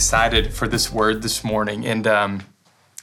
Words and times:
excited 0.00 0.50
for 0.54 0.66
this 0.66 0.90
word 0.90 1.20
this 1.20 1.44
morning, 1.44 1.84
and 1.84 2.06
um, 2.06 2.40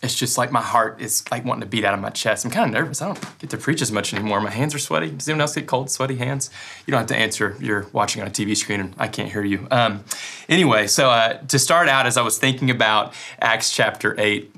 it's 0.01 0.15
just 0.15 0.35
like 0.35 0.51
my 0.51 0.63
heart 0.63 0.99
is 0.99 1.23
like 1.29 1.45
wanting 1.45 1.61
to 1.61 1.67
beat 1.67 1.85
out 1.85 1.93
of 1.93 1.99
my 1.99 2.09
chest. 2.09 2.43
I'm 2.43 2.49
kind 2.49 2.65
of 2.65 2.73
nervous. 2.73 3.03
I 3.03 3.05
don't 3.05 3.37
get 3.37 3.51
to 3.51 3.57
preach 3.57 3.83
as 3.83 3.91
much 3.91 4.15
anymore. 4.15 4.41
My 4.41 4.49
hands 4.49 4.73
are 4.73 4.79
sweaty. 4.79 5.11
Does 5.11 5.29
anyone 5.29 5.41
else 5.41 5.53
get 5.53 5.67
cold, 5.67 5.91
sweaty 5.91 6.15
hands? 6.15 6.49
You 6.87 6.91
don't 6.91 6.97
have 6.97 7.07
to 7.09 7.15
answer. 7.15 7.55
You're 7.59 7.85
watching 7.93 8.23
on 8.23 8.27
a 8.27 8.31
TV 8.31 8.57
screen, 8.57 8.79
and 8.79 8.95
I 8.97 9.09
can't 9.09 9.31
hear 9.31 9.43
you. 9.43 9.67
Um, 9.69 10.05
anyway, 10.49 10.87
so 10.87 11.11
uh, 11.11 11.37
to 11.49 11.59
start 11.59 11.87
out, 11.87 12.07
as 12.07 12.17
I 12.17 12.23
was 12.23 12.39
thinking 12.39 12.71
about 12.71 13.13
Acts 13.39 13.71
chapter 13.71 14.15
eight. 14.17 14.51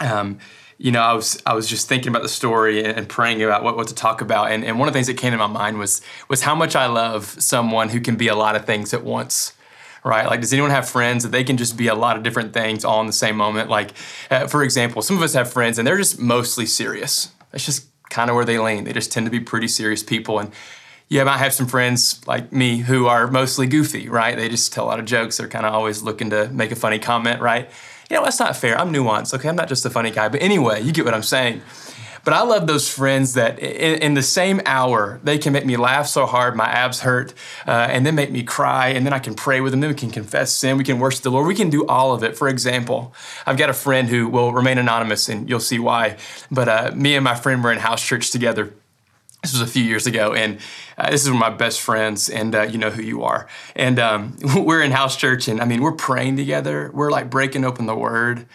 Um, 0.00 0.40
you 0.76 0.90
know, 0.90 1.02
I 1.02 1.12
was 1.12 1.40
I 1.46 1.54
was 1.54 1.68
just 1.68 1.88
thinking 1.88 2.08
about 2.08 2.22
the 2.22 2.28
story 2.28 2.82
and, 2.82 3.08
praying 3.08 3.44
about 3.44 3.62
what, 3.62 3.76
what 3.76 3.86
to 3.88 3.94
talk 3.94 4.22
about. 4.22 4.50
And, 4.50 4.64
and 4.64 4.80
one 4.80 4.88
of 4.88 4.92
the 4.92 4.96
things 4.96 5.06
that 5.06 5.18
came 5.18 5.30
to 5.30 5.38
my 5.38 5.46
mind 5.46 5.78
was 5.78 6.02
was 6.28 6.42
how 6.42 6.56
much 6.56 6.74
I 6.74 6.86
love 6.86 7.26
someone 7.40 7.90
who 7.90 8.00
can 8.00 8.16
be 8.16 8.26
a 8.26 8.34
lot 8.34 8.56
of 8.56 8.64
things 8.64 8.92
at 8.92 9.04
once 9.04 9.52
right? 10.04 10.26
Like, 10.26 10.40
does 10.40 10.52
anyone 10.52 10.70
have 10.70 10.88
friends 10.88 11.22
that 11.22 11.30
they 11.30 11.44
can 11.44 11.56
just 11.56 11.76
be 11.76 11.88
a 11.88 11.94
lot 11.94 12.16
of 12.16 12.22
different 12.22 12.52
things 12.52 12.84
all 12.84 13.00
in 13.00 13.06
the 13.06 13.12
same 13.12 13.36
moment? 13.36 13.68
Like, 13.68 13.92
uh, 14.30 14.46
for 14.46 14.62
example, 14.62 15.02
some 15.02 15.16
of 15.16 15.22
us 15.22 15.34
have 15.34 15.52
friends 15.52 15.78
and 15.78 15.86
they're 15.86 15.98
just 15.98 16.18
mostly 16.18 16.66
serious. 16.66 17.32
That's 17.50 17.66
just 17.66 17.86
kind 18.08 18.30
of 18.30 18.36
where 18.36 18.44
they 18.44 18.58
lean. 18.58 18.84
They 18.84 18.92
just 18.92 19.12
tend 19.12 19.26
to 19.26 19.30
be 19.30 19.40
pretty 19.40 19.68
serious 19.68 20.02
people. 20.02 20.38
And 20.38 20.52
yeah, 21.08 21.22
I 21.22 21.24
might 21.24 21.38
have 21.38 21.52
some 21.52 21.66
friends 21.66 22.26
like 22.26 22.52
me 22.52 22.78
who 22.78 23.06
are 23.06 23.28
mostly 23.28 23.66
goofy, 23.66 24.08
right? 24.08 24.36
They 24.36 24.48
just 24.48 24.72
tell 24.72 24.84
a 24.84 24.86
lot 24.86 25.00
of 25.00 25.06
jokes. 25.06 25.36
They're 25.36 25.48
kind 25.48 25.66
of 25.66 25.74
always 25.74 26.02
looking 26.02 26.30
to 26.30 26.48
make 26.50 26.70
a 26.70 26.76
funny 26.76 26.98
comment, 26.98 27.40
right? 27.40 27.68
You 28.08 28.16
know, 28.16 28.24
that's 28.24 28.40
not 28.40 28.56
fair. 28.56 28.78
I'm 28.78 28.92
nuanced, 28.92 29.34
okay? 29.34 29.48
I'm 29.48 29.56
not 29.56 29.68
just 29.68 29.84
a 29.86 29.90
funny 29.90 30.10
guy. 30.10 30.28
But 30.28 30.42
anyway, 30.42 30.82
you 30.82 30.92
get 30.92 31.04
what 31.04 31.14
I'm 31.14 31.22
saying. 31.22 31.62
But 32.24 32.34
I 32.34 32.42
love 32.42 32.66
those 32.66 32.88
friends 32.88 33.34
that 33.34 33.58
in, 33.58 34.02
in, 34.02 34.14
the 34.14 34.22
same 34.22 34.60
hour, 34.66 35.20
they 35.24 35.38
can 35.38 35.52
make 35.52 35.64
me 35.64 35.76
laugh 35.76 36.06
so 36.06 36.26
hard 36.26 36.54
my 36.54 36.66
abs 36.66 37.00
hurt, 37.00 37.32
uh, 37.66 37.70
and 37.70 38.04
then 38.04 38.14
make 38.14 38.30
me 38.30 38.42
cry, 38.42 38.88
and 38.88 39.06
then 39.06 39.12
I 39.12 39.18
can 39.18 39.34
pray 39.34 39.60
with 39.60 39.72
them. 39.72 39.80
Then 39.80 39.90
we 39.90 39.96
can 39.96 40.10
confess 40.10 40.52
sin, 40.52 40.76
we 40.76 40.84
can 40.84 40.98
worship 40.98 41.22
the 41.22 41.30
Lord, 41.30 41.46
we 41.46 41.54
can 41.54 41.70
do 41.70 41.86
all 41.86 42.12
of 42.12 42.22
it. 42.22 42.36
For 42.36 42.48
example, 42.48 43.14
I've 43.46 43.56
got 43.56 43.70
a 43.70 43.74
friend 43.74 44.08
who 44.08 44.28
will 44.28 44.52
remain 44.52 44.78
anonymous, 44.78 45.28
and 45.28 45.48
you'll 45.48 45.60
see 45.60 45.78
why. 45.78 46.16
But 46.50 46.68
uh, 46.68 46.92
me 46.94 47.14
and 47.14 47.24
my 47.24 47.34
friend 47.34 47.64
were 47.64 47.72
in 47.72 47.78
house 47.78 48.04
church 48.04 48.30
together. 48.30 48.74
This 49.42 49.52
was 49.52 49.62
a 49.62 49.66
few 49.66 49.82
years 49.82 50.06
ago, 50.06 50.34
and 50.34 50.58
uh, 50.98 51.10
this 51.10 51.22
is 51.22 51.28
one 51.30 51.36
of 51.36 51.40
my 51.40 51.56
best 51.56 51.80
friends, 51.80 52.28
and 52.28 52.54
uh, 52.54 52.62
you 52.62 52.76
know 52.76 52.90
who 52.90 53.02
you 53.02 53.22
are. 53.22 53.48
And 53.74 53.98
um, 53.98 54.36
we're 54.54 54.82
in 54.82 54.90
house 54.90 55.16
church, 55.16 55.48
and 55.48 55.60
I 55.62 55.64
mean, 55.64 55.80
we're 55.80 55.92
praying 55.92 56.36
together. 56.36 56.90
We're 56.92 57.10
like 57.10 57.30
breaking 57.30 57.64
open 57.64 57.86
the 57.86 57.96
Word 57.96 58.46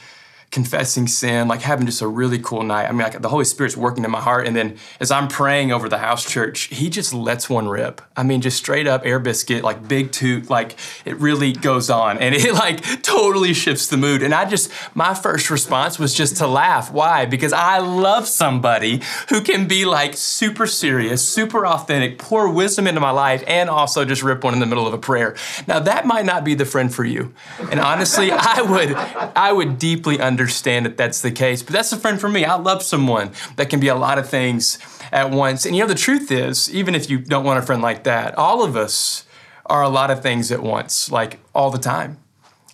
confessing 0.55 1.05
sin, 1.05 1.49
like 1.49 1.61
having 1.61 1.85
just 1.85 2.01
a 2.01 2.07
really 2.07 2.39
cool 2.39 2.63
night. 2.63 2.85
I 2.85 2.91
mean, 2.93 2.99
like 2.99 3.21
the 3.21 3.27
Holy 3.27 3.43
Spirit's 3.43 3.75
working 3.75 4.05
in 4.05 4.09
my 4.09 4.21
heart. 4.21 4.47
And 4.47 4.55
then 4.55 4.77
as 5.01 5.11
I'm 5.11 5.27
praying 5.27 5.73
over 5.73 5.89
the 5.89 5.97
house 5.97 6.23
church, 6.23 6.73
he 6.73 6.89
just 6.89 7.13
lets 7.13 7.49
one 7.49 7.67
rip. 7.67 8.01
I 8.15 8.23
mean, 8.23 8.39
just 8.39 8.55
straight 8.55 8.87
up 8.87 9.05
air 9.05 9.19
biscuit, 9.19 9.65
like 9.65 9.85
big 9.85 10.13
toot, 10.13 10.49
like 10.49 10.77
it 11.03 11.17
really 11.17 11.51
goes 11.51 11.89
on 11.89 12.19
and 12.19 12.33
it 12.33 12.53
like 12.65 13.03
totally 13.03 13.53
shifts 13.53 13.87
the 13.87 13.97
mood. 13.97 14.23
And 14.23 14.33
I 14.33 14.45
just, 14.45 14.71
my 14.95 15.13
first 15.13 15.49
response 15.49 15.99
was 15.99 16.13
just 16.13 16.37
to 16.37 16.47
laugh. 16.47 16.89
Why? 16.89 17.25
Because 17.25 17.51
I 17.51 17.79
love 17.79 18.25
somebody 18.25 19.01
who 19.27 19.41
can 19.41 19.67
be 19.67 19.83
like 19.83 20.15
super 20.15 20.67
serious, 20.67 21.27
super 21.27 21.67
authentic, 21.67 22.17
pour 22.17 22.49
wisdom 22.49 22.87
into 22.87 23.01
my 23.01 23.11
life, 23.11 23.43
and 23.45 23.69
also 23.69 24.05
just 24.05 24.23
rip 24.23 24.41
one 24.45 24.53
in 24.53 24.61
the 24.61 24.65
middle 24.65 24.87
of 24.87 24.93
a 24.93 24.97
prayer. 24.97 25.35
Now 25.67 25.79
that 25.79 26.05
might 26.05 26.23
not 26.23 26.45
be 26.45 26.55
the 26.55 26.63
friend 26.63 26.95
for 26.95 27.03
you. 27.03 27.33
And 27.69 27.81
honestly, 27.81 28.31
I 28.31 28.61
would, 28.61 28.93
I 29.35 29.51
would 29.51 29.77
deeply 29.77 30.21
understand 30.21 30.44
understand 30.45 30.85
that 30.85 30.95
that's 30.95 31.21
the 31.21 31.31
case, 31.31 31.63
but 31.63 31.73
that's 31.73 31.91
a 31.91 31.97
friend 31.97 32.21
for 32.21 32.29
me. 32.29 32.45
I 32.45 32.55
love 32.55 32.83
someone 32.83 33.31
that 33.55 33.67
can 33.67 33.79
be 33.79 33.87
a 33.87 33.95
lot 33.95 34.19
of 34.19 34.29
things 34.29 34.77
at 35.11 35.31
once. 35.31 35.65
And 35.65 35.75
you 35.75 35.81
know, 35.81 35.87
the 35.87 35.95
truth 35.95 36.31
is, 36.31 36.71
even 36.71 36.93
if 36.93 37.09
you 37.09 37.17
don't 37.17 37.43
want 37.43 37.57
a 37.57 37.63
friend 37.63 37.81
like 37.81 38.03
that, 38.03 38.37
all 38.37 38.63
of 38.63 38.77
us 38.77 39.25
are 39.65 39.81
a 39.81 39.89
lot 39.89 40.11
of 40.11 40.21
things 40.21 40.51
at 40.51 40.61
once, 40.61 41.11
like 41.11 41.39
all 41.55 41.71
the 41.71 41.79
time. 41.79 42.19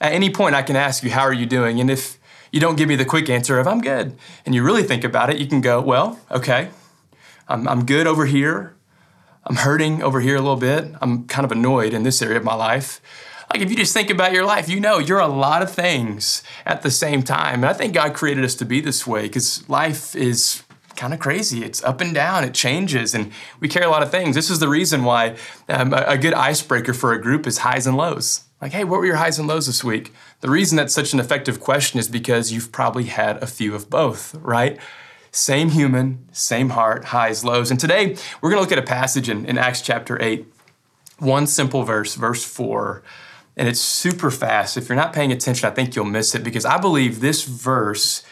At 0.02 0.12
any 0.12 0.30
point, 0.30 0.54
I 0.54 0.64
can 0.64 0.76
ask 0.76 1.02
you, 1.02 1.12
How 1.12 1.22
are 1.22 1.32
you 1.32 1.46
doing? 1.46 1.80
And 1.80 1.90
if 1.90 2.18
you 2.52 2.60
don't 2.60 2.76
give 2.76 2.90
me 2.90 2.98
the 2.98 3.06
quick 3.06 3.30
answer 3.30 3.58
of 3.58 3.68
I'm 3.68 3.80
good, 3.80 4.18
and 4.46 4.54
you 4.54 4.64
really 4.64 4.84
think 4.84 5.06
about 5.06 5.30
it, 5.30 5.38
you 5.38 5.48
can 5.48 5.62
go, 5.62 5.80
Well, 5.80 6.20
okay, 6.30 6.72
I'm, 7.48 7.70
I'm 7.70 7.86
good 7.86 8.06
over 8.06 8.26
here. 8.26 8.76
I'm 9.46 9.56
hurting 9.56 10.04
over 10.04 10.20
here 10.20 10.36
a 10.36 10.42
little 10.42 10.58
bit. 10.58 10.94
I'm 11.02 11.26
kind 11.26 11.46
of 11.46 11.54
annoyed 11.54 11.94
in 11.94 12.04
this 12.04 12.22
area 12.22 12.38
of 12.38 12.44
my 12.44 12.54
life. 12.54 13.00
Like 13.52 13.62
if 13.62 13.70
you 13.70 13.76
just 13.76 13.94
think 13.94 14.10
about 14.10 14.32
your 14.32 14.46
life, 14.46 14.70
you 14.70 14.80
know 14.80 14.98
you're 14.98 15.20
a 15.20 15.28
lot 15.28 15.62
of 15.62 15.70
things 15.70 16.42
at 16.66 16.84
the 16.84 16.92
same 16.92 17.22
time. 17.22 17.56
And 17.56 17.66
I 17.66 17.74
think 17.74 17.94
God 17.94 18.14
created 18.14 18.46
us 18.46 18.56
to 18.56 18.66
be 18.66 18.80
this 18.80 19.06
way 19.06 19.24
because 19.24 19.68
life 19.68 20.16
is 20.16 20.64
kind 20.96 21.14
of 21.14 21.20
crazy. 21.20 21.62
It's 21.62 21.84
up 21.84 22.00
and 22.00 22.14
down, 22.14 22.46
it 22.46 22.54
changes, 22.54 23.14
and 23.14 23.32
we 23.60 23.68
carry 23.68 23.86
a 23.86 23.90
lot 23.90 24.04
of 24.04 24.12
things. 24.12 24.36
This 24.36 24.50
is 24.50 24.60
the 24.60 24.70
reason 24.70 25.04
why 25.04 25.36
um, 25.68 25.94
a, 25.94 26.04
a 26.08 26.18
good 26.18 26.34
icebreaker 26.34 26.94
for 26.94 27.12
a 27.12 27.22
group 27.22 27.46
is 27.46 27.60
highs 27.60 27.86
and 27.86 27.98
lows. 27.98 28.46
Like, 28.62 28.72
hey, 28.72 28.86
what 28.86 29.02
were 29.02 29.06
your 29.06 29.18
highs 29.18 29.38
and 29.38 29.50
lows 29.50 29.68
this 29.68 29.84
week? 29.84 30.14
The 30.40 30.50
reason 30.50 30.78
that's 30.78 30.94
such 30.94 31.12
an 31.12 31.20
effective 31.20 31.60
question 31.60 32.00
is 32.00 32.08
because 32.08 32.54
you've 32.54 32.72
probably 32.72 33.06
had 33.06 33.42
a 33.44 33.48
few 33.48 33.76
of 33.76 33.90
both, 33.90 34.34
right? 34.36 34.80
Same 35.32 35.72
human, 35.72 36.26
same 36.32 36.70
heart, 36.70 37.06
highs, 37.06 37.44
lows. 37.44 37.70
And 37.70 37.80
today 37.80 38.16
we're 38.40 38.50
going 38.50 38.58
to 38.58 38.62
look 38.62 38.72
at 38.72 38.80
a 38.80 38.88
passage 38.88 39.28
in, 39.28 39.46
in 39.46 39.58
Acts 39.58 39.82
chapter 39.82 40.22
8, 40.22 40.46
one 41.20 41.48
simple 41.48 41.84
verse, 41.84 42.16
verse 42.16 42.46
4 42.46 43.04
and 43.58 43.68
it's 43.68 43.82
super 43.82 44.32
fast. 44.32 44.78
If 44.78 44.90
you're 44.90 44.96
not 44.96 45.14
paying 45.14 45.32
attention, 45.32 45.68
I 45.70 45.74
think 45.74 45.96
you'll 45.96 46.06
miss 46.06 46.34
it 46.36 46.44
because 46.44 46.66
I 46.66 46.78
believe 46.78 47.20
this 47.20 47.44
verse 47.44 48.24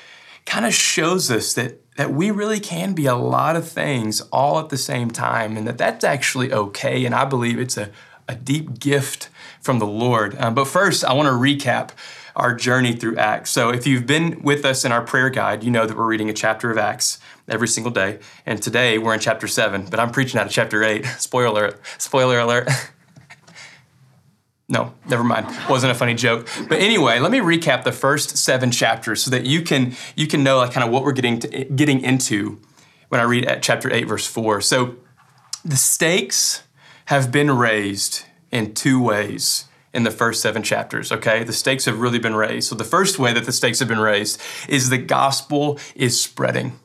kind 0.45 0.65
of 0.65 0.73
shows 0.73 1.29
us 1.29 1.53
that 1.53 1.81
that 1.97 2.13
we 2.13 2.31
really 2.31 2.61
can 2.61 2.93
be 2.93 3.05
a 3.05 3.15
lot 3.15 3.57
of 3.57 3.67
things 3.67 4.21
all 4.31 4.57
at 4.57 4.69
the 4.69 4.77
same 4.77 5.11
time 5.11 5.57
and 5.57 5.67
that 5.67 5.77
that's 5.77 6.03
actually 6.05 6.53
okay 6.53 7.05
and 7.05 7.13
I 7.13 7.25
believe 7.25 7.59
it's 7.59 7.75
a, 7.75 7.91
a 8.27 8.35
deep 8.35 8.79
gift 8.79 9.29
from 9.59 9.79
the 9.79 9.85
Lord. 9.85 10.37
Um, 10.39 10.55
but 10.55 10.65
first, 10.65 11.03
I 11.03 11.11
want 11.13 11.27
to 11.27 11.33
recap 11.33 11.91
our 12.35 12.55
journey 12.55 12.93
through 12.93 13.17
Acts. 13.17 13.51
So 13.51 13.69
if 13.69 13.85
you've 13.85 14.05
been 14.05 14.41
with 14.41 14.63
us 14.63 14.85
in 14.85 14.93
our 14.93 15.01
prayer 15.01 15.29
guide, 15.29 15.63
you 15.63 15.71
know 15.71 15.85
that 15.85 15.97
we're 15.97 16.05
reading 16.05 16.29
a 16.29 16.33
chapter 16.33 16.71
of 16.71 16.77
Acts 16.77 17.19
every 17.49 17.67
single 17.67 17.91
day. 17.91 18.19
And 18.45 18.61
today 18.61 18.97
we're 18.97 19.13
in 19.13 19.19
chapter 19.19 19.47
7, 19.47 19.87
but 19.89 19.99
I'm 19.99 20.11
preaching 20.11 20.39
out 20.39 20.45
of 20.45 20.53
chapter 20.53 20.83
8. 20.83 21.05
Spoiler 21.19 21.65
alert. 21.65 21.81
Spoiler 21.97 22.39
alert. 22.39 22.69
No, 24.71 24.93
never 25.07 25.23
mind. 25.23 25.47
Wasn't 25.67 25.91
a 25.91 25.95
funny 25.95 26.13
joke. 26.13 26.47
But 26.69 26.79
anyway, 26.79 27.19
let 27.19 27.31
me 27.31 27.39
recap 27.39 27.83
the 27.83 27.91
first 27.91 28.37
seven 28.37 28.69
chapters 28.69 29.23
so 29.23 29.31
that 29.31 29.45
you 29.45 29.63
can 29.63 29.95
you 30.15 30.27
can 30.27 30.43
know 30.43 30.57
like 30.57 30.71
kind 30.71 30.85
of 30.85 30.91
what 30.91 31.03
we're 31.03 31.11
getting 31.11 31.39
to, 31.39 31.65
getting 31.65 32.01
into 32.01 32.61
when 33.09 33.19
I 33.19 33.23
read 33.23 33.45
at 33.45 33.63
chapter 33.63 33.91
eight, 33.91 34.07
verse 34.07 34.27
four. 34.27 34.61
So 34.61 34.95
the 35.65 35.75
stakes 35.75 36.63
have 37.05 37.31
been 37.31 37.49
raised 37.49 38.25
in 38.51 38.75
two 38.75 39.01
ways 39.01 39.65
in 39.91 40.03
the 40.03 40.11
first 40.11 40.39
seven 40.39 40.61
chapters, 40.61 41.11
okay? 41.11 41.43
The 41.43 41.51
stakes 41.53 41.85
have 41.85 41.99
really 41.99 42.19
been 42.19 42.35
raised. 42.35 42.69
So 42.69 42.75
the 42.75 42.83
first 42.83 43.17
way 43.17 43.33
that 43.33 43.45
the 43.45 43.51
stakes 43.51 43.79
have 43.79 43.87
been 43.87 43.99
raised 43.99 44.39
is 44.67 44.89
the 44.89 44.99
gospel 44.99 45.79
is 45.95 46.21
spreading. 46.21 46.79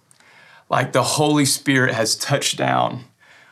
Like 0.70 0.92
the 0.92 1.02
Holy 1.02 1.44
Spirit 1.44 1.92
has 1.94 2.16
touched 2.16 2.56
down. 2.56 3.04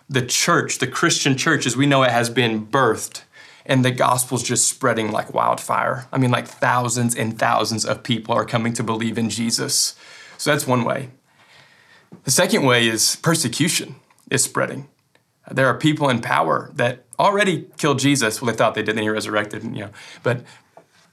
The 0.09 0.25
church, 0.25 0.78
the 0.78 0.87
Christian 0.87 1.37
church 1.37 1.66
as 1.66 1.76
we 1.76 1.84
know 1.84 2.03
it, 2.03 2.10
has 2.10 2.31
been 2.31 2.66
birthed 2.66 3.25
and 3.67 3.84
the 3.84 3.91
gospel's 3.91 4.43
just 4.43 4.69
spreading 4.69 5.11
like 5.11 5.33
wildfire. 5.33 6.06
I 6.12 6.19
mean, 6.19 6.31
like 6.31 6.47
thousands 6.47 7.15
and 7.15 7.39
thousands 7.39 7.84
of 7.84 8.03
people 8.03 8.34
are 8.34 8.45
coming 8.45 8.73
to 8.75 8.83
believe 8.83 9.19
in 9.19 9.31
Jesus. 9.31 9.95
So 10.39 10.50
that's 10.50 10.67
one 10.67 10.84
way. 10.84 11.11
The 12.25 12.31
second 12.31 12.65
way 12.65 12.89
is 12.89 13.17
persecution 13.17 13.97
is 14.31 14.45
spreading. 14.45 14.89
There 15.51 15.67
are 15.67 15.77
people 15.77 16.09
in 16.09 16.21
power 16.21 16.71
that 16.75 17.05
already 17.19 17.69
killed 17.77 17.99
Jesus. 17.99 18.41
Well, 18.41 18.51
they 18.51 18.56
thought 18.56 18.75
they 18.75 18.83
did, 18.83 18.97
then 18.97 19.03
he 19.03 19.09
resurrected, 19.09 19.65
you 19.65 19.71
know. 19.71 19.91
But 20.22 20.45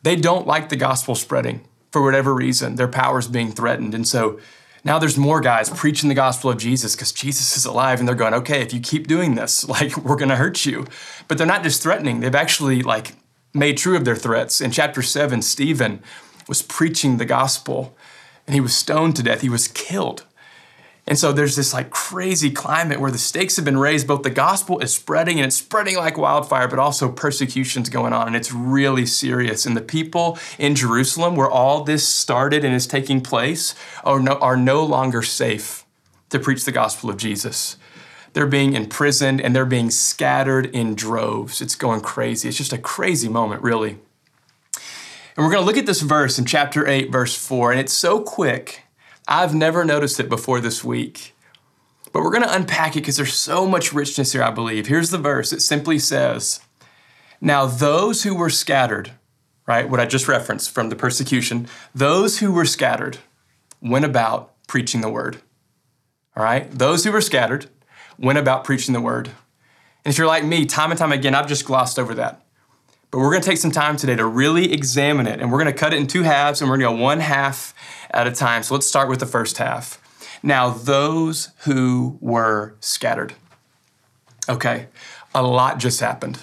they 0.03 0.15
don't 0.15 0.47
like 0.47 0.69
the 0.69 0.75
gospel 0.75 1.15
spreading 1.15 1.67
for 1.91 2.01
whatever 2.01 2.33
reason. 2.33 2.75
Their 2.75 2.87
power 2.87 3.19
is 3.19 3.27
being 3.27 3.51
threatened. 3.51 3.93
And 3.93 4.07
so 4.07 4.39
now 4.83 4.99
there's 4.99 5.17
more 5.17 5.41
guys 5.41 5.69
preaching 5.69 6.09
the 6.09 6.15
gospel 6.15 6.49
of 6.49 6.57
Jesus 6.57 6.95
because 6.95 7.11
Jesus 7.11 7.57
is 7.57 7.65
alive 7.65 7.99
and 7.99 8.07
they're 8.07 8.15
going, 8.15 8.33
okay, 8.33 8.61
if 8.61 8.73
you 8.73 8.79
keep 8.79 9.07
doing 9.07 9.35
this, 9.35 9.67
like 9.69 9.97
we're 9.97 10.15
to 10.17 10.35
hurt 10.35 10.65
you. 10.65 10.85
But 11.27 11.37
they're 11.37 11.47
not 11.47 11.63
just 11.63 11.81
threatening, 11.81 12.19
they've 12.19 12.35
actually 12.35 12.81
like 12.81 13.13
made 13.53 13.77
true 13.77 13.95
of 13.95 14.05
their 14.05 14.15
threats. 14.15 14.61
In 14.61 14.71
chapter 14.71 15.01
7, 15.01 15.41
Stephen 15.41 16.01
was 16.47 16.61
preaching 16.61 17.17
the 17.17 17.25
gospel 17.25 17.95
and 18.47 18.53
he 18.55 18.61
was 18.61 18.75
stoned 18.75 19.15
to 19.15 19.23
death. 19.23 19.41
He 19.41 19.49
was 19.49 19.67
killed. 19.67 20.25
And 21.09 21.17
so 21.17 21.33
there's 21.33 21.55
this 21.55 21.73
like 21.73 21.89
crazy 21.89 22.51
climate 22.51 22.99
where 22.99 23.09
the 23.09 23.17
stakes 23.17 23.55
have 23.55 23.65
been 23.65 23.79
raised. 23.79 24.05
Both 24.05 24.21
the 24.21 24.29
gospel 24.29 24.77
is 24.77 24.93
spreading 24.93 25.39
and 25.39 25.47
it's 25.47 25.55
spreading 25.55 25.97
like 25.97 26.19
wildfire, 26.19 26.67
but 26.67 26.77
also 26.77 27.11
persecution's 27.11 27.89
going 27.89 28.13
on 28.13 28.27
and 28.27 28.35
it's 28.35 28.53
really 28.53 29.07
serious. 29.07 29.65
And 29.65 29.75
the 29.75 29.81
people 29.81 30.37
in 30.59 30.75
Jerusalem 30.75 31.35
where 31.35 31.49
all 31.49 31.83
this 31.83 32.07
started 32.07 32.63
and 32.63 32.75
is 32.75 32.85
taking 32.85 33.21
place 33.21 33.73
are 34.03 34.19
no, 34.19 34.33
are 34.33 34.55
no 34.55 34.85
longer 34.85 35.23
safe 35.23 35.83
to 36.29 36.37
preach 36.37 36.63
the 36.63 36.71
gospel 36.71 37.09
of 37.09 37.17
Jesus. 37.17 37.77
They're 38.33 38.45
being 38.45 38.73
imprisoned 38.73 39.41
and 39.41 39.55
they're 39.55 39.65
being 39.65 39.89
scattered 39.89 40.67
in 40.67 40.93
droves. 40.93 41.59
It's 41.59 41.73
going 41.73 42.01
crazy. 42.01 42.47
It's 42.49 42.57
just 42.57 42.71
a 42.71 42.77
crazy 42.77 43.29
moment, 43.29 43.63
really. 43.63 43.97
And 45.35 45.43
we're 45.45 45.51
going 45.51 45.63
to 45.63 45.65
look 45.65 45.77
at 45.77 45.87
this 45.87 46.01
verse 46.01 46.37
in 46.37 46.45
chapter 46.45 46.87
8, 46.87 47.11
verse 47.11 47.35
4, 47.35 47.71
and 47.71 47.79
it's 47.79 47.93
so 47.93 48.21
quick 48.21 48.83
I've 49.31 49.53
never 49.53 49.85
noticed 49.85 50.19
it 50.19 50.27
before 50.27 50.59
this 50.59 50.83
week. 50.83 51.35
But 52.11 52.23
we're 52.23 52.31
going 52.31 52.43
to 52.43 52.53
unpack 52.53 52.95
it 52.95 53.01
because 53.01 53.15
there's 53.15 53.35
so 53.35 53.67
much 53.67 53.93
richness 53.93 54.33
here, 54.33 54.41
I 54.41 54.49
believe. 54.49 54.87
Here's 54.87 55.11
the 55.11 55.19
verse 55.19 55.53
it 55.53 55.61
simply 55.61 55.99
says, 55.99 56.61
Now 57.39 57.67
those 57.67 58.23
who 58.23 58.35
were 58.35 58.49
scattered, 58.49 59.11
right? 59.67 59.87
What 59.87 59.99
I 59.99 60.07
just 60.07 60.27
referenced 60.27 60.71
from 60.71 60.89
the 60.89 60.95
persecution. 60.95 61.67
Those 61.93 62.39
who 62.39 62.51
were 62.51 62.65
scattered 62.65 63.19
went 63.79 64.03
about 64.03 64.51
preaching 64.67 65.01
the 65.01 65.11
word. 65.11 65.37
All 66.35 66.43
right? 66.43 66.69
Those 66.71 67.03
who 67.03 67.11
were 67.11 67.21
scattered 67.21 67.67
went 68.17 68.39
about 68.39 68.63
preaching 68.63 68.93
the 68.93 69.01
word. 69.01 69.27
And 70.03 70.11
if 70.11 70.17
you're 70.17 70.25
like 70.25 70.43
me, 70.43 70.65
time 70.65 70.89
and 70.89 70.97
time 70.97 71.11
again, 71.11 71.35
I've 71.35 71.47
just 71.47 71.65
glossed 71.65 71.99
over 71.99 72.15
that. 72.15 72.43
But 73.11 73.19
we're 73.19 73.31
going 73.31 73.41
to 73.41 73.49
take 73.49 73.57
some 73.57 73.71
time 73.71 73.97
today 73.97 74.15
to 74.15 74.25
really 74.25 74.71
examine 74.71 75.27
it, 75.27 75.39
and 75.39 75.51
we're 75.51 75.59
going 75.59 75.73
to 75.73 75.79
cut 75.79 75.93
it 75.93 75.99
in 75.99 76.07
two 76.07 76.23
halves, 76.23 76.61
and 76.61 76.69
we're 76.69 76.77
going 76.77 76.95
to 76.95 76.97
go 76.97 77.03
one 77.03 77.19
half 77.19 77.73
at 78.11 78.27
a 78.27 78.31
time. 78.31 78.63
So 78.63 78.73
let's 78.73 78.87
start 78.87 79.09
with 79.09 79.19
the 79.19 79.25
first 79.25 79.57
half. 79.57 80.01
Now, 80.41 80.69
those 80.69 81.51
who 81.59 82.17
were 82.21 82.75
scattered. 82.79 83.33
Okay, 84.47 84.87
a 85.35 85.43
lot 85.43 85.77
just 85.79 85.99
happened, 85.99 86.39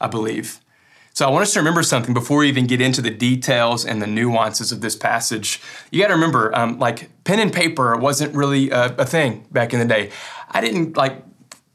I 0.00 0.08
believe. 0.08 0.60
So 1.14 1.26
I 1.26 1.30
want 1.30 1.44
us 1.44 1.54
to 1.54 1.60
remember 1.60 1.82
something 1.82 2.12
before 2.12 2.38
we 2.38 2.48
even 2.48 2.66
get 2.66 2.82
into 2.82 3.00
the 3.00 3.10
details 3.10 3.86
and 3.86 4.02
the 4.02 4.06
nuances 4.06 4.70
of 4.70 4.82
this 4.82 4.94
passage. 4.94 5.62
You 5.90 6.02
got 6.02 6.08
to 6.08 6.14
remember, 6.14 6.54
um, 6.54 6.78
like 6.78 7.08
pen 7.24 7.40
and 7.40 7.50
paper 7.50 7.96
wasn't 7.96 8.34
really 8.34 8.68
a, 8.68 8.94
a 8.96 9.06
thing 9.06 9.46
back 9.50 9.72
in 9.72 9.78
the 9.78 9.86
day. 9.86 10.10
I 10.50 10.60
didn't 10.60 10.94
like 10.94 11.22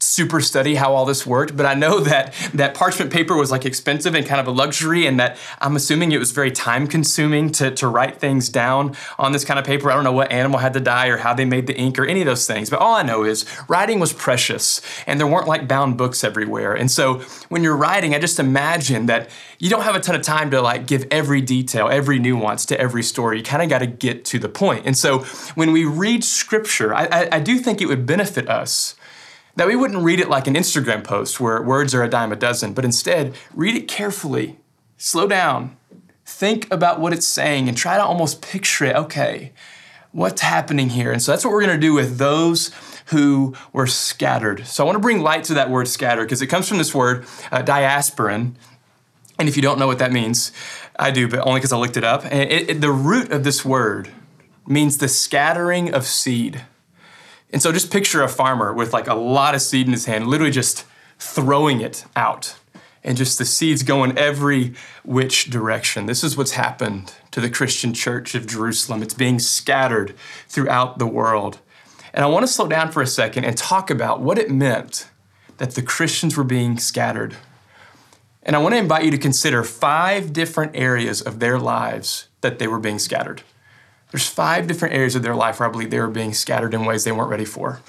super 0.01 0.41
study 0.41 0.75
how 0.75 0.93
all 0.93 1.05
this 1.05 1.25
worked, 1.25 1.55
but 1.55 1.65
I 1.65 1.73
know 1.73 1.99
that 2.11 2.33
that 2.53 2.73
parchment 2.73 3.11
paper 3.11 3.35
was 3.35 3.51
like 3.51 3.65
expensive 3.65 4.15
and 4.15 4.25
kind 4.25 4.41
of 4.41 4.47
a 4.47 4.51
luxury, 4.51 5.05
and 5.05 5.19
that 5.19 5.37
I'm 5.59 5.75
assuming 5.75 6.11
it 6.11 6.19
was 6.19 6.31
very 6.31 6.51
time 6.51 6.87
consuming 6.87 7.51
to, 7.53 7.71
to 7.71 7.87
write 7.87 8.17
things 8.17 8.49
down 8.49 8.95
on 9.17 9.31
this 9.31 9.45
kind 9.45 9.59
of 9.59 9.65
paper. 9.65 9.91
I 9.91 9.95
don't 9.95 10.03
know 10.03 10.11
what 10.11 10.31
animal 10.31 10.59
had 10.59 10.73
to 10.73 10.79
die 10.79 11.07
or 11.07 11.17
how 11.17 11.33
they 11.33 11.45
made 11.45 11.67
the 11.67 11.77
ink 11.77 11.97
or 11.99 12.05
any 12.05 12.21
of 12.21 12.25
those 12.25 12.47
things, 12.47 12.69
but 12.69 12.79
all 12.79 12.93
I 12.93 13.03
know 13.03 13.23
is 13.23 13.45
writing 13.67 13.99
was 13.99 14.13
precious 14.13 14.81
and 15.07 15.19
there 15.19 15.27
weren't 15.27 15.47
like 15.47 15.67
bound 15.67 15.97
books 15.97 16.23
everywhere. 16.23 16.73
And 16.73 16.89
so 16.89 17.19
when 17.49 17.63
you're 17.63 17.77
writing, 17.77 18.15
I 18.15 18.19
just 18.19 18.39
imagine 18.39 19.05
that 19.07 19.29
you 19.59 19.69
don't 19.69 19.83
have 19.83 19.95
a 19.95 19.99
ton 19.99 20.15
of 20.15 20.21
time 20.21 20.51
to 20.51 20.61
like 20.61 20.87
give 20.87 21.05
every 21.11 21.41
detail, 21.41 21.87
every 21.87 22.19
nuance 22.19 22.65
to 22.67 22.79
every 22.79 23.03
story. 23.03 23.37
You 23.37 23.43
kind 23.43 23.61
of 23.61 23.69
got 23.69 23.79
to 23.79 23.87
get 23.87 24.25
to 24.25 24.39
the 24.39 24.49
point. 24.49 24.85
And 24.85 24.97
so 24.97 25.19
when 25.55 25.71
we 25.71 25.85
read 25.85 26.23
scripture, 26.23 26.93
I, 26.93 27.05
I, 27.05 27.29
I 27.33 27.39
do 27.39 27.59
think 27.59 27.81
it 27.81 27.85
would 27.85 28.05
benefit 28.05 28.49
us 28.49 28.95
that 29.55 29.67
we 29.67 29.75
wouldn't 29.75 30.03
read 30.03 30.19
it 30.19 30.29
like 30.29 30.47
an 30.47 30.55
Instagram 30.55 31.03
post 31.03 31.39
where 31.39 31.61
words 31.61 31.93
are 31.93 32.03
a 32.03 32.09
dime 32.09 32.31
a 32.31 32.35
dozen, 32.35 32.73
but 32.73 32.85
instead 32.85 33.35
read 33.53 33.75
it 33.75 33.87
carefully, 33.87 34.57
slow 34.97 35.27
down, 35.27 35.75
think 36.25 36.71
about 36.71 36.99
what 36.99 37.13
it's 37.13 37.27
saying, 37.27 37.67
and 37.67 37.77
try 37.77 37.97
to 37.97 38.03
almost 38.03 38.41
picture 38.41 38.85
it. 38.85 38.95
Okay, 38.95 39.51
what's 40.11 40.41
happening 40.41 40.89
here? 40.89 41.11
And 41.11 41.21
so 41.21 41.31
that's 41.31 41.43
what 41.43 41.51
we're 41.51 41.65
going 41.65 41.79
to 41.79 41.87
do 41.87 41.93
with 41.93 42.17
those 42.17 42.71
who 43.07 43.55
were 43.73 43.87
scattered. 43.87 44.65
So 44.67 44.83
I 44.83 44.85
want 44.85 44.95
to 44.95 45.01
bring 45.01 45.21
light 45.21 45.43
to 45.45 45.55
that 45.55 45.69
word 45.69 45.87
scattered 45.87 46.25
because 46.25 46.41
it 46.41 46.47
comes 46.47 46.67
from 46.67 46.77
this 46.77 46.95
word 46.95 47.25
uh, 47.51 47.61
diasporan. 47.61 48.53
And 49.37 49.49
if 49.49 49.55
you 49.55 49.61
don't 49.61 49.79
know 49.79 49.87
what 49.87 49.99
that 49.99 50.11
means, 50.11 50.51
I 50.97 51.11
do, 51.11 51.27
but 51.27 51.39
only 51.39 51.59
because 51.59 51.73
I 51.73 51.77
looked 51.77 51.97
it 51.97 52.03
up. 52.03 52.23
And 52.23 52.49
it, 52.49 52.69
it, 52.69 52.81
the 52.81 52.91
root 52.91 53.31
of 53.31 53.43
this 53.43 53.65
word 53.65 54.09
means 54.67 54.97
the 54.97 55.07
scattering 55.07 55.93
of 55.93 56.05
seed. 56.05 56.63
And 57.51 57.61
so 57.61 57.71
just 57.71 57.91
picture 57.91 58.23
a 58.23 58.29
farmer 58.29 58.73
with 58.73 58.93
like 58.93 59.07
a 59.07 59.13
lot 59.13 59.55
of 59.55 59.61
seed 59.61 59.85
in 59.85 59.93
his 59.93 60.05
hand, 60.05 60.27
literally 60.27 60.51
just 60.51 60.85
throwing 61.19 61.81
it 61.81 62.05
out 62.15 62.55
and 63.03 63.17
just 63.17 63.37
the 63.37 63.45
seeds 63.45 63.83
going 63.83 64.17
every 64.17 64.73
which 65.03 65.49
direction. 65.49 66.05
This 66.05 66.23
is 66.23 66.37
what's 66.37 66.51
happened 66.51 67.13
to 67.31 67.41
the 67.41 67.49
Christian 67.49 67.93
church 67.93 68.35
of 68.35 68.45
Jerusalem. 68.45 69.01
It's 69.01 69.13
being 69.13 69.39
scattered 69.39 70.15
throughout 70.47 70.99
the 70.99 71.07
world. 71.07 71.59
And 72.13 72.23
I 72.23 72.27
want 72.27 72.45
to 72.45 72.51
slow 72.51 72.67
down 72.67 72.91
for 72.91 73.01
a 73.01 73.07
second 73.07 73.45
and 73.45 73.57
talk 73.57 73.89
about 73.89 74.21
what 74.21 74.37
it 74.37 74.51
meant 74.51 75.09
that 75.57 75.71
the 75.71 75.81
Christians 75.81 76.37
were 76.37 76.43
being 76.43 76.77
scattered. 76.77 77.35
And 78.43 78.55
I 78.55 78.59
want 78.59 78.73
to 78.73 78.79
invite 78.79 79.05
you 79.05 79.11
to 79.11 79.17
consider 79.17 79.63
five 79.63 80.33
different 80.33 80.75
areas 80.75 81.21
of 81.21 81.39
their 81.39 81.59
lives 81.59 82.27
that 82.41 82.59
they 82.59 82.67
were 82.67 82.79
being 82.79 82.99
scattered. 82.99 83.43
There's 84.11 84.27
five 84.27 84.67
different 84.67 84.93
areas 84.93 85.15
of 85.15 85.23
their 85.23 85.35
life 85.35 85.59
where 85.59 85.69
I 85.69 85.71
believe 85.71 85.89
they 85.89 85.99
were 85.99 86.09
being 86.09 86.33
scattered 86.33 86.73
in 86.73 86.85
ways 86.85 87.03
they 87.03 87.11
weren't 87.11 87.29
ready 87.29 87.45
for. 87.45 87.81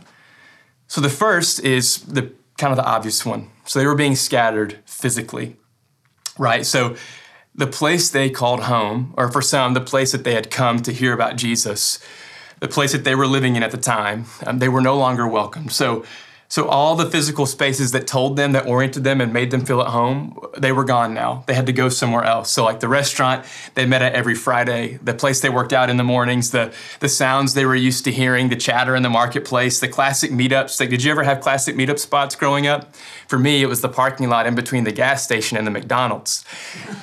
So 0.87 1.01
the 1.01 1.09
first 1.09 1.61
is 1.61 1.99
the 2.03 2.33
kind 2.59 2.71
of 2.71 2.77
the 2.77 2.85
obvious 2.85 3.27
one. 3.27 3.51
So 3.65 3.79
they 3.79 3.87
were 3.87 3.95
being 3.95 4.15
scattered 4.15 4.79
physically, 4.85 5.57
right? 6.39 6.65
So 6.65 6.97
the 7.55 7.67
place 7.67 8.11
they 8.11 8.31
called 8.31 8.65
home, 8.65 9.15
or 9.17 9.31
for 9.31 9.43
some, 9.43 9.75
the 9.75 9.81
place 9.81 10.13
that 10.13 10.25
they 10.25 10.35
had 10.35 10.51
come 10.51 10.81
to 10.81 10.93
hear 10.93 11.13
about 11.13 11.37
Jesus, 11.37 11.99
the 12.61 12.69
place 12.69 12.93
that 12.93 13.05
they 13.05 13.15
were 13.15 13.27
living 13.27 13.57
in 13.57 13.63
at 13.63 13.73
the 13.73 13.77
time, 13.77 14.27
um, 14.47 14.59
they 14.59 14.69
were 14.69 14.81
no 14.81 14.97
longer 14.97 15.27
welcome. 15.27 15.69
So 15.69 16.05
so 16.53 16.69
all 16.69 16.97
the 16.97 17.07
physical 17.07 17.47
spaces 17.47 17.93
that 17.93 18.07
told 18.07 18.37
them, 18.37 18.53
that 18.53 18.67
oriented 18.67 19.05
them 19.05 19.23
and 19.23 19.33
made 19.33 19.51
them 19.51 19.65
feel 19.65 19.81
at 19.81 19.87
home, 19.87 20.39
they 20.59 20.71
were 20.71 20.85
gone 20.85 21.15
now. 21.15 21.45
They 21.47 21.55
had 21.55 21.65
to 21.65 21.73
go 21.73 21.89
somewhere 21.89 22.25
else. 22.25 22.51
So 22.51 22.63
like 22.63 22.81
the 22.81 22.91
restaurant 22.91 23.47
they 23.75 23.87
met 23.87 24.03
at 24.03 24.13
every 24.13 24.35
Friday, 24.35 24.99
the 25.03 25.15
place 25.15 25.41
they 25.41 25.49
worked 25.49 25.73
out 25.73 25.89
in 25.89 25.97
the 25.97 26.05
mornings, 26.05 26.51
the 26.51 26.71
the 27.01 27.09
sounds 27.09 27.55
they 27.55 27.65
were 27.65 27.75
used 27.75 28.05
to 28.05 28.13
hearing, 28.13 28.51
the 28.51 28.57
chatter 28.57 28.95
in 28.95 29.03
the 29.03 29.09
marketplace, 29.09 29.81
the 29.81 29.89
classic 29.89 30.31
meetups. 30.31 30.79
Like, 30.79 30.91
did 30.91 31.03
you 31.03 31.11
ever 31.11 31.23
have 31.23 31.41
classic 31.41 31.75
meetup 31.75 31.99
spots 31.99 32.35
growing 32.37 32.67
up? 32.67 32.93
For 33.33 33.39
me, 33.39 33.63
it 33.63 33.67
was 33.67 33.81
the 33.81 33.89
parking 33.89 34.29
lot 34.29 34.47
in 34.47 34.55
between 34.55 34.85
the 34.85 34.93
gas 34.93 35.25
station 35.25 35.57
and 35.57 35.67
the 35.67 35.71
McDonald's. 35.71 36.45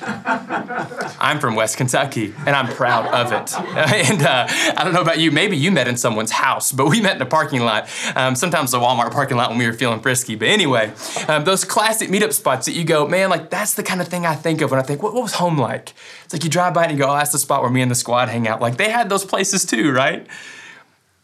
I'm 1.18 1.40
from 1.40 1.56
West 1.56 1.76
Kentucky, 1.76 2.32
and 2.46 2.50
I'm 2.50 2.68
proud 2.68 3.06
of 3.08 3.32
it. 3.32 3.52
and 3.58 4.22
uh, 4.22 4.46
I 4.48 4.84
don't 4.84 4.92
know 4.92 5.00
about 5.00 5.18
you, 5.18 5.32
maybe 5.32 5.56
you 5.56 5.72
met 5.72 5.88
in 5.88 5.96
someone's 5.96 6.30
house, 6.30 6.70
but 6.70 6.86
we 6.86 7.00
met 7.00 7.16
in 7.16 7.22
a 7.22 7.26
parking 7.26 7.62
lot. 7.62 7.90
Um, 8.14 8.36
sometimes 8.36 8.70
the 8.70 8.78
Walmart 8.78 9.10
parking 9.10 9.38
lot 9.38 9.50
when 9.50 9.58
we 9.58 9.66
were 9.66 9.72
feeling 9.72 9.98
frisky. 9.98 10.36
But 10.36 10.46
anyway, 10.46 10.92
um, 11.26 11.42
those 11.42 11.64
classic 11.64 12.10
meetup 12.10 12.32
spots 12.32 12.66
that 12.66 12.74
you 12.74 12.84
go, 12.84 13.08
man, 13.08 13.28
like 13.28 13.50
that's 13.50 13.74
the 13.74 13.82
kind 13.82 14.00
of 14.00 14.06
thing 14.06 14.24
I 14.24 14.36
think 14.36 14.60
of 14.60 14.70
when 14.70 14.78
I 14.78 14.84
think, 14.84 15.02
what, 15.02 15.12
what 15.14 15.24
was 15.24 15.32
home 15.32 15.58
like? 15.58 15.94
It's 16.24 16.32
like 16.32 16.44
you 16.44 16.50
drive 16.50 16.74
by 16.74 16.84
and 16.84 16.92
you 16.92 16.98
go, 16.98 17.10
oh, 17.10 17.14
that's 17.14 17.32
the 17.32 17.40
spot 17.40 17.60
where 17.62 17.72
me 17.72 17.82
and 17.82 17.90
the 17.90 17.96
squad 17.96 18.28
hang 18.28 18.46
out. 18.46 18.60
Like 18.60 18.76
they 18.76 18.90
had 18.90 19.08
those 19.08 19.24
places 19.24 19.66
too, 19.66 19.90
right? 19.90 20.28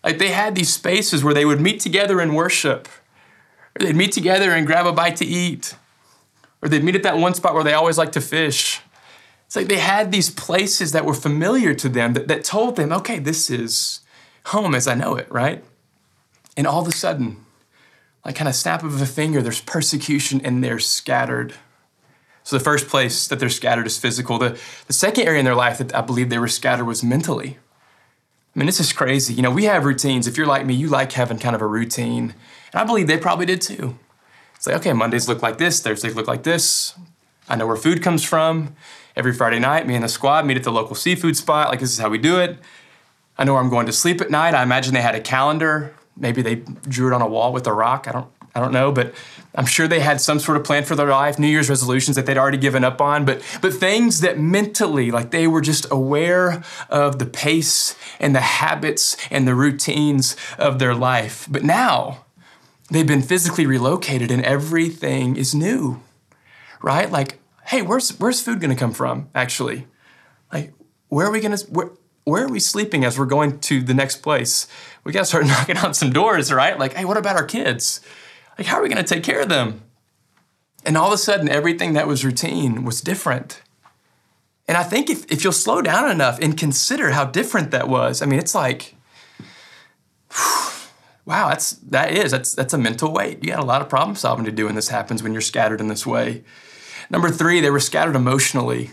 Like 0.02 0.18
they 0.18 0.30
had 0.30 0.56
these 0.56 0.72
spaces 0.74 1.22
where 1.22 1.32
they 1.32 1.44
would 1.44 1.60
meet 1.60 1.78
together 1.78 2.18
and 2.18 2.34
worship, 2.34 2.88
or 3.76 3.84
they'd 3.84 3.96
meet 3.96 4.12
together 4.12 4.50
and 4.50 4.66
grab 4.66 4.86
a 4.86 4.92
bite 4.92 5.16
to 5.16 5.24
eat, 5.24 5.76
or 6.62 6.68
they'd 6.68 6.82
meet 6.82 6.96
at 6.96 7.02
that 7.02 7.18
one 7.18 7.34
spot 7.34 7.54
where 7.54 7.64
they 7.64 7.74
always 7.74 7.98
like 7.98 8.12
to 8.12 8.20
fish. 8.20 8.80
It's 9.46 9.54
like 9.54 9.68
they 9.68 9.78
had 9.78 10.10
these 10.10 10.30
places 10.30 10.92
that 10.92 11.04
were 11.04 11.14
familiar 11.14 11.74
to 11.74 11.88
them 11.88 12.14
that, 12.14 12.26
that 12.28 12.42
told 12.42 12.76
them, 12.76 12.92
okay, 12.92 13.18
this 13.18 13.50
is 13.50 14.00
home 14.46 14.74
as 14.74 14.88
I 14.88 14.94
know 14.94 15.14
it, 15.14 15.30
right? 15.30 15.62
And 16.56 16.66
all 16.66 16.80
of 16.80 16.88
a 16.88 16.92
sudden, 16.92 17.44
like 18.24 18.34
kind 18.34 18.48
of 18.48 18.54
snap 18.54 18.82
of 18.82 19.00
a 19.00 19.06
finger, 19.06 19.42
there's 19.42 19.60
persecution 19.60 20.40
and 20.42 20.64
they're 20.64 20.80
scattered. 20.80 21.54
So 22.42 22.56
the 22.56 22.64
first 22.64 22.88
place 22.88 23.28
that 23.28 23.38
they're 23.38 23.48
scattered 23.48 23.86
is 23.86 23.98
physical. 23.98 24.38
The, 24.38 24.58
the 24.86 24.92
second 24.92 25.26
area 25.26 25.40
in 25.40 25.44
their 25.44 25.54
life 25.54 25.78
that 25.78 25.94
I 25.94 26.00
believe 26.00 26.30
they 26.30 26.38
were 26.38 26.48
scattered 26.48 26.84
was 26.84 27.04
mentally. 27.04 27.58
I 28.54 28.58
mean, 28.58 28.66
this 28.66 28.80
is 28.80 28.92
crazy. 28.92 29.34
You 29.34 29.42
know, 29.42 29.50
we 29.50 29.64
have 29.64 29.84
routines. 29.84 30.26
If 30.26 30.36
you're 30.36 30.46
like 30.46 30.64
me, 30.64 30.74
you 30.74 30.88
like 30.88 31.12
having 31.12 31.38
kind 31.38 31.54
of 31.54 31.62
a 31.62 31.66
routine. 31.66 32.34
And 32.72 32.80
I 32.80 32.84
believe 32.84 33.06
they 33.06 33.18
probably 33.18 33.46
did 33.46 33.60
too. 33.60 33.98
It's 34.54 34.66
like, 34.66 34.76
okay, 34.76 34.92
Mondays 34.92 35.28
look 35.28 35.42
like 35.42 35.58
this, 35.58 35.80
Thursdays 35.80 36.14
look 36.14 36.26
like 36.26 36.42
this. 36.42 36.94
I 37.48 37.56
know 37.56 37.66
where 37.66 37.76
food 37.76 38.02
comes 38.02 38.24
from. 38.24 38.74
Every 39.14 39.32
Friday 39.32 39.58
night, 39.58 39.86
me 39.86 39.94
and 39.94 40.04
the 40.04 40.08
squad 40.08 40.44
meet 40.44 40.58
at 40.58 40.64
the 40.64 40.72
local 40.72 40.94
seafood 40.94 41.36
spot. 41.38 41.70
Like, 41.70 41.80
this 41.80 41.90
is 41.90 41.98
how 41.98 42.10
we 42.10 42.18
do 42.18 42.38
it. 42.38 42.58
I 43.38 43.44
know 43.44 43.54
where 43.54 43.62
I'm 43.62 43.70
going 43.70 43.86
to 43.86 43.92
sleep 43.92 44.20
at 44.20 44.30
night. 44.30 44.54
I 44.54 44.62
imagine 44.62 44.92
they 44.92 45.00
had 45.00 45.14
a 45.14 45.20
calendar 45.20 45.94
maybe 46.16 46.42
they 46.42 46.56
drew 46.88 47.08
it 47.08 47.12
on 47.12 47.22
a 47.22 47.26
wall 47.26 47.52
with 47.52 47.66
a 47.66 47.72
rock. 47.72 48.08
I 48.08 48.12
don't 48.12 48.28
I 48.54 48.60
don't 48.60 48.72
know, 48.72 48.90
but 48.90 49.14
I'm 49.54 49.66
sure 49.66 49.86
they 49.86 50.00
had 50.00 50.18
some 50.18 50.38
sort 50.38 50.56
of 50.56 50.64
plan 50.64 50.84
for 50.84 50.96
their 50.96 51.10
life, 51.10 51.38
New 51.38 51.46
Year's 51.46 51.68
resolutions 51.68 52.16
that 52.16 52.24
they'd 52.24 52.38
already 52.38 52.56
given 52.56 52.84
up 52.84 53.02
on, 53.02 53.26
but 53.26 53.42
but 53.60 53.74
things 53.74 54.20
that 54.20 54.38
mentally, 54.38 55.10
like 55.10 55.30
they 55.30 55.46
were 55.46 55.60
just 55.60 55.86
aware 55.90 56.62
of 56.88 57.18
the 57.18 57.26
pace 57.26 57.94
and 58.18 58.34
the 58.34 58.40
habits 58.40 59.16
and 59.30 59.46
the 59.46 59.54
routines 59.54 60.36
of 60.58 60.78
their 60.78 60.94
life. 60.94 61.46
But 61.50 61.64
now 61.64 62.24
they've 62.90 63.06
been 63.06 63.22
physically 63.22 63.66
relocated 63.66 64.30
and 64.30 64.44
everything 64.44 65.36
is 65.36 65.54
new. 65.54 66.02
Right? 66.82 67.10
Like, 67.10 67.40
hey, 67.64 67.82
where's 67.82 68.10
where's 68.18 68.40
food 68.40 68.60
gonna 68.60 68.76
come 68.76 68.92
from, 68.92 69.28
actually? 69.34 69.86
Like, 70.52 70.72
where 71.08 71.26
are 71.26 71.32
we 71.32 71.40
gonna 71.40 71.58
where, 71.70 71.90
where 72.26 72.44
are 72.44 72.48
we 72.48 72.58
sleeping 72.58 73.04
as 73.04 73.16
we're 73.18 73.24
going 73.24 73.60
to 73.60 73.80
the 73.80 73.94
next 73.94 74.16
place? 74.16 74.66
We 75.04 75.12
got 75.12 75.20
to 75.20 75.24
start 75.26 75.46
knocking 75.46 75.78
on 75.78 75.94
some 75.94 76.10
doors, 76.10 76.52
right? 76.52 76.76
Like, 76.76 76.94
hey, 76.94 77.04
what 77.04 77.16
about 77.16 77.36
our 77.36 77.44
kids? 77.44 78.00
Like, 78.58 78.66
how 78.66 78.78
are 78.78 78.82
we 78.82 78.88
going 78.88 79.02
to 79.02 79.14
take 79.14 79.22
care 79.22 79.40
of 79.40 79.48
them? 79.48 79.82
And 80.84 80.96
all 80.96 81.06
of 81.06 81.12
a 81.12 81.18
sudden, 81.18 81.48
everything 81.48 81.92
that 81.92 82.08
was 82.08 82.24
routine 82.24 82.84
was 82.84 83.00
different. 83.00 83.62
And 84.66 84.76
I 84.76 84.82
think 84.82 85.08
if, 85.08 85.30
if 85.30 85.44
you'll 85.44 85.52
slow 85.52 85.80
down 85.82 86.10
enough 86.10 86.40
and 86.40 86.58
consider 86.58 87.12
how 87.12 87.24
different 87.24 87.70
that 87.70 87.88
was, 87.88 88.20
I 88.20 88.26
mean, 88.26 88.40
it's 88.40 88.54
like, 88.54 88.96
wow, 91.26 91.48
that's 91.48 91.72
that 91.72 92.12
is 92.12 92.30
that's 92.30 92.54
that's 92.54 92.72
a 92.72 92.78
mental 92.78 93.12
weight. 93.12 93.42
You 93.42 93.50
got 93.50 93.62
a 93.62 93.66
lot 93.66 93.82
of 93.82 93.90
problem 93.90 94.16
solving 94.16 94.46
to 94.46 94.52
do 94.52 94.66
when 94.66 94.76
this 94.76 94.88
happens 94.88 95.22
when 95.22 95.32
you're 95.32 95.42
scattered 95.42 95.80
in 95.80 95.88
this 95.88 96.06
way. 96.06 96.44
Number 97.10 97.30
three, 97.30 97.60
they 97.60 97.70
were 97.70 97.80
scattered 97.80 98.16
emotionally. 98.16 98.92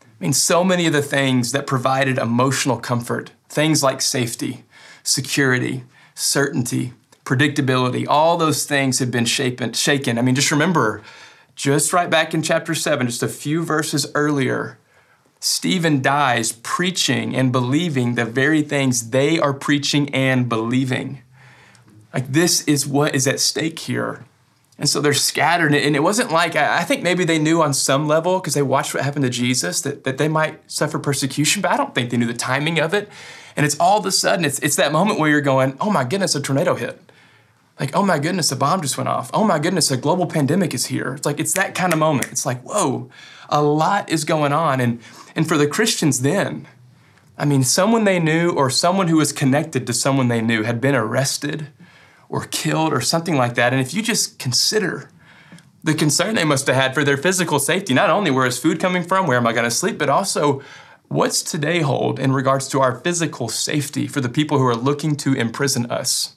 I 0.00 0.24
mean, 0.24 0.32
so 0.32 0.64
many 0.64 0.86
of 0.86 0.92
the 0.92 1.02
things 1.02 1.52
that 1.52 1.66
provided 1.66 2.18
emotional 2.18 2.78
comfort, 2.78 3.32
things 3.48 3.82
like 3.82 4.00
safety, 4.00 4.64
security, 5.02 5.84
certainty, 6.14 6.92
predictability, 7.24 8.06
all 8.08 8.36
those 8.36 8.66
things 8.66 8.98
have 8.98 9.12
been 9.12 9.26
shapen, 9.26 9.72
shaken. 9.74 10.18
I 10.18 10.22
mean, 10.22 10.34
just 10.34 10.50
remember, 10.50 11.02
just 11.54 11.92
right 11.92 12.10
back 12.10 12.34
in 12.34 12.42
chapter 12.42 12.74
7, 12.74 13.06
just 13.06 13.22
a 13.22 13.28
few 13.28 13.62
verses 13.62 14.10
earlier, 14.16 14.78
Stephen 15.38 16.02
dies 16.02 16.50
preaching 16.50 17.36
and 17.36 17.52
believing 17.52 18.16
the 18.16 18.24
very 18.24 18.62
things 18.62 19.10
they 19.10 19.38
are 19.38 19.54
preaching 19.54 20.12
and 20.12 20.48
believing. 20.48 21.22
Like, 22.12 22.32
this 22.32 22.62
is 22.62 22.86
what 22.86 23.14
is 23.14 23.26
at 23.26 23.40
stake 23.40 23.78
here. 23.80 24.24
And 24.78 24.88
so 24.88 25.00
they're 25.00 25.12
scattered. 25.12 25.74
And 25.74 25.96
it 25.96 26.02
wasn't 26.02 26.30
like, 26.30 26.54
I 26.54 26.84
think 26.84 27.02
maybe 27.02 27.24
they 27.24 27.38
knew 27.38 27.60
on 27.60 27.74
some 27.74 28.06
level, 28.06 28.38
because 28.38 28.54
they 28.54 28.62
watched 28.62 28.94
what 28.94 29.02
happened 29.02 29.24
to 29.24 29.30
Jesus, 29.30 29.80
that, 29.82 30.04
that 30.04 30.18
they 30.18 30.28
might 30.28 30.70
suffer 30.70 30.98
persecution, 30.98 31.62
but 31.62 31.72
I 31.72 31.76
don't 31.76 31.94
think 31.94 32.10
they 32.10 32.16
knew 32.16 32.26
the 32.26 32.34
timing 32.34 32.78
of 32.78 32.94
it. 32.94 33.08
And 33.56 33.66
it's 33.66 33.78
all 33.80 33.98
of 33.98 34.06
a 34.06 34.12
sudden, 34.12 34.44
it's, 34.44 34.60
it's 34.60 34.76
that 34.76 34.92
moment 34.92 35.18
where 35.18 35.28
you're 35.28 35.40
going, 35.40 35.76
oh 35.80 35.90
my 35.90 36.04
goodness, 36.04 36.36
a 36.36 36.40
tornado 36.40 36.76
hit. 36.76 37.00
Like, 37.80 37.94
oh 37.94 38.04
my 38.04 38.18
goodness, 38.18 38.52
a 38.52 38.56
bomb 38.56 38.82
just 38.82 38.96
went 38.96 39.08
off. 39.08 39.30
Oh 39.34 39.44
my 39.44 39.58
goodness, 39.58 39.90
a 39.90 39.96
global 39.96 40.26
pandemic 40.26 40.74
is 40.74 40.86
here. 40.86 41.14
It's 41.14 41.26
like, 41.26 41.40
it's 41.40 41.52
that 41.54 41.74
kind 41.74 41.92
of 41.92 41.98
moment. 41.98 42.30
It's 42.30 42.46
like, 42.46 42.60
whoa, 42.62 43.10
a 43.48 43.62
lot 43.62 44.10
is 44.10 44.24
going 44.24 44.52
on. 44.52 44.80
And, 44.80 45.00
and 45.34 45.46
for 45.46 45.56
the 45.56 45.66
Christians 45.66 46.20
then, 46.20 46.68
I 47.36 47.44
mean, 47.44 47.62
someone 47.62 48.04
they 48.04 48.18
knew 48.18 48.50
or 48.50 48.70
someone 48.70 49.08
who 49.08 49.16
was 49.16 49.32
connected 49.32 49.86
to 49.86 49.92
someone 49.92 50.28
they 50.28 50.40
knew 50.40 50.64
had 50.64 50.80
been 50.80 50.96
arrested 50.96 51.68
or 52.28 52.44
killed 52.46 52.92
or 52.92 53.00
something 53.00 53.36
like 53.36 53.54
that. 53.54 53.72
And 53.72 53.80
if 53.80 53.94
you 53.94 54.02
just 54.02 54.38
consider 54.38 55.10
the 55.82 55.94
concern 55.94 56.34
they 56.34 56.44
must 56.44 56.66
have 56.66 56.76
had 56.76 56.94
for 56.94 57.04
their 57.04 57.16
physical 57.16 57.58
safety, 57.58 57.94
not 57.94 58.10
only 58.10 58.30
where 58.30 58.46
is 58.46 58.58
food 58.58 58.80
coming 58.80 59.02
from, 59.02 59.26
where 59.26 59.38
am 59.38 59.46
I 59.46 59.52
going 59.52 59.64
to 59.64 59.70
sleep, 59.70 59.98
but 59.98 60.08
also 60.08 60.62
what's 61.08 61.42
today 61.42 61.80
hold 61.80 62.18
in 62.18 62.32
regards 62.32 62.68
to 62.68 62.80
our 62.80 63.00
physical 63.00 63.48
safety 63.48 64.06
for 64.06 64.20
the 64.20 64.28
people 64.28 64.58
who 64.58 64.66
are 64.66 64.76
looking 64.76 65.16
to 65.16 65.32
imprison 65.32 65.90
us? 65.90 66.36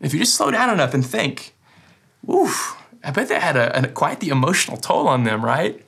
If 0.00 0.12
you 0.12 0.20
just 0.20 0.34
slow 0.34 0.50
down 0.50 0.70
enough 0.70 0.94
and 0.94 1.04
think, 1.04 1.54
oof, 2.30 2.76
I 3.02 3.10
bet 3.10 3.28
that 3.28 3.42
had 3.42 3.56
a, 3.56 3.84
a, 3.84 3.88
quite 3.88 4.20
the 4.20 4.28
emotional 4.28 4.76
toll 4.76 5.08
on 5.08 5.24
them, 5.24 5.44
right? 5.44 5.82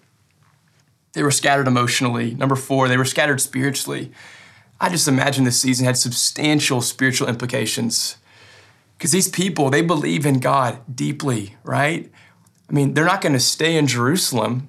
They 1.13 1.23
were 1.23 1.31
scattered 1.31 1.67
emotionally. 1.67 2.35
Number 2.35 2.57
four, 2.57 2.89
they 2.89 2.97
were 2.97 3.05
scattered 3.05 3.41
spiritually. 3.41 4.13
I 4.81 4.89
just 4.89 5.09
imagine 5.09 5.45
this 5.45 5.61
season 5.61 5.85
had 5.85 5.97
substantial 5.97 6.81
spiritual 6.81 7.29
implications 7.29 8.18
because 8.99 9.13
these 9.13 9.29
people, 9.29 9.71
they 9.71 9.81
believe 9.81 10.27
in 10.27 10.41
God 10.41 10.81
deeply, 10.93 11.55
right? 11.63 12.11
I 12.69 12.73
mean, 12.73 12.95
they're 12.95 13.05
not 13.05 13.21
going 13.21 13.33
to 13.33 13.41
stay 13.41 13.77
in 13.77 13.87
Jerusalem 13.87 14.69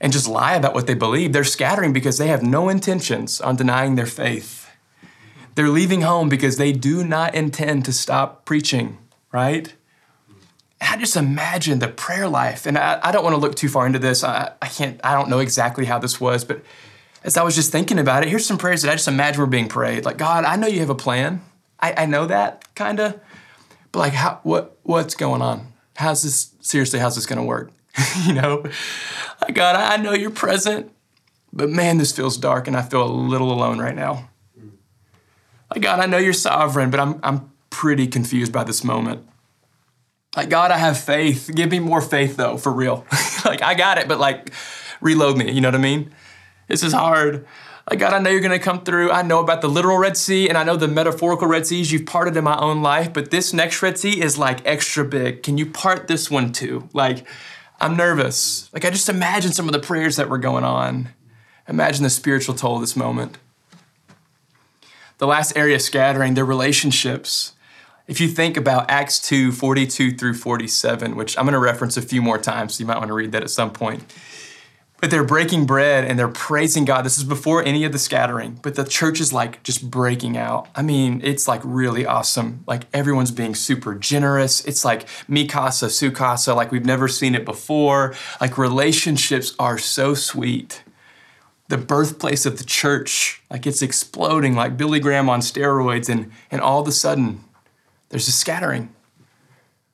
and 0.00 0.12
just 0.12 0.28
lie 0.28 0.54
about 0.54 0.72
what 0.72 0.86
they 0.86 0.94
believe. 0.94 1.32
They're 1.32 1.42
scattering 1.42 1.92
because 1.92 2.16
they 2.16 2.28
have 2.28 2.44
no 2.44 2.68
intentions 2.68 3.40
on 3.40 3.56
denying 3.56 3.96
their 3.96 4.06
faith. 4.06 4.70
They're 5.56 5.68
leaving 5.68 6.02
home 6.02 6.28
because 6.28 6.58
they 6.58 6.70
do 6.70 7.02
not 7.02 7.34
intend 7.34 7.84
to 7.86 7.92
stop 7.92 8.44
preaching, 8.44 8.98
right? 9.32 9.74
I 10.80 10.96
just 10.96 11.16
imagine 11.16 11.80
the 11.80 11.88
prayer 11.88 12.28
life. 12.28 12.66
And 12.66 12.78
I, 12.78 13.00
I 13.02 13.10
don't 13.10 13.24
want 13.24 13.34
to 13.34 13.40
look 13.40 13.56
too 13.56 13.68
far 13.68 13.86
into 13.86 13.98
this. 13.98 14.22
I, 14.22 14.52
I 14.62 14.68
can't, 14.68 15.00
I 15.02 15.14
don't 15.14 15.28
know 15.28 15.40
exactly 15.40 15.86
how 15.86 15.98
this 15.98 16.20
was, 16.20 16.44
but 16.44 16.62
as 17.24 17.36
I 17.36 17.42
was 17.42 17.56
just 17.56 17.72
thinking 17.72 17.98
about 17.98 18.22
it, 18.22 18.28
here's 18.28 18.46
some 18.46 18.58
prayers 18.58 18.82
that 18.82 18.92
I 18.92 18.94
just 18.94 19.08
imagine 19.08 19.40
were 19.40 19.46
being 19.46 19.68
prayed. 19.68 20.04
Like, 20.04 20.18
God, 20.18 20.44
I 20.44 20.54
know 20.54 20.68
you 20.68 20.80
have 20.80 20.90
a 20.90 20.94
plan. 20.94 21.42
I, 21.80 21.94
I 21.96 22.06
know 22.06 22.26
that 22.26 22.72
kind 22.76 23.00
of. 23.00 23.18
But 23.96 24.00
like, 24.00 24.12
how, 24.12 24.40
what, 24.42 24.76
what's 24.82 25.14
going 25.14 25.40
on? 25.40 25.72
How's 25.94 26.22
this, 26.22 26.52
seriously, 26.60 26.98
how's 26.98 27.14
this 27.14 27.24
going 27.24 27.38
to 27.38 27.42
work? 27.46 27.72
you 28.26 28.34
know, 28.34 28.62
like, 29.40 29.54
God, 29.54 29.74
I 29.74 29.96
know 29.96 30.12
you're 30.12 30.28
present, 30.28 30.92
but 31.50 31.70
man, 31.70 31.96
this 31.96 32.14
feels 32.14 32.36
dark 32.36 32.68
and 32.68 32.76
I 32.76 32.82
feel 32.82 33.02
a 33.02 33.08
little 33.08 33.50
alone 33.50 33.78
right 33.78 33.94
now. 33.94 34.28
Like, 35.70 35.80
God, 35.80 35.98
I 35.98 36.04
know 36.04 36.18
you're 36.18 36.34
sovereign, 36.34 36.90
but 36.90 37.00
I'm, 37.00 37.18
I'm 37.22 37.50
pretty 37.70 38.06
confused 38.06 38.52
by 38.52 38.64
this 38.64 38.84
moment. 38.84 39.26
Like, 40.36 40.50
God, 40.50 40.72
I 40.72 40.76
have 40.76 40.98
faith. 40.98 41.50
Give 41.54 41.70
me 41.70 41.78
more 41.78 42.02
faith, 42.02 42.36
though, 42.36 42.58
for 42.58 42.72
real. 42.72 43.06
like, 43.46 43.62
I 43.62 43.72
got 43.72 43.96
it, 43.96 44.08
but 44.08 44.20
like, 44.20 44.52
reload 45.00 45.38
me. 45.38 45.50
You 45.50 45.62
know 45.62 45.68
what 45.68 45.74
I 45.74 45.78
mean? 45.78 46.14
This 46.68 46.82
is 46.82 46.92
hard. 46.92 47.46
Like, 47.88 48.00
God, 48.00 48.12
I 48.12 48.18
know 48.18 48.30
you're 48.30 48.40
going 48.40 48.50
to 48.50 48.64
come 48.64 48.82
through. 48.82 49.12
I 49.12 49.22
know 49.22 49.38
about 49.38 49.60
the 49.60 49.68
literal 49.68 49.96
Red 49.98 50.16
Sea 50.16 50.48
and 50.48 50.58
I 50.58 50.64
know 50.64 50.76
the 50.76 50.88
metaphorical 50.88 51.46
Red 51.46 51.66
Seas 51.66 51.92
you've 51.92 52.06
parted 52.06 52.36
in 52.36 52.42
my 52.42 52.58
own 52.58 52.82
life, 52.82 53.12
but 53.12 53.30
this 53.30 53.52
next 53.52 53.80
Red 53.80 53.96
Sea 53.96 54.20
is 54.20 54.36
like 54.36 54.66
extra 54.66 55.04
big. 55.04 55.44
Can 55.44 55.56
you 55.56 55.66
part 55.66 56.08
this 56.08 56.28
one 56.28 56.52
too? 56.52 56.88
Like, 56.92 57.24
I'm 57.80 57.96
nervous. 57.96 58.72
Like, 58.72 58.84
I 58.84 58.90
just 58.90 59.08
imagine 59.08 59.52
some 59.52 59.68
of 59.68 59.72
the 59.72 59.78
prayers 59.78 60.16
that 60.16 60.28
were 60.28 60.38
going 60.38 60.64
on. 60.64 61.10
Imagine 61.68 62.02
the 62.02 62.10
spiritual 62.10 62.54
toll 62.54 62.76
of 62.76 62.80
this 62.80 62.96
moment. 62.96 63.38
The 65.18 65.26
last 65.26 65.56
area 65.56 65.76
of 65.76 65.82
scattering, 65.82 66.34
their 66.34 66.44
relationships. 66.44 67.52
If 68.08 68.20
you 68.20 68.28
think 68.28 68.56
about 68.56 68.90
Acts 68.90 69.20
2 69.20 69.52
42 69.52 70.12
through 70.12 70.34
47, 70.34 71.14
which 71.16 71.38
I'm 71.38 71.44
going 71.44 71.54
to 71.54 71.58
reference 71.58 71.96
a 71.96 72.02
few 72.02 72.20
more 72.20 72.38
times, 72.38 72.74
so 72.74 72.82
you 72.82 72.86
might 72.86 72.98
want 72.98 73.08
to 73.08 73.14
read 73.14 73.32
that 73.32 73.42
at 73.42 73.50
some 73.50 73.72
point. 73.72 74.04
But 74.98 75.10
they're 75.10 75.24
breaking 75.24 75.66
bread 75.66 76.04
and 76.04 76.18
they're 76.18 76.26
praising 76.26 76.86
God. 76.86 77.04
This 77.04 77.18
is 77.18 77.24
before 77.24 77.62
any 77.62 77.84
of 77.84 77.92
the 77.92 77.98
scattering, 77.98 78.58
but 78.62 78.76
the 78.76 78.84
church 78.84 79.20
is 79.20 79.30
like 79.30 79.62
just 79.62 79.90
breaking 79.90 80.38
out. 80.38 80.68
I 80.74 80.80
mean, 80.80 81.20
it's 81.22 81.46
like 81.46 81.60
really 81.64 82.06
awesome. 82.06 82.64
Like 82.66 82.84
everyone's 82.94 83.30
being 83.30 83.54
super 83.54 83.94
generous. 83.94 84.64
It's 84.64 84.86
like 84.86 85.06
mi 85.28 85.46
casa, 85.46 85.90
su 85.90 86.10
casa, 86.10 86.54
like 86.54 86.72
we've 86.72 86.86
never 86.86 87.08
seen 87.08 87.34
it 87.34 87.44
before. 87.44 88.14
Like 88.40 88.56
relationships 88.56 89.54
are 89.58 89.76
so 89.76 90.14
sweet. 90.14 90.82
The 91.68 91.76
birthplace 91.76 92.46
of 92.46 92.56
the 92.56 92.64
church, 92.64 93.42
like 93.50 93.66
it's 93.66 93.82
exploding 93.82 94.54
like 94.54 94.78
Billy 94.78 95.00
Graham 95.00 95.28
on 95.28 95.40
steroids, 95.40 96.08
and, 96.08 96.30
and 96.50 96.60
all 96.60 96.80
of 96.80 96.88
a 96.88 96.92
sudden, 96.92 97.44
there's 98.08 98.28
a 98.28 98.32
scattering. 98.32 98.94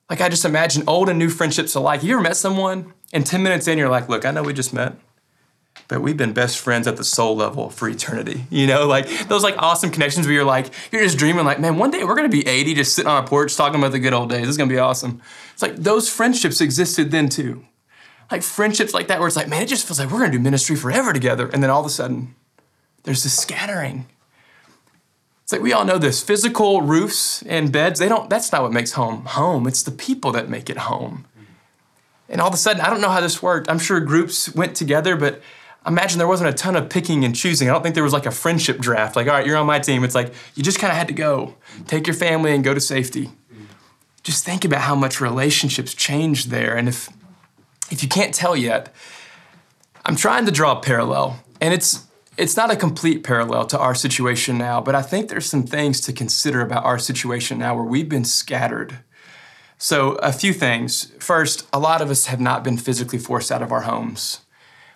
Like 0.09 0.21
I 0.21 0.29
just 0.29 0.45
imagine 0.45 0.83
old 0.87 1.09
and 1.09 1.17
new 1.17 1.29
friendships 1.29 1.73
alike. 1.73 2.03
You 2.03 2.13
ever 2.13 2.21
met 2.21 2.37
someone 2.37 2.93
and 3.13 3.25
10 3.25 3.43
minutes 3.43 3.67
in, 3.67 3.77
you're 3.77 3.89
like, 3.89 4.09
look, 4.09 4.25
I 4.25 4.31
know 4.31 4.41
we 4.41 4.53
just 4.53 4.73
met, 4.73 4.95
but 5.87 6.01
we've 6.01 6.17
been 6.17 6.33
best 6.33 6.57
friends 6.57 6.87
at 6.87 6.97
the 6.97 7.03
soul 7.03 7.35
level 7.35 7.69
for 7.69 7.87
eternity. 7.87 8.45
You 8.49 8.67
know, 8.67 8.87
like 8.87 9.07
those 9.27 9.43
like 9.43 9.55
awesome 9.57 9.91
connections 9.91 10.25
where 10.25 10.33
you're 10.33 10.43
like, 10.43 10.71
you're 10.91 11.03
just 11.03 11.17
dreaming 11.17 11.45
like, 11.45 11.59
man, 11.59 11.77
one 11.77 11.91
day 11.91 12.03
we're 12.03 12.15
gonna 12.15 12.29
be 12.29 12.47
80 12.47 12.73
just 12.73 12.95
sitting 12.95 13.09
on 13.09 13.23
a 13.23 13.27
porch 13.27 13.55
talking 13.55 13.79
about 13.79 13.91
the 13.91 13.99
good 13.99 14.13
old 14.13 14.29
days. 14.29 14.41
This 14.41 14.49
is 14.49 14.57
gonna 14.57 14.69
be 14.69 14.79
awesome. 14.79 15.21
It's 15.53 15.61
like 15.61 15.75
those 15.75 16.09
friendships 16.09 16.61
existed 16.61 17.11
then 17.11 17.29
too. 17.29 17.65
Like 18.31 18.41
friendships 18.41 18.93
like 18.93 19.07
that 19.07 19.19
where 19.19 19.27
it's 19.27 19.35
like, 19.35 19.47
man, 19.47 19.61
it 19.61 19.67
just 19.67 19.85
feels 19.85 19.99
like 19.99 20.09
we're 20.11 20.19
gonna 20.19 20.31
do 20.31 20.39
ministry 20.39 20.75
forever 20.75 21.13
together. 21.13 21.47
And 21.47 21.61
then 21.61 21.69
all 21.69 21.79
of 21.79 21.85
a 21.85 21.89
sudden, 21.89 22.35
there's 23.03 23.23
this 23.23 23.37
scattering. 23.37 24.07
It's 25.43 25.51
like 25.51 25.61
we 25.61 25.73
all 25.73 25.85
know 25.85 25.97
this 25.97 26.23
physical 26.23 26.81
roofs 26.81 27.43
and 27.43 27.71
beds, 27.71 27.99
they 27.99 28.07
don't, 28.07 28.29
that's 28.29 28.51
not 28.51 28.61
what 28.61 28.71
makes 28.71 28.93
home 28.93 29.25
home. 29.25 29.67
It's 29.67 29.83
the 29.83 29.91
people 29.91 30.31
that 30.31 30.47
make 30.47 30.69
it 30.69 30.77
home. 30.77 31.25
And 32.29 32.41
all 32.41 32.47
of 32.47 32.53
a 32.53 32.57
sudden, 32.57 32.81
I 32.81 32.89
don't 32.89 33.01
know 33.01 33.09
how 33.09 33.21
this 33.21 33.41
worked. 33.41 33.69
I'm 33.69 33.79
sure 33.79 33.99
groups 33.99 34.53
went 34.55 34.75
together, 34.75 35.15
but 35.15 35.41
imagine 35.85 36.17
there 36.17 36.27
wasn't 36.27 36.49
a 36.49 36.53
ton 36.53 36.75
of 36.75 36.89
picking 36.89 37.23
and 37.25 37.35
choosing. 37.35 37.69
I 37.69 37.73
don't 37.73 37.83
think 37.83 37.95
there 37.95 38.03
was 38.03 38.13
like 38.13 38.25
a 38.25 38.31
friendship 38.31 38.79
draft. 38.79 39.15
Like, 39.15 39.27
all 39.27 39.33
right, 39.33 39.45
you're 39.45 39.57
on 39.57 39.65
my 39.65 39.79
team. 39.79 40.03
It's 40.03 40.15
like 40.15 40.33
you 40.55 40.63
just 40.63 40.79
kind 40.79 40.91
of 40.91 40.97
had 40.97 41.07
to 41.07 41.13
go, 41.13 41.55
take 41.87 42.07
your 42.07 42.15
family 42.15 42.53
and 42.53 42.63
go 42.63 42.73
to 42.73 42.79
safety. 42.79 43.29
Just 44.23 44.45
think 44.45 44.63
about 44.63 44.81
how 44.81 44.95
much 44.95 45.19
relationships 45.19 45.93
changed 45.93 46.49
there. 46.49 46.77
And 46.77 46.87
if 46.87 47.09
if 47.91 48.01
you 48.01 48.09
can't 48.09 48.33
tell 48.33 48.55
yet, 48.55 48.93
I'm 50.05 50.15
trying 50.15 50.45
to 50.45 50.51
draw 50.51 50.79
a 50.79 50.81
parallel. 50.81 51.43
And 51.59 51.73
it's 51.73 52.05
it's 52.37 52.57
not 52.57 52.71
a 52.71 52.75
complete 52.75 53.23
parallel 53.23 53.65
to 53.67 53.77
our 53.77 53.93
situation 53.93 54.57
now, 54.57 54.81
but 54.81 54.95
I 54.95 55.01
think 55.01 55.29
there's 55.29 55.45
some 55.45 55.63
things 55.63 56.01
to 56.01 56.13
consider 56.13 56.61
about 56.61 56.85
our 56.85 56.97
situation 56.97 57.59
now 57.59 57.75
where 57.75 57.83
we've 57.83 58.09
been 58.09 58.25
scattered 58.25 58.99
so, 59.83 60.11
a 60.21 60.31
few 60.31 60.53
things. 60.53 61.11
First, 61.19 61.67
a 61.73 61.77
lot 61.77 62.01
of 62.01 62.09
us 62.09 62.27
have 62.27 62.39
not 62.39 62.63
been 62.63 62.77
physically 62.77 63.19
forced 63.19 63.51
out 63.51 63.61
of 63.61 63.73
our 63.73 63.81
homes. 63.81 64.39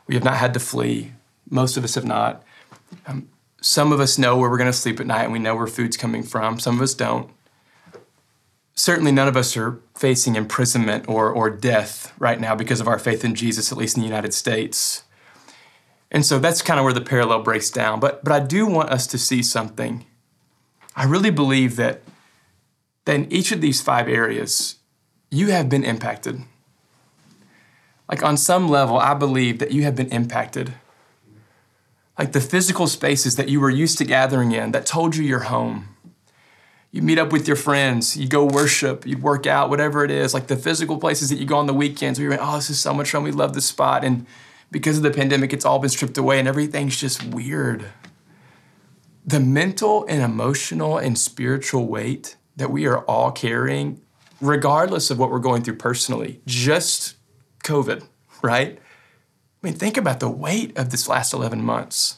We 0.08 0.16
have 0.16 0.24
not 0.24 0.38
had 0.38 0.54
to 0.54 0.62
flee. 0.62 1.12
Most 1.50 1.76
of 1.76 1.84
us 1.84 1.96
have 1.96 2.06
not. 2.06 2.42
Um, 3.06 3.28
some 3.60 3.92
of 3.92 4.00
us 4.00 4.18
know 4.18 4.38
where 4.38 4.50
we're 4.50 4.58
going 4.58 4.72
to 4.72 4.78
sleep 4.78 5.02
at 5.02 5.06
night 5.06 5.26
and 5.26 5.34
we 5.34 5.40
know 5.40 5.58
where 5.58 5.68
food's 5.68 5.98
coming 5.98 6.24
from. 6.24 6.58
Some 6.58 6.78
of 6.78 6.82
us 6.82 6.94
don't. 6.94 7.30
Certainly, 8.76 9.12
none 9.12 9.28
of 9.28 9.36
us 9.36 9.58
are 9.58 9.82
facing 9.94 10.38
imprisonment 10.38 11.10
or, 11.10 11.32
or 11.32 11.50
death 11.50 12.14
right 12.18 12.40
now 12.40 12.56
because 12.56 12.80
of 12.80 12.88
our 12.88 12.98
faith 12.98 13.26
in 13.26 13.36
Jesus, 13.36 13.74
at 13.74 13.78
least 13.78 13.98
in 13.98 14.04
the 14.04 14.08
United 14.08 14.34
States. 14.34 15.04
And 16.12 16.26
so 16.26 16.40
that's 16.40 16.62
kind 16.62 16.80
of 16.80 16.86
where 16.86 16.94
the 16.94 17.02
parallel 17.02 17.44
breaks 17.44 17.70
down. 17.70 18.00
But, 18.00 18.24
but 18.24 18.32
I 18.32 18.40
do 18.40 18.66
want 18.66 18.90
us 18.90 19.06
to 19.08 19.18
see 19.18 19.44
something. 19.44 20.06
I 20.96 21.04
really 21.04 21.30
believe 21.30 21.76
that, 21.76 22.04
that 23.04 23.16
in 23.16 23.30
each 23.34 23.52
of 23.52 23.60
these 23.60 23.82
five 23.82 24.08
areas, 24.08 24.77
you 25.30 25.48
have 25.48 25.70
been 25.70 25.84
impacted. 25.84 26.42
Like 28.10 28.24
on 28.24 28.38
some 28.38 28.70
level, 28.70 28.98
I 28.98 29.14
believe 29.14 29.60
that 29.60 29.72
you 29.72 29.84
have 29.84 29.96
been 29.96 30.10
impacted. 30.10 30.74
Like 32.18 32.32
the 32.32 32.42
physical 32.42 32.88
spaces 32.88 33.36
that 33.36 33.50
you 33.50 33.60
were 33.60 33.70
used 33.70 33.98
to 34.00 34.06
gathering 34.06 34.52
in 34.52 34.72
that 34.72 34.86
told 34.86 35.16
you 35.16 35.24
you're 35.24 35.40
home. 35.40 35.90
You 36.92 37.02
meet 37.02 37.20
up 37.20 37.32
with 37.32 37.48
your 37.48 37.58
friends, 37.58 38.16
you 38.16 38.28
go 38.28 38.46
worship, 38.46 39.06
you 39.06 39.18
work 39.18 39.46
out, 39.46 39.70
whatever 39.70 40.04
it 40.06 40.10
is, 40.10 40.34
like 40.34 40.48
the 40.48 40.56
physical 40.56 40.98
places 40.98 41.30
that 41.30 41.38
you 41.38 41.46
go 41.46 41.58
on 41.58 41.68
the 41.68 41.74
weekends 41.74 42.18
where 42.18 42.30
you're 42.30 42.38
like, 42.38 42.48
oh, 42.48 42.56
this 42.56 42.70
is 42.70 42.80
so 42.80 42.94
much 42.94 43.12
fun, 43.12 43.24
we 43.24 43.32
love 43.32 43.54
this 43.54 43.66
spot. 43.66 44.04
And 44.04 44.26
because 44.72 44.98
of 44.98 45.04
the 45.04 45.12
pandemic, 45.12 45.54
it's 45.54 45.66
all 45.66 45.80
been 45.80 45.90
stripped 45.90 46.18
away 46.18 46.40
and 46.40 46.48
everything's 46.48 47.00
just 47.00 47.24
weird. 47.24 47.86
The 49.26 49.42
mental 49.42 50.06
and 50.08 50.22
emotional 50.22 50.98
and 50.98 51.18
spiritual 51.18 51.86
weight 51.86 52.38
that 52.56 52.72
we 52.72 52.88
are 52.88 53.00
all 53.00 53.32
carrying 53.32 54.02
regardless 54.42 55.10
of 55.10 55.20
what 55.20 55.32
we're 55.32 55.40
going 55.40 55.64
through 55.64 55.76
personally, 55.76 56.42
just 56.46 57.16
COVID, 57.64 58.04
right? 58.42 58.78
I 58.78 59.68
mean, 59.68 59.74
think 59.74 59.98
about 59.98 60.20
the 60.20 60.30
weight 60.30 60.78
of 60.78 60.92
this 60.92 61.08
last 61.08 61.34
11 61.34 61.64
months. 61.64 62.18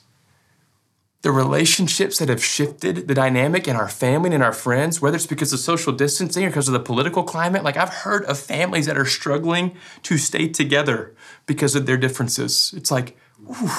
The 1.22 1.32
relationships 1.32 2.20
that 2.20 2.30
have 2.30 2.44
shifted, 2.44 3.08
the 3.08 3.14
dynamic 3.14 3.68
in 3.68 3.76
our 3.76 3.90
family 3.90 4.28
and 4.28 4.36
in 4.36 4.42
our 4.42 4.54
friends, 4.54 5.02
whether 5.02 5.18
it's 5.18 5.26
because 5.26 5.52
of 5.52 5.60
social 5.60 5.92
distancing 5.92 6.46
or 6.46 6.50
because 6.50 6.70
of 6.70 6.74
the 6.74 6.80
political 6.80 7.24
climate. 7.24 7.64
Like, 7.64 7.76
I've 7.76 7.90
heard 7.90 8.24
of 8.26 8.40
families 8.40 8.86
that 8.86 8.98
are 8.98 9.06
struggling 9.06 9.76
to 10.04 10.18
stay 10.18 10.48
together 10.48 11.14
because 11.46 11.76
of 11.76 11.86
their 11.86 11.98
differences. 11.98 12.74
It's 12.76 12.90
like, 12.90 13.18
ooh, 13.50 13.72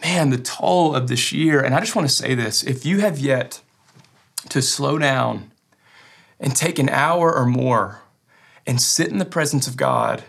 man, 0.00 0.30
the 0.30 0.38
toll 0.38 0.94
of 0.94 1.08
this 1.08 1.32
year. 1.32 1.60
And 1.60 1.74
I 1.74 1.80
just 1.80 1.96
want 1.96 2.08
to 2.08 2.14
say 2.14 2.34
this 2.34 2.62
if 2.62 2.86
you 2.86 3.00
have 3.00 3.18
yet 3.18 3.60
to 4.50 4.62
slow 4.62 4.98
down 4.98 5.50
and 6.40 6.54
take 6.54 6.78
an 6.78 6.88
hour 6.88 7.34
or 7.34 7.46
more 7.46 8.02
and 8.66 8.80
sit 8.80 9.08
in 9.08 9.18
the 9.18 9.24
presence 9.24 9.66
of 9.66 9.76
God 9.76 10.24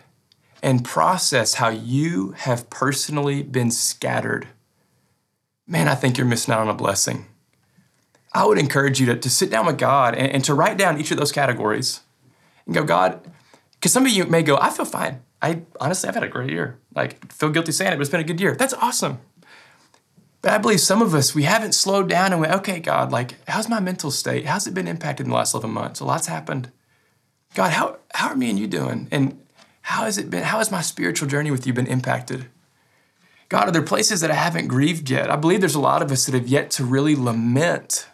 and 0.62 0.84
process 0.84 1.56
how 1.56 1.70
you 1.70 2.32
have 2.32 2.70
personally 2.70 3.44
been 3.44 3.72
scattered, 3.72 4.48
man, 5.68 5.88
I 5.88 5.96
think 5.96 6.18
you're 6.18 6.28
missing 6.28 6.54
out 6.54 6.62
on 6.62 6.70
a 6.70 6.74
blessing. 6.74 7.25
I 8.34 8.46
would 8.46 8.58
encourage 8.58 9.00
you 9.00 9.06
to, 9.08 9.16
to 9.16 9.30
sit 9.30 9.50
down 9.50 9.66
with 9.66 9.78
God 9.78 10.16
and, 10.16 10.32
and 10.32 10.44
to 10.46 10.54
write 10.54 10.78
down 10.78 11.00
each 11.00 11.12
of 11.12 11.18
those 11.18 11.32
categories 11.32 12.01
and 12.66 12.75
go, 12.75 12.84
God, 12.84 13.22
because 13.74 13.92
some 13.92 14.06
of 14.06 14.12
you 14.12 14.25
may 14.25 14.44
go, 14.44 14.58
I 14.62 14.70
feel 14.70 14.86
fine. 14.86 15.22
I 15.42 15.62
honestly, 15.80 16.10
I've 16.10 16.16
had 16.16 16.24
a 16.24 16.28
great 16.28 16.51
year. 16.51 16.78
Like, 16.94 17.32
feel 17.32 17.50
guilty 17.50 17.72
saying 17.72 17.94
it, 17.94 17.96
but 17.96 18.01
it's 18.01 18.10
been 18.10 18.20
a 18.20 18.25
good 18.25 18.42
year. 18.42 18.56
That's 18.56 18.74
awesome. 18.74 19.20
But 20.41 20.53
I 20.53 20.58
believe 20.58 20.79
some 20.79 21.01
of 21.01 21.13
us, 21.13 21.36
we 21.36 21.43
haven't 21.43 21.74
slowed 21.74 22.08
down 22.08 22.31
and 22.31 22.39
went, 22.39 22.53
okay, 22.53 22.79
God, 22.79 23.12
like, 23.12 23.36
how's 23.48 23.67
my 23.67 23.79
mental 23.79 24.10
state? 24.10 24.46
How's 24.46 24.67
it 24.67 24.74
been 24.74 24.88
impacted 24.88 25.25
in 25.25 25.31
the 25.31 25.36
last 25.36 25.53
11 25.53 25.69
months? 25.69 26.00
A 26.00 26.05
lot's 26.05 26.27
happened. 26.27 26.72
God, 27.55 27.72
how, 27.72 27.98
how 28.13 28.29
are 28.29 28.36
me 28.36 28.50
and 28.50 28.58
you 28.60 28.67
doing? 28.67 29.08
And 29.12 29.39
how 29.81 30.03
has 30.03 30.17
it 30.17 30.29
been? 30.29 30.43
How 30.43 30.60
has 30.60 30.72
my 30.72 30.81
spiritual 30.81 31.27
journey 31.27 31.51
with 31.51 31.67
you 31.67 31.74
been 31.74 31.88
impacted? 31.88 32.46
God, 33.50 33.67
are 33.67 33.72
there 33.72 33.81
places 33.81 34.22
that 34.22 34.31
I 34.31 34.36
haven't 34.36 34.67
grieved 34.67 35.10
yet? 35.10 35.29
I 35.29 35.36
believe 35.36 35.60
there's 35.60 35.75
a 35.75 35.79
lot 35.79 36.01
of 36.01 36.12
us 36.12 36.25
that 36.27 36.36
have 36.36 36.48
yet 36.48 36.69
to 36.72 36.86
really 36.86 37.15
lament, 37.15 38.08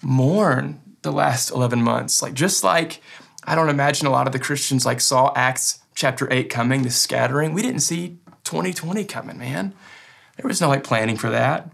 mourn 0.00 0.80
the 1.02 1.10
last 1.10 1.50
11 1.50 1.82
months. 1.82 2.22
Like, 2.22 2.34
just 2.34 2.62
like 2.62 3.02
I 3.44 3.54
don't 3.54 3.68
imagine 3.68 4.06
a 4.06 4.10
lot 4.10 4.26
of 4.26 4.32
the 4.32 4.38
Christians 4.38 4.86
like 4.86 5.00
saw 5.00 5.32
Acts 5.34 5.80
chapter 5.94 6.32
8 6.32 6.48
coming, 6.48 6.82
the 6.82 6.90
scattering. 6.90 7.52
We 7.52 7.62
didn't 7.62 7.80
see 7.80 8.18
2020 8.44 9.04
coming, 9.04 9.38
man. 9.38 9.74
There 10.40 10.48
was 10.48 10.60
no 10.60 10.68
like 10.68 10.84
planning 10.84 11.18
for 11.18 11.28
that. 11.28 11.70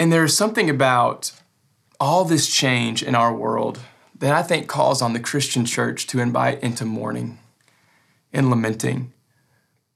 And 0.00 0.12
there's 0.12 0.36
something 0.36 0.68
about 0.68 1.30
all 2.00 2.24
this 2.24 2.48
change 2.48 3.04
in 3.04 3.14
our 3.14 3.32
world 3.32 3.78
that 4.18 4.32
I 4.32 4.42
think 4.42 4.66
calls 4.66 5.00
on 5.00 5.12
the 5.12 5.20
Christian 5.20 5.64
church 5.64 6.08
to 6.08 6.18
invite 6.18 6.60
into 6.60 6.84
mourning 6.84 7.38
and 8.32 8.50
lamenting. 8.50 9.12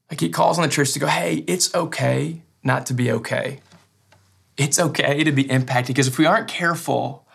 Like 0.09 0.21
he 0.21 0.29
calls 0.29 0.57
on 0.57 0.61
the 0.63 0.69
church 0.69 0.93
to 0.93 0.99
go, 0.99 1.07
hey, 1.07 1.43
it's 1.45 1.75
okay 1.75 2.41
not 2.63 2.85
to 2.85 2.93
be 2.93 3.11
okay. 3.11 3.59
It's 4.55 4.79
okay 4.79 5.25
to 5.25 5.31
be 5.33 5.49
impacted 5.51 5.93
because 5.93 6.07
if 6.07 6.17
we 6.17 6.25
aren't 6.25 6.47
careful, 6.47 7.27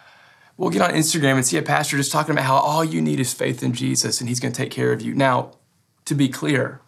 we'll 0.57 0.71
get 0.71 0.81
on 0.81 0.93
Instagram 0.93 1.35
and 1.35 1.45
see 1.45 1.59
a 1.59 1.63
pastor 1.63 1.99
just 1.99 2.11
talking 2.11 2.33
about 2.33 2.47
how 2.47 2.57
all 2.57 2.83
you 2.83 3.03
need 3.03 3.21
is 3.21 3.35
faith 3.35 3.63
in 3.63 3.75
Jesus 3.75 4.19
and 4.19 4.31
he's 4.31 4.41
going 4.41 4.53
to 4.53 4.59
take 4.63 4.71
care 4.71 4.93
of 4.93 5.03
you. 5.03 5.15
Now, 5.15 5.53
to 6.07 6.15
be 6.15 6.31
clear, 6.31 6.81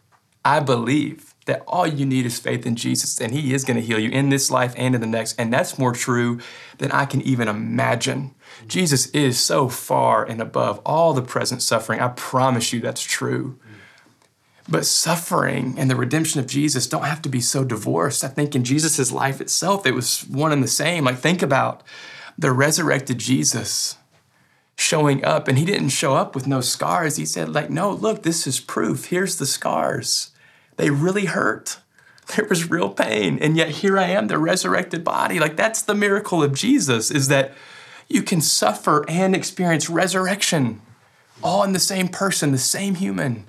I 0.47 0.61
believe 0.61 1.34
that 1.47 1.63
all 1.67 1.87
you 1.87 2.07
need 2.07 2.25
is 2.27 2.39
faith 2.39 2.65
in 2.67 2.77
Jesus 2.77 3.21
and 3.21 3.33
he 3.33 3.53
is 3.53 3.65
going 3.65 3.77
to 3.77 3.83
heal 3.83 3.99
you 3.99 4.11
in 4.11 4.31
this 4.31 4.51
life 4.51 4.75
and 4.77 4.95
in 4.95 5.01
the 5.01 5.07
next. 5.07 5.39
And 5.39 5.53
that's 5.53 5.79
more 5.79 5.93
true 5.93 6.41
than 6.79 6.91
I 6.91 7.05
can 7.05 7.21
even 7.23 7.49
imagine. 7.49 8.35
Jesus 8.67 9.07
is 9.09 9.39
so 9.39 9.69
far 9.69 10.25
and 10.25 10.41
above 10.41 10.81
all 10.87 11.13
the 11.13 11.23
present 11.23 11.63
suffering. 11.63 12.01
I 12.01 12.09
promise 12.09 12.73
you 12.73 12.81
that's 12.81 13.03
true. 13.03 13.59
But 14.67 14.87
suffering 14.87 15.75
and 15.77 15.91
the 15.91 15.97
redemption 15.97 16.41
of 16.41 16.47
Jesus 16.47 16.87
don't 16.87 17.05
have 17.05 17.21
to 17.23 17.29
be 17.29 17.41
so 17.41 17.65
divorced. 17.65 18.25
I 18.25 18.29
think 18.29 18.55
in 18.55 18.65
Jesus' 18.65 19.13
life 19.13 19.41
itself, 19.41 19.87
it 19.87 19.93
was 19.93 20.23
one 20.23 20.53
and 20.53 20.63
the 20.63 20.69
same. 20.69 21.05
Like, 21.05 21.19
think 21.19 21.43
about 21.43 21.83
the 22.39 22.51
resurrected 22.51 23.19
Jesus 23.19 23.99
showing 24.77 25.25
up, 25.25 25.47
and 25.47 25.59
he 25.59 25.65
didn't 25.67 25.91
show 25.91 26.15
up 26.15 26.35
with 26.35 26.47
no 26.47 26.61
scars. 26.63 27.17
He 27.17 27.27
said, 27.27 27.51
like, 27.51 27.69
no, 27.71 27.91
look, 27.91 28.23
this 28.23 28.47
is 28.47 28.59
proof. 28.59 29.07
Here's 29.07 29.37
the 29.37 29.47
scars. 29.47 30.31
They 30.77 30.91
really 30.91 31.27
hurt. 31.27 31.79
There 32.37 32.47
was 32.49 32.71
real 32.71 32.89
pain. 32.89 33.39
And 33.39 33.55
yet 33.55 33.69
here 33.69 33.99
I 33.99 34.05
am, 34.05 34.29
the 34.29 34.39
resurrected 34.39 35.05
body. 35.05 35.39
Like, 35.39 35.57
that's 35.57 35.83
the 35.83 35.95
miracle 35.95 36.43
of 36.43 36.55
Jesus, 36.55 37.11
is 37.11 37.29
that 37.29 37.53
you 38.09 38.23
can 38.23 38.41
suffer 38.41 39.05
and 39.11 39.37
experience 39.37 39.91
resurrection 39.91 40.81
all 41.43 41.63
in 41.63 41.73
the 41.73 41.79
same 41.79 42.09
person, 42.09 42.51
the 42.51 42.59
same 42.59 42.95
human, 42.95 43.45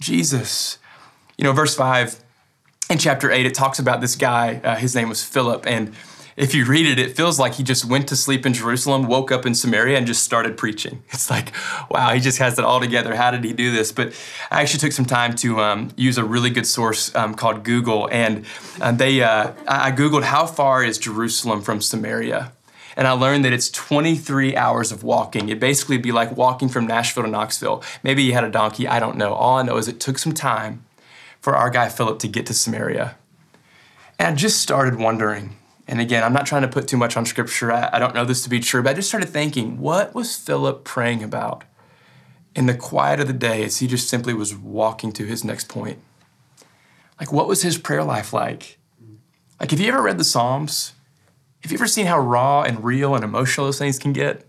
Jesus. 0.00 0.78
You 1.36 1.44
know, 1.44 1.52
verse 1.52 1.74
5 1.74 2.22
in 2.88 2.98
chapter 2.98 3.30
8, 3.30 3.44
it 3.44 3.54
talks 3.54 3.78
about 3.80 4.00
this 4.00 4.14
guy. 4.14 4.60
Uh, 4.62 4.76
his 4.76 4.94
name 4.94 5.08
was 5.08 5.24
Philip. 5.24 5.66
And 5.66 5.92
if 6.36 6.54
you 6.54 6.66
read 6.66 6.86
it, 6.86 6.98
it 6.98 7.16
feels 7.16 7.38
like 7.38 7.54
he 7.54 7.62
just 7.62 7.86
went 7.86 8.08
to 8.08 8.16
sleep 8.16 8.44
in 8.44 8.52
Jerusalem, 8.52 9.06
woke 9.06 9.32
up 9.32 9.46
in 9.46 9.54
Samaria, 9.54 9.96
and 9.96 10.06
just 10.06 10.22
started 10.22 10.56
preaching. 10.56 11.02
It's 11.16 11.30
like, 11.30 11.52
wow, 11.90 12.12
he 12.12 12.20
just 12.20 12.38
has 12.38 12.58
it 12.58 12.64
all 12.64 12.78
together. 12.78 13.14
How 13.14 13.30
did 13.30 13.42
he 13.42 13.54
do 13.54 13.72
this? 13.72 13.90
But 13.90 14.12
I 14.50 14.60
actually 14.60 14.80
took 14.80 14.92
some 14.92 15.06
time 15.06 15.34
to 15.36 15.60
um, 15.60 15.90
use 15.96 16.18
a 16.18 16.24
really 16.24 16.50
good 16.50 16.66
source 16.66 17.14
um, 17.14 17.34
called 17.34 17.64
Google, 17.64 18.06
and 18.12 18.44
uh, 18.82 18.92
they 18.92 19.22
uh, 19.22 19.52
I 19.66 19.92
googled 19.92 20.24
how 20.24 20.44
far 20.44 20.84
is 20.84 20.98
Jerusalem 20.98 21.62
from 21.62 21.80
Samaria, 21.80 22.52
and 22.96 23.08
I 23.08 23.12
learned 23.12 23.44
that 23.46 23.54
it's 23.54 23.70
23 23.70 24.56
hours 24.56 24.92
of 24.92 25.02
walking. 25.02 25.48
It'd 25.48 25.60
basically 25.60 25.96
be 25.96 26.12
like 26.12 26.36
walking 26.36 26.68
from 26.68 26.86
Nashville 26.86 27.22
to 27.24 27.30
Knoxville. 27.30 27.82
Maybe 28.02 28.24
he 28.24 28.32
had 28.32 28.44
a 28.44 28.50
donkey, 28.50 28.86
I 28.86 29.00
don't 29.00 29.16
know. 29.16 29.32
All 29.32 29.56
I 29.56 29.62
know 29.62 29.78
is 29.78 29.88
it 29.88 30.00
took 30.00 30.18
some 30.18 30.32
time 30.32 30.84
for 31.40 31.56
our 31.56 31.70
guy 31.70 31.88
Philip 31.88 32.18
to 32.20 32.28
get 32.28 32.44
to 32.46 32.54
Samaria. 32.54 33.16
And 34.18 34.28
I 34.28 34.34
just 34.34 34.60
started 34.60 34.98
wondering, 34.98 35.56
and 35.88 36.00
again, 36.00 36.24
I'm 36.24 36.32
not 36.32 36.46
trying 36.46 36.62
to 36.62 36.68
put 36.68 36.88
too 36.88 36.96
much 36.96 37.16
on 37.16 37.24
scripture. 37.26 37.72
I, 37.72 37.98
don't 37.98 38.14
know 38.14 38.24
this 38.24 38.42
to 38.42 38.50
be 38.50 38.60
true, 38.60 38.82
but 38.82 38.90
I 38.90 38.94
just 38.94 39.08
started 39.08 39.28
thinking, 39.28 39.78
what 39.78 40.14
was 40.14 40.36
Philip 40.36 40.84
praying 40.84 41.22
about 41.22 41.64
in 42.54 42.66
the 42.66 42.74
quiet 42.74 43.20
of 43.20 43.28
the 43.28 43.32
day 43.32 43.62
as 43.64 43.78
he 43.78 43.86
just 43.86 44.08
simply 44.08 44.34
was 44.34 44.54
walking 44.54 45.12
to 45.12 45.26
his 45.26 45.44
next 45.44 45.68
point? 45.68 45.98
Like, 47.20 47.32
what 47.32 47.46
was 47.46 47.62
his 47.62 47.78
prayer 47.78 48.02
life 48.02 48.32
like? 48.32 48.78
Like, 49.60 49.70
have 49.70 49.80
you 49.80 49.88
ever 49.88 50.02
read 50.02 50.18
the 50.18 50.24
Psalms? 50.24 50.92
Have 51.62 51.72
you 51.72 51.78
ever 51.78 51.86
seen 51.86 52.06
how 52.06 52.18
raw 52.18 52.62
and 52.62 52.84
real 52.84 53.14
and 53.14 53.24
emotional 53.24 53.66
those 53.66 53.78
things 53.78 53.98
can 53.98 54.12
get? 54.12 54.46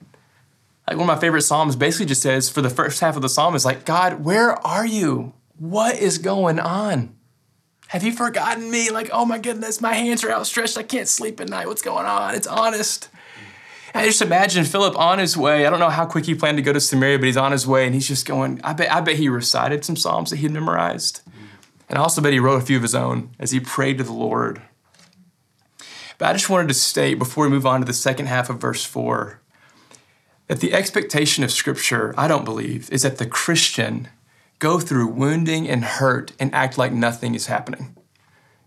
Like 0.88 0.98
one 0.98 1.10
of 1.10 1.16
my 1.16 1.20
favorite 1.20 1.42
psalms 1.42 1.76
basically 1.76 2.06
just 2.06 2.22
says 2.22 2.50
for 2.50 2.62
the 2.62 2.70
first 2.70 3.02
half 3.02 3.16
of 3.16 3.22
the 3.22 3.30
psalm 3.30 3.56
is 3.56 3.66
like, 3.66 3.86
God, 3.86 4.24
where 4.24 4.52
are 4.66 4.86
you? 4.86 5.34
What 5.58 5.98
is 5.98 6.18
going 6.18 6.60
on? 6.60 7.17
Have 7.90 8.04
you 8.04 8.12
forgotten 8.12 8.70
me? 8.70 8.90
Like, 8.90 9.10
oh 9.14 9.26
my 9.26 9.40
goodness, 9.40 9.80
my 9.80 9.94
hands 9.94 10.24
are 10.24 10.32
outstretched. 10.32 10.78
I 10.78 10.84
can't 10.84 11.08
sleep 11.08 11.40
at 11.40 11.50
night. 11.50 11.68
What's 11.68 11.82
going 11.82 12.06
on? 12.06 12.36
It's 12.36 12.48
honest. 12.48 13.10
I 13.94 14.06
just 14.06 14.22
imagine 14.22 14.66
Philip 14.66 14.98
on 15.00 15.20
his 15.20 15.38
way. 15.38 15.66
I 15.66 15.70
don't 15.70 15.80
know 15.80 15.90
how 15.90 16.06
quick 16.06 16.26
he 16.26 16.36
planned 16.36 16.58
to 16.58 16.62
go 16.62 16.74
to 16.74 16.80
Samaria, 16.80 17.18
but 17.18 17.26
he's 17.26 17.38
on 17.38 17.52
his 17.52 17.66
way 17.66 17.86
and 17.86 17.96
he's 17.96 18.08
just 18.08 18.26
going. 18.26 18.60
I 18.64 18.74
bet, 18.74 18.92
I 18.92 19.02
bet 19.02 19.16
he 19.16 19.30
recited 19.30 19.86
some 19.86 19.96
psalms 19.96 20.30
that 20.30 20.38
he'd 20.38 20.52
memorized. 20.52 21.22
And 21.90 21.98
I 21.98 22.02
also 22.02 22.22
bet 22.22 22.34
he 22.34 22.40
wrote 22.40 22.62
a 22.62 22.66
few 22.66 22.76
of 22.76 22.84
his 22.84 22.94
own 22.94 23.32
as 23.40 23.52
he 23.52 23.60
prayed 23.60 23.98
to 24.00 24.04
the 24.04 24.12
Lord. 24.14 24.62
But 26.18 26.30
I 26.30 26.34
just 26.34 26.50
wanted 26.50 26.68
to 26.68 26.74
state 26.74 27.16
before 27.16 27.46
we 27.46 27.50
move 27.50 27.66
on 27.66 27.80
to 27.80 27.86
the 27.86 27.94
second 27.94 28.26
half 28.26 28.50
of 28.50 28.60
verse 28.60 28.84
4 28.84 29.40
that 30.48 30.60
the 30.60 30.74
expectation 30.74 31.44
of 31.44 31.52
Scripture, 31.52 32.14
I 32.18 32.28
don't 32.28 32.46
believe, 32.46 32.90
is 32.92 33.04
that 33.04 33.18
the 33.18 33.26
Christian 33.26 34.10
go 34.60 34.80
through 34.80 35.08
wounding 35.08 35.68
and 35.70 35.84
hurt 35.84 36.32
and 36.40 36.54
act 36.54 36.78
like 36.78 36.92
nothing 36.92 37.36
is 37.36 37.48
happening. 37.48 37.96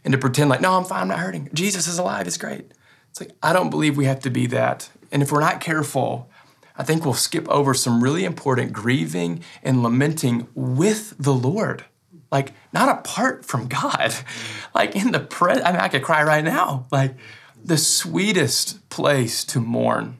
And 0.05 0.12
to 0.12 0.18
pretend 0.18 0.50
like, 0.50 0.61
no, 0.61 0.72
I'm 0.72 0.85
fine, 0.85 1.03
I'm 1.03 1.09
not 1.09 1.18
hurting. 1.18 1.50
Jesus 1.53 1.87
is 1.87 1.98
alive, 1.98 2.26
it's 2.26 2.38
great. 2.38 2.72
It's 3.11 3.20
like, 3.20 3.33
I 3.42 3.53
don't 3.53 3.70
believe 3.70 3.96
we 3.96 4.05
have 4.05 4.20
to 4.20 4.31
be 4.31 4.46
that. 4.46 4.90
And 5.11 5.22
if 5.22 5.33
we're 5.33 5.40
not 5.40 5.61
careful, 5.61 6.31
I 6.76 6.85
think 6.85 7.05
we'll 7.05 7.14
skip 7.14 7.48
over 7.48 7.74
some 7.74 8.03
really 8.03 8.24
important 8.24 8.72
grieving 8.72 9.42
and 9.62 9.83
lamenting 9.83 10.46
with 10.55 11.14
the 11.18 11.35
Lord. 11.35 11.85
Like, 12.31 12.53
not 12.72 12.88
apart 12.88 13.44
from 13.44 13.68
God. 13.68 14.14
Like, 14.72 14.94
in 14.94 15.11
the 15.11 15.18
present, 15.18 15.66
I 15.66 15.72
mean, 15.72 15.81
I 15.81 15.88
could 15.88 16.05
cry 16.05 16.22
right 16.22 16.44
now. 16.44 16.87
Like, 16.92 17.16
the 17.62 17.76
sweetest 17.76 18.88
place 18.88 19.42
to 19.46 19.61
mourn, 19.61 20.18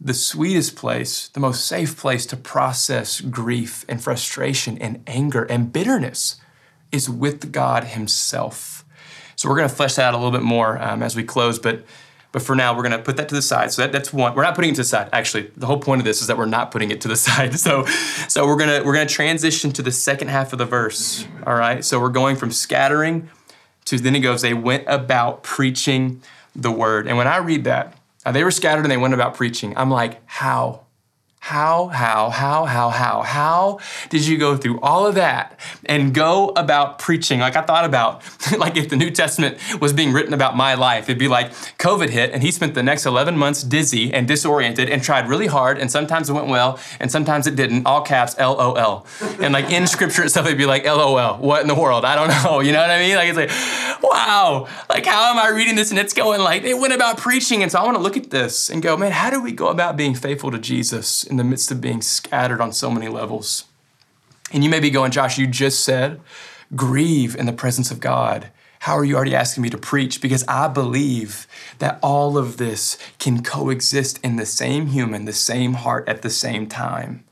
the 0.00 0.14
sweetest 0.14 0.76
place, 0.76 1.28
the 1.28 1.40
most 1.40 1.66
safe 1.66 1.96
place 1.96 2.24
to 2.26 2.36
process 2.36 3.20
grief 3.20 3.84
and 3.88 4.02
frustration 4.02 4.78
and 4.78 5.02
anger 5.06 5.44
and 5.44 5.72
bitterness 5.72 6.40
is 6.90 7.10
with 7.10 7.52
God 7.52 7.84
Himself. 7.84 8.84
So 9.36 9.48
we're 9.48 9.56
going 9.56 9.68
to 9.68 9.74
flesh 9.74 9.94
that 9.94 10.06
out 10.06 10.14
a 10.14 10.16
little 10.16 10.32
bit 10.32 10.42
more 10.42 10.80
um, 10.80 11.02
as 11.02 11.14
we 11.14 11.22
close, 11.22 11.58
but 11.58 11.84
but 12.32 12.42
for 12.42 12.54
now 12.54 12.76
we're 12.76 12.82
going 12.82 12.96
to 12.96 13.02
put 13.02 13.16
that 13.16 13.28
to 13.30 13.34
the 13.34 13.42
side. 13.42 13.72
So 13.72 13.82
that, 13.82 13.90
that's 13.90 14.12
one. 14.12 14.36
We're 14.36 14.44
not 14.44 14.54
putting 14.54 14.70
it 14.70 14.74
to 14.74 14.82
the 14.82 14.86
side. 14.86 15.08
Actually, 15.12 15.50
the 15.56 15.66
whole 15.66 15.80
point 15.80 16.00
of 16.00 16.04
this 16.04 16.20
is 16.20 16.28
that 16.28 16.38
we're 16.38 16.46
not 16.46 16.70
putting 16.70 16.92
it 16.92 17.00
to 17.00 17.08
the 17.08 17.16
side. 17.28 17.58
So 17.58 17.84
so 18.28 18.46
we're 18.46 18.56
gonna 18.56 18.82
we're 18.84 18.94
gonna 18.94 19.06
transition 19.06 19.72
to 19.72 19.82
the 19.82 19.92
second 19.92 20.28
half 20.28 20.52
of 20.52 20.58
the 20.58 20.64
verse. 20.64 21.26
All 21.46 21.54
right. 21.54 21.84
So 21.84 22.00
we're 22.00 22.08
going 22.08 22.36
from 22.36 22.52
scattering 22.52 23.28
to 23.86 23.98
then 23.98 24.14
it 24.14 24.20
goes. 24.20 24.42
They 24.42 24.54
went 24.54 24.84
about 24.86 25.42
preaching 25.42 26.22
the 26.54 26.70
word. 26.70 27.06
And 27.06 27.16
when 27.16 27.26
I 27.26 27.38
read 27.38 27.64
that, 27.64 27.96
Uh, 28.24 28.32
they 28.32 28.44
were 28.44 28.50
scattered 28.50 28.82
and 28.82 28.90
they 28.90 28.96
went 28.96 29.14
about 29.14 29.34
preaching, 29.34 29.76
I'm 29.76 29.90
like, 29.90 30.20
how? 30.26 30.86
How, 31.50 31.88
how, 31.88 32.30
how, 32.30 32.64
how, 32.64 32.90
how, 32.90 33.22
how 33.22 33.80
did 34.08 34.24
you 34.24 34.38
go 34.38 34.56
through 34.56 34.78
all 34.82 35.04
of 35.04 35.16
that 35.16 35.58
and 35.84 36.14
go 36.14 36.50
about 36.50 37.00
preaching? 37.00 37.40
Like 37.40 37.56
I 37.56 37.62
thought 37.62 37.84
about, 37.84 38.22
like 38.56 38.76
if 38.76 38.88
the 38.88 38.94
New 38.94 39.10
Testament 39.10 39.58
was 39.80 39.92
being 39.92 40.12
written 40.12 40.32
about 40.32 40.56
my 40.56 40.74
life, 40.74 41.08
it'd 41.08 41.18
be 41.18 41.26
like 41.26 41.50
COVID 41.78 42.10
hit 42.10 42.30
and 42.30 42.44
he 42.44 42.52
spent 42.52 42.74
the 42.74 42.84
next 42.84 43.04
11 43.04 43.36
months 43.36 43.64
dizzy 43.64 44.14
and 44.14 44.28
disoriented 44.28 44.88
and 44.88 45.02
tried 45.02 45.28
really 45.28 45.48
hard 45.48 45.78
and 45.78 45.90
sometimes 45.90 46.30
it 46.30 46.34
went 46.34 46.46
well 46.46 46.78
and 47.00 47.10
sometimes 47.10 47.48
it 47.48 47.56
didn't. 47.56 47.84
All 47.84 48.02
caps, 48.02 48.38
LOL. 48.38 49.04
And 49.40 49.52
like 49.52 49.72
in 49.72 49.88
scripture 49.88 50.22
itself, 50.22 50.46
it'd 50.46 50.56
be 50.56 50.66
like, 50.66 50.84
LOL, 50.84 51.38
what 51.38 51.62
in 51.62 51.66
the 51.66 51.74
world? 51.74 52.04
I 52.04 52.14
don't 52.14 52.28
know. 52.44 52.60
You 52.60 52.70
know 52.70 52.80
what 52.80 52.90
I 52.90 53.00
mean? 53.00 53.16
Like 53.16 53.28
it's 53.28 53.36
like, 53.36 54.02
wow, 54.04 54.68
like 54.88 55.04
how 55.04 55.32
am 55.32 55.38
I 55.40 55.48
reading 55.48 55.74
this 55.74 55.90
and 55.90 55.98
it's 55.98 56.14
going 56.14 56.42
like, 56.42 56.62
it 56.62 56.78
went 56.78 56.92
about 56.92 57.18
preaching. 57.18 57.64
And 57.64 57.72
so 57.72 57.80
I 57.80 57.84
want 57.84 57.96
to 57.96 58.02
look 58.02 58.16
at 58.16 58.30
this 58.30 58.70
and 58.70 58.80
go, 58.80 58.96
man, 58.96 59.10
how 59.10 59.30
do 59.30 59.42
we 59.42 59.50
go 59.50 59.66
about 59.66 59.96
being 59.96 60.14
faithful 60.14 60.52
to 60.52 60.58
Jesus? 60.58 61.24
in 61.24 61.39
the 61.40 61.44
midst 61.44 61.70
of 61.70 61.80
being 61.80 62.02
scattered 62.02 62.60
on 62.60 62.72
so 62.72 62.90
many 62.90 63.08
levels. 63.08 63.64
And 64.52 64.62
you 64.62 64.68
may 64.68 64.78
be 64.78 64.90
going, 64.90 65.10
Josh, 65.10 65.38
you 65.38 65.46
just 65.46 65.82
said, 65.82 66.20
grieve 66.76 67.34
in 67.34 67.46
the 67.46 67.52
presence 67.52 67.90
of 67.90 67.98
God. 67.98 68.50
How 68.80 68.94
are 68.96 69.04
you 69.04 69.16
already 69.16 69.34
asking 69.34 69.62
me 69.62 69.70
to 69.70 69.78
preach? 69.78 70.20
Because 70.20 70.44
I 70.46 70.68
believe 70.68 71.46
that 71.78 71.98
all 72.02 72.36
of 72.36 72.58
this 72.58 72.98
can 73.18 73.42
coexist 73.42 74.18
in 74.22 74.36
the 74.36 74.46
same 74.46 74.88
human, 74.88 75.24
the 75.24 75.32
same 75.32 75.74
heart 75.74 76.08
at 76.08 76.22
the 76.22 76.30
same 76.30 76.66
time. 76.66 77.24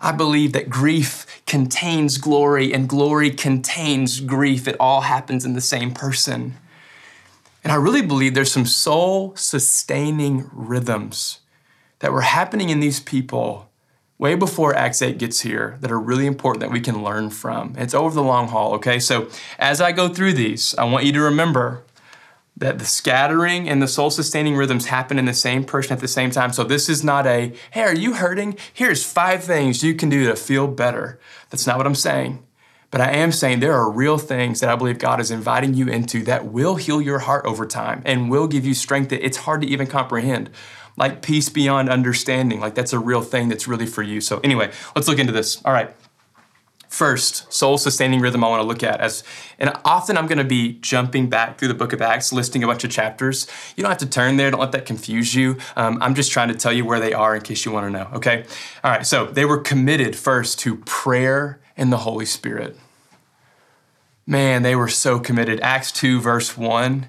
I 0.00 0.12
believe 0.12 0.52
that 0.52 0.68
grief 0.68 1.42
contains 1.46 2.18
glory 2.18 2.72
and 2.72 2.88
glory 2.88 3.30
contains 3.30 4.20
grief. 4.20 4.66
It 4.68 4.76
all 4.78 5.02
happens 5.02 5.44
in 5.44 5.54
the 5.54 5.60
same 5.60 5.92
person. 5.92 6.54
And 7.62 7.72
I 7.72 7.76
really 7.76 8.02
believe 8.02 8.34
there's 8.34 8.52
some 8.52 8.66
soul 8.66 9.34
sustaining 9.36 10.50
rhythms 10.52 11.40
that 12.04 12.12
were 12.12 12.20
happening 12.20 12.68
in 12.68 12.80
these 12.80 13.00
people 13.00 13.70
way 14.18 14.34
before 14.34 14.74
Acts 14.74 15.00
8 15.00 15.16
gets 15.16 15.40
here 15.40 15.78
that 15.80 15.90
are 15.90 15.98
really 15.98 16.26
important 16.26 16.60
that 16.60 16.70
we 16.70 16.78
can 16.78 17.02
learn 17.02 17.30
from. 17.30 17.74
It's 17.78 17.94
over 17.94 18.14
the 18.14 18.22
long 18.22 18.48
haul, 18.48 18.74
okay? 18.74 18.98
So 18.98 19.30
as 19.58 19.80
I 19.80 19.90
go 19.90 20.10
through 20.10 20.34
these, 20.34 20.74
I 20.74 20.84
want 20.84 21.06
you 21.06 21.12
to 21.12 21.22
remember 21.22 21.82
that 22.58 22.78
the 22.78 22.84
scattering 22.84 23.70
and 23.70 23.80
the 23.80 23.88
soul 23.88 24.10
sustaining 24.10 24.54
rhythms 24.54 24.88
happen 24.88 25.18
in 25.18 25.24
the 25.24 25.32
same 25.32 25.64
person 25.64 25.94
at 25.94 26.00
the 26.00 26.06
same 26.06 26.30
time. 26.30 26.52
So 26.52 26.62
this 26.62 26.90
is 26.90 27.02
not 27.02 27.26
a, 27.26 27.54
hey, 27.70 27.80
are 27.84 27.96
you 27.96 28.12
hurting? 28.12 28.58
Here's 28.70 29.02
five 29.02 29.42
things 29.42 29.82
you 29.82 29.94
can 29.94 30.10
do 30.10 30.26
to 30.26 30.36
feel 30.36 30.66
better. 30.66 31.18
That's 31.48 31.66
not 31.66 31.78
what 31.78 31.86
I'm 31.86 31.94
saying. 31.94 32.44
But 32.90 33.00
I 33.00 33.12
am 33.12 33.32
saying 33.32 33.60
there 33.60 33.72
are 33.72 33.90
real 33.90 34.18
things 34.18 34.60
that 34.60 34.68
I 34.68 34.76
believe 34.76 34.98
God 34.98 35.20
is 35.20 35.30
inviting 35.30 35.72
you 35.72 35.88
into 35.88 36.22
that 36.24 36.44
will 36.44 36.76
heal 36.76 37.00
your 37.00 37.20
heart 37.20 37.46
over 37.46 37.66
time 37.66 38.02
and 38.04 38.30
will 38.30 38.46
give 38.46 38.66
you 38.66 38.74
strength 38.74 39.08
that 39.08 39.24
it's 39.24 39.38
hard 39.38 39.62
to 39.62 39.66
even 39.66 39.86
comprehend 39.86 40.50
like 40.96 41.22
peace 41.22 41.48
beyond 41.48 41.88
understanding. 41.88 42.60
Like 42.60 42.74
that's 42.74 42.92
a 42.92 42.98
real 42.98 43.22
thing 43.22 43.48
that's 43.48 43.66
really 43.66 43.86
for 43.86 44.02
you. 44.02 44.20
So, 44.20 44.40
anyway, 44.44 44.70
let's 44.94 45.08
look 45.08 45.18
into 45.18 45.32
this. 45.32 45.62
All 45.64 45.72
right. 45.72 45.94
First, 46.88 47.52
soul 47.52 47.76
sustaining 47.76 48.20
rhythm 48.20 48.44
I 48.44 48.48
want 48.48 48.62
to 48.62 48.68
look 48.68 48.84
at 48.84 49.00
as, 49.00 49.24
and 49.58 49.72
often 49.84 50.16
I'm 50.16 50.28
going 50.28 50.38
to 50.38 50.44
be 50.44 50.74
jumping 50.74 51.28
back 51.28 51.58
through 51.58 51.66
the 51.66 51.74
book 51.74 51.92
of 51.92 52.00
Acts, 52.00 52.32
listing 52.32 52.62
a 52.62 52.68
bunch 52.68 52.84
of 52.84 52.90
chapters. 52.92 53.48
You 53.74 53.82
don't 53.82 53.90
have 53.90 53.98
to 53.98 54.06
turn 54.06 54.36
there, 54.36 54.48
don't 54.52 54.60
let 54.60 54.70
that 54.70 54.86
confuse 54.86 55.34
you. 55.34 55.58
Um, 55.74 55.98
I'm 56.00 56.14
just 56.14 56.30
trying 56.30 56.48
to 56.50 56.54
tell 56.54 56.72
you 56.72 56.84
where 56.84 57.00
they 57.00 57.12
are 57.12 57.34
in 57.34 57.42
case 57.42 57.64
you 57.64 57.72
want 57.72 57.86
to 57.86 57.90
know, 57.90 58.08
okay? 58.14 58.44
All 58.84 58.92
right, 58.92 59.04
so 59.04 59.26
they 59.26 59.44
were 59.44 59.58
committed 59.58 60.14
first 60.14 60.60
to 60.60 60.76
prayer 60.76 61.60
and 61.76 61.92
the 61.92 61.96
Holy 61.96 62.26
Spirit. 62.26 62.76
Man, 64.24 64.62
they 64.62 64.76
were 64.76 64.86
so 64.86 65.18
committed. 65.18 65.58
Acts 65.62 65.90
2, 65.90 66.20
verse 66.20 66.56
1 66.56 67.08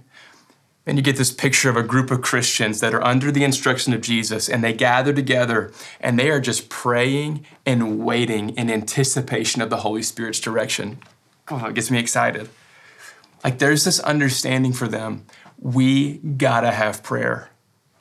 and 0.86 0.98
you 0.98 1.04
get 1.04 1.18
this 1.18 1.32
picture 1.32 1.70
of 1.70 1.76
a 1.76 1.84
group 1.84 2.12
of 2.12 2.22
Christians 2.22 2.80
that 2.80 2.94
are 2.94 3.04
under 3.04 3.32
the 3.32 3.44
instruction 3.44 3.94
of 3.94 4.02
Jesus 4.02 4.48
and 4.48 4.64
they 4.64 4.74
gather 4.74 5.14
together 5.14 5.72
and 6.00 6.20
they 6.20 6.30
are 6.30 6.40
just 6.40 6.70
praying 6.70 7.46
and 7.66 8.00
waiting 8.00 8.52
in 8.52 8.70
anticipation 8.70 9.62
of 9.62 9.70
the 9.70 9.78
Holy 9.78 10.04
Spirit's 10.04 10.40
direction. 10.40 11.00
Oh, 11.50 11.66
it 11.66 11.76
gets 11.76 11.90
me 11.90 11.98
excited. 11.98 12.50
Like 13.44 13.58
there's 13.58 13.84
this 13.84 14.00
understanding 14.00 14.74
for 14.74 14.88
them. 14.88 15.26
We 15.58 16.18
gotta 16.18 16.72
have 16.72 17.04
prayer. 17.04 17.50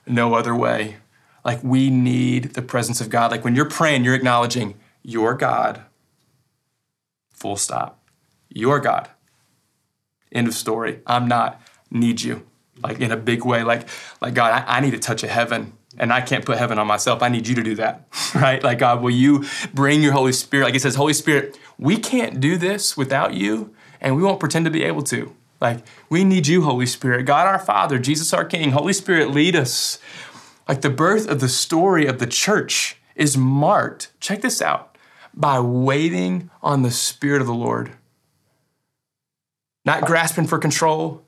No 0.07 0.35
other 0.35 0.55
way. 0.55 0.97
Like 1.45 1.63
we 1.63 1.89
need 1.89 2.55
the 2.55 2.63
presence 2.63 3.01
of 3.01 3.09
God. 3.09 3.31
Like 3.31 3.45
when 3.45 3.55
you're 3.55 3.69
praying, 3.69 4.05
you're 4.05 4.15
acknowledging 4.15 4.75
your 5.03 5.35
God. 5.35 5.83
Full 7.33 7.57
stop. 7.57 8.03
Your 8.49 8.79
God. 8.79 9.09
End 10.33 10.49
of 10.49 10.55
story. 10.55 11.01
I'm 11.07 11.29
not. 11.29 11.61
Need 11.91 12.23
you 12.23 12.47
like 12.83 13.01
in 13.01 13.13
a 13.13 13.17
big 13.17 13.45
way. 13.45 13.63
Like, 13.63 13.89
like 14.21 14.35
God, 14.35 14.53
I, 14.53 14.79
I 14.79 14.81
need 14.81 14.93
to 14.93 14.99
touch 14.99 15.23
a 15.23 15.29
heaven 15.29 15.73
and 15.97 16.13
I 16.13 16.21
can't 16.21 16.45
put 16.45 16.59
heaven 16.59 16.79
on 16.79 16.87
myself. 16.87 17.23
I 17.23 17.29
need 17.29 17.47
you 17.47 17.55
to 17.55 17.63
do 17.63 17.75
that, 17.77 18.09
right? 18.35 18.63
Like, 18.63 18.79
God, 18.79 19.03
will 19.03 19.11
you 19.11 19.45
bring 19.73 20.03
your 20.03 20.13
Holy 20.13 20.33
Spirit? 20.33 20.65
Like 20.65 20.75
it 20.75 20.83
says, 20.83 20.97
Holy 20.97 21.13
Spirit, 21.13 21.59
we 21.79 21.97
can't 21.97 22.41
do 22.41 22.57
this 22.57 22.97
without 22.97 23.35
you, 23.35 23.75
and 24.01 24.17
we 24.17 24.23
won't 24.23 24.41
pretend 24.41 24.65
to 24.65 24.71
be 24.71 24.83
able 24.83 25.03
to. 25.03 25.35
Like, 25.61 25.87
we 26.11 26.25
need 26.25 26.47
you, 26.47 26.63
Holy 26.63 26.87
Spirit. 26.87 27.25
God, 27.25 27.47
our 27.47 27.59
Father, 27.59 27.99
Jesus, 27.99 28.33
our 28.33 28.45
King, 28.45 28.73
Holy 28.73 28.93
Spirit, 28.93 29.31
lead 29.31 29.57
us. 29.57 29.99
Like, 30.69 30.81
the 30.81 30.91
birth 30.91 31.29
of 31.29 31.41
the 31.41 31.49
story 31.49 32.07
of 32.07 32.19
the 32.19 32.27
church 32.27 32.97
is 33.15 33.37
marked, 33.37 34.11
check 34.21 34.41
this 34.43 34.61
out, 34.61 34.99
by 35.33 35.61
waiting 35.61 36.51
on 36.63 36.83
the 36.83 36.91
Spirit 36.91 37.41
of 37.41 37.47
the 37.47 37.55
Lord. 37.55 37.93
Not 39.85 40.07
grasping 40.07 40.47
for 40.47 40.59
control, 40.59 41.24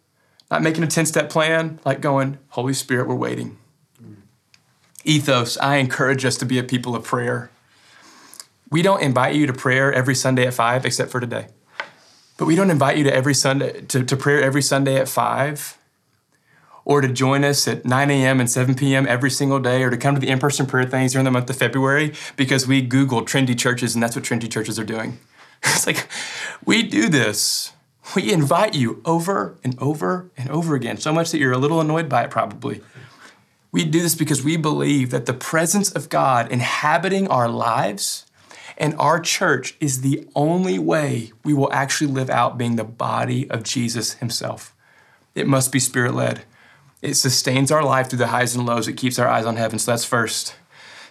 not 0.51 0.63
making 0.63 0.85
a 0.85 0.87
10 0.87 1.07
step 1.07 1.29
plan, 1.29 1.81
like 1.85 2.01
going, 2.01 2.39
Holy 2.51 2.73
Spirit, 2.73 3.09
we're 3.09 3.15
waiting. 3.15 3.59
Mm. 4.03 4.17
Ethos, 5.05 5.59
I 5.59 5.77
encourage 5.77 6.25
us 6.25 6.37
to 6.39 6.47
be 6.47 6.59
a 6.59 6.63
people 6.63 6.95
of 6.95 7.05
prayer. 7.05 7.51
We 8.71 8.83
don't 8.83 9.03
invite 9.03 9.35
you 9.35 9.47
to 9.47 9.53
prayer 9.53 9.93
every 9.93 10.15
Sunday 10.15 10.47
at 10.47 10.55
5, 10.55 10.85
except 10.85 11.11
for 11.11 11.21
today. 11.21 11.49
But 12.37 12.47
we 12.47 12.55
don't 12.55 12.71
invite 12.71 12.99
you 12.99 13.05
to 13.05 13.15
every 13.15 13.35
Sunday 13.35 13.83
to, 13.83 14.05
to 14.05 14.17
prayer 14.17 14.43
every 14.43 14.63
Sunday 14.63 14.97
at 14.97 15.09
5 15.09 15.79
or 16.87 17.01
to 17.01 17.09
join 17.09 17.45
us 17.45 17.67
at 17.67 17.85
9 17.85 18.11
a.m. 18.11 18.39
and 18.39 18.49
7 18.49 18.75
p.m. 18.77 19.07
every 19.09 19.31
single 19.31 19.59
day, 19.59 19.83
or 19.83 19.91
to 19.91 19.97
come 19.97 20.15
to 20.15 20.21
the 20.21 20.29
in 20.29 20.39
person 20.39 20.67
prayer 20.67 20.87
things 20.87 21.13
during 21.13 21.25
the 21.25 21.31
month 21.31 21.51
of 21.51 21.57
February 21.57 22.15
because 22.37 22.67
we 22.67 22.81
Google 22.81 23.23
trendy 23.23 23.59
churches 23.59 23.95
and 23.95 24.03
that's 24.03 24.15
what 24.15 24.25
trendy 24.25 24.51
churches 24.51 24.79
are 24.79 24.85
doing. 24.85 25.19
It's 25.65 25.87
like, 25.87 26.07
we 26.65 26.85
do 26.85 27.09
this 27.09 27.73
we 28.15 28.33
invite 28.33 28.75
you 28.75 29.03
over 29.05 29.57
and 29.65 29.77
over 29.81 30.31
and 30.37 30.49
over 30.51 30.75
again, 30.75 30.99
so 30.99 31.13
much 31.13 31.31
that 31.31 31.39
you're 31.39 31.53
a 31.53 31.59
little 31.59 31.81
annoyed 31.81 32.09
by 32.09 32.25
it 32.25 32.31
probably. 32.31 32.83
We 33.73 33.85
do 33.85 34.01
this 34.01 34.15
because 34.15 34.43
we 34.43 34.57
believe 34.57 35.11
that 35.11 35.27
the 35.27 35.35
presence 35.35 35.91
of 35.93 36.09
God 36.09 36.51
inhabiting 36.51 37.29
our 37.29 37.49
lives 37.49 38.27
and 38.79 38.95
our 38.99 39.21
church 39.21 39.77
is 39.81 40.03
the 40.03 40.27
only 40.35 40.79
way 40.79 41.33
we 41.45 41.55
will 41.55 41.73
actually 41.73 42.13
live 42.13 42.31
out 42.31 42.59
being 42.59 42.77
the 42.77 42.85
body 42.85 43.51
of 43.51 43.63
Jesus 43.63 44.15
himself. 44.15 44.75
It 45.35 45.47
must 45.47 45.73
be 45.73 45.81
spirit 45.81 46.15
led. 46.15 46.43
It 47.03 47.15
sustains 47.15 47.71
our 47.71 47.83
life 47.83 48.09
through 48.09 48.19
the 48.19 48.29
highs 48.29 48.55
and 48.55 48.67
lows. 48.67 48.89
It 48.89 48.95
keeps 48.95 49.19
our 49.19 49.29
eyes 49.29 49.45
on 49.45 49.57
heaven. 49.57 49.79
So 49.79 49.93
that's 49.93 50.05
first. 50.05 50.57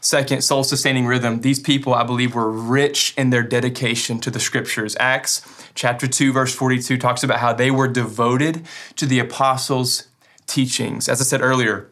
Second, 0.01 0.43
soul 0.43 0.63
sustaining 0.63 1.07
rhythm. 1.07 1.41
These 1.41 1.59
people, 1.59 1.93
I 1.93 2.03
believe, 2.03 2.35
were 2.35 2.51
rich 2.51 3.13
in 3.17 3.31
their 3.31 3.41
dedication 3.41 4.19
to 4.19 4.29
the 4.29 4.39
scriptures. 4.39 4.95
Acts 4.99 5.41
chapter 5.75 6.07
2, 6.07 6.33
verse 6.33 6.55
42 6.55 6.97
talks 6.97 7.23
about 7.23 7.39
how 7.39 7.53
they 7.53 7.69
were 7.69 7.87
devoted 7.87 8.65
to 8.95 9.05
the 9.05 9.19
apostles' 9.19 10.07
teachings. 10.47 11.07
As 11.07 11.21
I 11.21 11.25
said 11.25 11.41
earlier, 11.41 11.91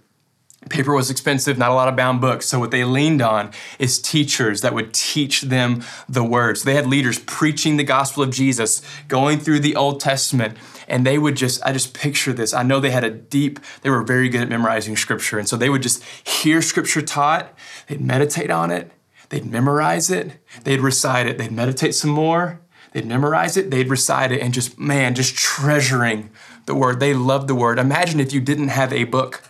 paper 0.69 0.93
was 0.93 1.09
expensive, 1.09 1.57
not 1.57 1.71
a 1.71 1.73
lot 1.73 1.87
of 1.89 1.95
bound 1.95 2.21
books. 2.21 2.47
So, 2.47 2.59
what 2.59 2.71
they 2.71 2.83
leaned 2.83 3.21
on 3.21 3.51
is 3.79 4.01
teachers 4.01 4.61
that 4.61 4.73
would 4.73 4.93
teach 4.93 5.41
them 5.41 5.83
the 6.07 6.23
words. 6.23 6.63
They 6.63 6.75
had 6.75 6.87
leaders 6.87 7.19
preaching 7.19 7.77
the 7.77 7.83
gospel 7.83 8.23
of 8.23 8.31
Jesus, 8.31 8.81
going 9.07 9.39
through 9.39 9.59
the 9.59 9.75
Old 9.75 9.99
Testament, 9.99 10.57
and 10.87 11.05
they 11.05 11.17
would 11.17 11.35
just, 11.35 11.63
I 11.65 11.73
just 11.73 11.93
picture 11.93 12.33
this. 12.33 12.53
I 12.53 12.63
know 12.63 12.79
they 12.79 12.91
had 12.91 13.03
a 13.03 13.09
deep, 13.09 13.59
they 13.81 13.89
were 13.89 14.03
very 14.03 14.29
good 14.29 14.41
at 14.41 14.49
memorizing 14.49 14.95
scripture. 14.95 15.39
And 15.39 15.47
so 15.47 15.57
they 15.57 15.69
would 15.69 15.83
just 15.83 16.03
hear 16.25 16.61
scripture 16.61 17.01
taught, 17.01 17.53
They'd 17.87 18.01
meditate 18.01 18.49
on 18.49 18.71
it, 18.71 18.91
they'd 19.29 19.45
memorize 19.45 20.09
it, 20.09 20.39
they'd 20.63 20.79
recite 20.79 21.27
it, 21.27 21.37
they'd 21.37 21.51
meditate 21.51 21.95
some 21.95 22.11
more, 22.11 22.61
they'd 22.93 23.05
memorize 23.05 23.57
it, 23.57 23.69
they'd 23.69 23.89
recite 23.89 24.31
it, 24.31 24.41
and 24.41 24.53
just, 24.53 24.79
man, 24.79 25.13
just 25.15 25.35
treasuring 25.35 26.29
the 26.65 26.75
word. 26.75 26.99
They 26.99 27.13
loved 27.13 27.47
the 27.47 27.55
word. 27.55 27.77
Imagine 27.77 28.19
if 28.19 28.31
you 28.31 28.39
didn't 28.39 28.69
have 28.69 28.93
a 28.93 29.03
book 29.03 29.43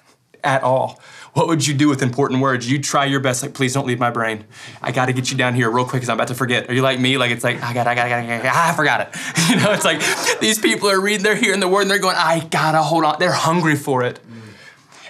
at 0.43 0.63
all. 0.63 0.99
What 1.33 1.47
would 1.47 1.65
you 1.65 1.73
do 1.73 1.89
with 1.89 2.03
important 2.03 2.41
words? 2.41 2.69
You'd 2.69 2.83
try 2.83 3.05
your 3.05 3.19
best, 3.19 3.41
like, 3.41 3.55
please 3.55 3.73
don't 3.73 3.87
leave 3.87 3.99
my 3.99 4.11
brain. 4.11 4.45
I 4.81 4.91
got 4.91 5.07
to 5.07 5.13
get 5.13 5.31
you 5.31 5.37
down 5.37 5.55
here 5.55 5.69
real 5.69 5.83
quick 5.83 6.01
because 6.01 6.09
I'm 6.09 6.17
about 6.17 6.27
to 6.27 6.35
forget. 6.35 6.69
Are 6.69 6.73
you 6.73 6.83
like 6.83 6.99
me? 6.99 7.17
Like, 7.17 7.31
it's 7.31 7.43
like, 7.43 7.61
I 7.63 7.73
got, 7.73 7.87
I 7.87 7.95
got, 7.95 8.05
I 8.05 8.09
got, 8.09 8.19
I 8.19 8.43
got, 8.43 8.55
I 8.55 8.73
forgot 8.75 9.01
it. 9.01 9.15
You 9.49 9.59
know, 9.59 9.71
it's 9.73 9.85
like 9.85 10.01
these 10.39 10.57
people 10.57 10.89
are 10.89 10.99
reading, 10.99 11.21
they're 11.21 11.35
hearing 11.35 11.59
the 11.59 11.67
word, 11.67 11.81
and 11.81 11.91
they're 11.91 11.99
going, 11.99 12.15
I 12.17 12.47
gotta 12.49 12.81
hold 12.81 13.03
on. 13.03 13.17
They're 13.19 13.31
hungry 13.31 13.75
for 13.75 14.03
it. 14.03 14.19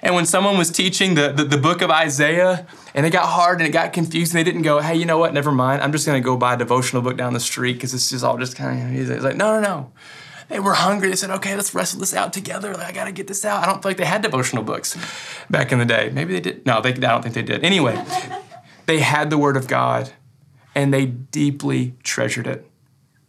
And 0.01 0.15
when 0.15 0.25
someone 0.25 0.57
was 0.57 0.69
teaching 0.69 1.15
the, 1.15 1.31
the, 1.31 1.45
the, 1.45 1.57
book 1.57 1.81
of 1.81 1.89
Isaiah 1.89 2.67
and 2.93 3.05
it 3.05 3.09
got 3.11 3.27
hard 3.27 3.59
and 3.59 3.67
it 3.67 3.71
got 3.71 3.93
confused 3.93 4.33
and 4.33 4.39
they 4.39 4.43
didn't 4.43 4.63
go, 4.63 4.79
hey, 4.79 4.95
you 4.95 5.05
know 5.05 5.17
what, 5.17 5.33
never 5.33 5.51
mind. 5.51 5.81
I'm 5.81 5.91
just 5.91 6.05
going 6.05 6.21
to 6.21 6.25
go 6.25 6.37
buy 6.37 6.53
a 6.53 6.57
devotional 6.57 7.01
book 7.01 7.17
down 7.17 7.33
the 7.33 7.39
street 7.39 7.73
because 7.73 7.91
this 7.91 8.11
is 8.11 8.23
all 8.23 8.37
just 8.37 8.55
kind 8.55 8.81
of, 8.81 8.93
easy. 8.99 9.13
it's 9.13 9.23
like, 9.23 9.35
no, 9.35 9.59
no, 9.59 9.61
no. 9.61 9.91
They 10.49 10.59
were 10.59 10.73
hungry. 10.73 11.09
They 11.09 11.15
said, 11.15 11.31
okay, 11.31 11.55
let's 11.55 11.73
wrestle 11.73 11.99
this 11.99 12.13
out 12.13 12.33
together. 12.33 12.73
Like, 12.73 12.87
I 12.87 12.91
got 12.91 13.05
to 13.05 13.11
get 13.11 13.27
this 13.27 13.45
out. 13.45 13.63
I 13.63 13.65
don't 13.65 13.81
feel 13.81 13.89
like 13.89 13.97
they 13.97 14.05
had 14.05 14.21
devotional 14.21 14.63
books 14.63 14.97
back 15.49 15.71
in 15.71 15.79
the 15.79 15.85
day. 15.85 16.11
Maybe 16.13 16.33
they 16.33 16.41
did. 16.41 16.65
No, 16.65 16.81
they, 16.81 16.89
I 16.89 16.93
don't 16.93 17.23
think 17.23 17.33
they 17.33 17.41
did. 17.41 17.63
Anyway, 17.63 18.03
They 18.85 18.99
had 18.99 19.29
the 19.29 19.37
word 19.37 19.57
of 19.57 19.67
God 19.67 20.11
and 20.75 20.93
they 20.93 21.05
deeply 21.05 21.95
treasured 22.03 22.47
it. 22.47 22.69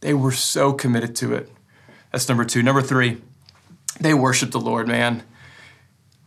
They 0.00 0.14
were 0.14 0.32
so 0.32 0.72
committed 0.72 1.14
to 1.16 1.34
it. 1.34 1.50
That's 2.10 2.28
number 2.28 2.44
two. 2.44 2.62
Number 2.62 2.82
three, 2.82 3.22
they 4.00 4.14
worshiped 4.14 4.52
the 4.52 4.60
Lord, 4.60 4.88
man. 4.88 5.22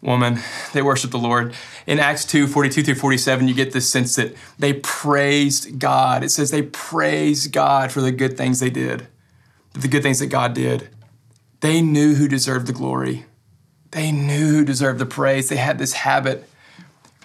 Woman, 0.01 0.39
they 0.73 0.81
worshiped 0.81 1.11
the 1.11 1.17
Lord. 1.17 1.53
In 1.87 1.99
Acts 1.99 2.23
2 2.25 2.47
42 2.47 2.83
through 2.83 2.95
47, 2.95 3.47
you 3.47 3.53
get 3.53 3.71
this 3.71 3.89
sense 3.89 4.15
that 4.15 4.35
they 4.59 4.73
praised 4.73 5.79
God. 5.79 6.23
It 6.23 6.29
says 6.29 6.51
they 6.51 6.61
praised 6.61 7.51
God 7.51 7.91
for 7.91 8.01
the 8.01 8.11
good 8.11 8.37
things 8.37 8.59
they 8.59 8.69
did, 8.69 9.07
the 9.73 9.87
good 9.87 10.03
things 10.03 10.19
that 10.19 10.27
God 10.27 10.53
did. 10.53 10.89
They 11.61 11.81
knew 11.81 12.15
who 12.15 12.27
deserved 12.27 12.67
the 12.67 12.73
glory, 12.73 13.25
they 13.91 14.11
knew 14.11 14.51
who 14.51 14.65
deserved 14.65 14.99
the 14.99 15.05
praise. 15.05 15.49
They 15.49 15.57
had 15.57 15.79
this 15.79 15.93
habit 15.93 16.47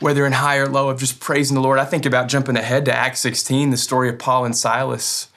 whether 0.02 0.26
in 0.26 0.32
high 0.32 0.56
or 0.56 0.68
low, 0.68 0.88
of 0.88 0.98
just 0.98 1.20
praising 1.20 1.54
the 1.54 1.60
Lord. 1.60 1.78
I 1.78 1.84
think 1.84 2.04
about 2.04 2.28
jumping 2.28 2.56
ahead 2.56 2.84
to 2.86 2.94
Acts 2.94 3.20
16, 3.20 3.70
the 3.70 3.76
story 3.76 4.08
of 4.08 4.18
Paul 4.18 4.44
and 4.44 4.56
Silas. 4.56 5.28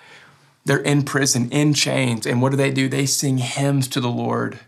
They're 0.66 0.80
in 0.80 1.04
prison, 1.04 1.52
in 1.52 1.76
chains, 1.76 2.26
and 2.26 2.42
what 2.42 2.50
do 2.50 2.58
they 2.58 2.72
do? 2.72 2.90
They 2.90 3.06
sing 3.06 3.38
hymns 3.38 3.88
to 3.90 4.02
the 4.02 4.10
Lord. 4.10 4.60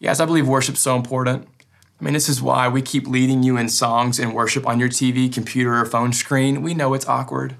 Yes, 0.00 0.18
I 0.18 0.24
believe 0.24 0.48
worship's 0.48 0.80
so 0.80 0.96
important. 0.96 1.46
I 2.00 2.04
mean, 2.04 2.14
this 2.14 2.28
is 2.28 2.42
why 2.42 2.68
we 2.68 2.82
keep 2.82 3.06
leading 3.06 3.42
you 3.42 3.56
in 3.56 3.68
songs 3.68 4.18
and 4.18 4.34
worship 4.34 4.66
on 4.66 4.80
your 4.80 4.88
TV, 4.88 5.32
computer, 5.32 5.80
or 5.80 5.86
phone 5.86 6.12
screen. 6.12 6.62
We 6.62 6.74
know 6.74 6.94
it's 6.94 7.06
awkward. 7.06 7.56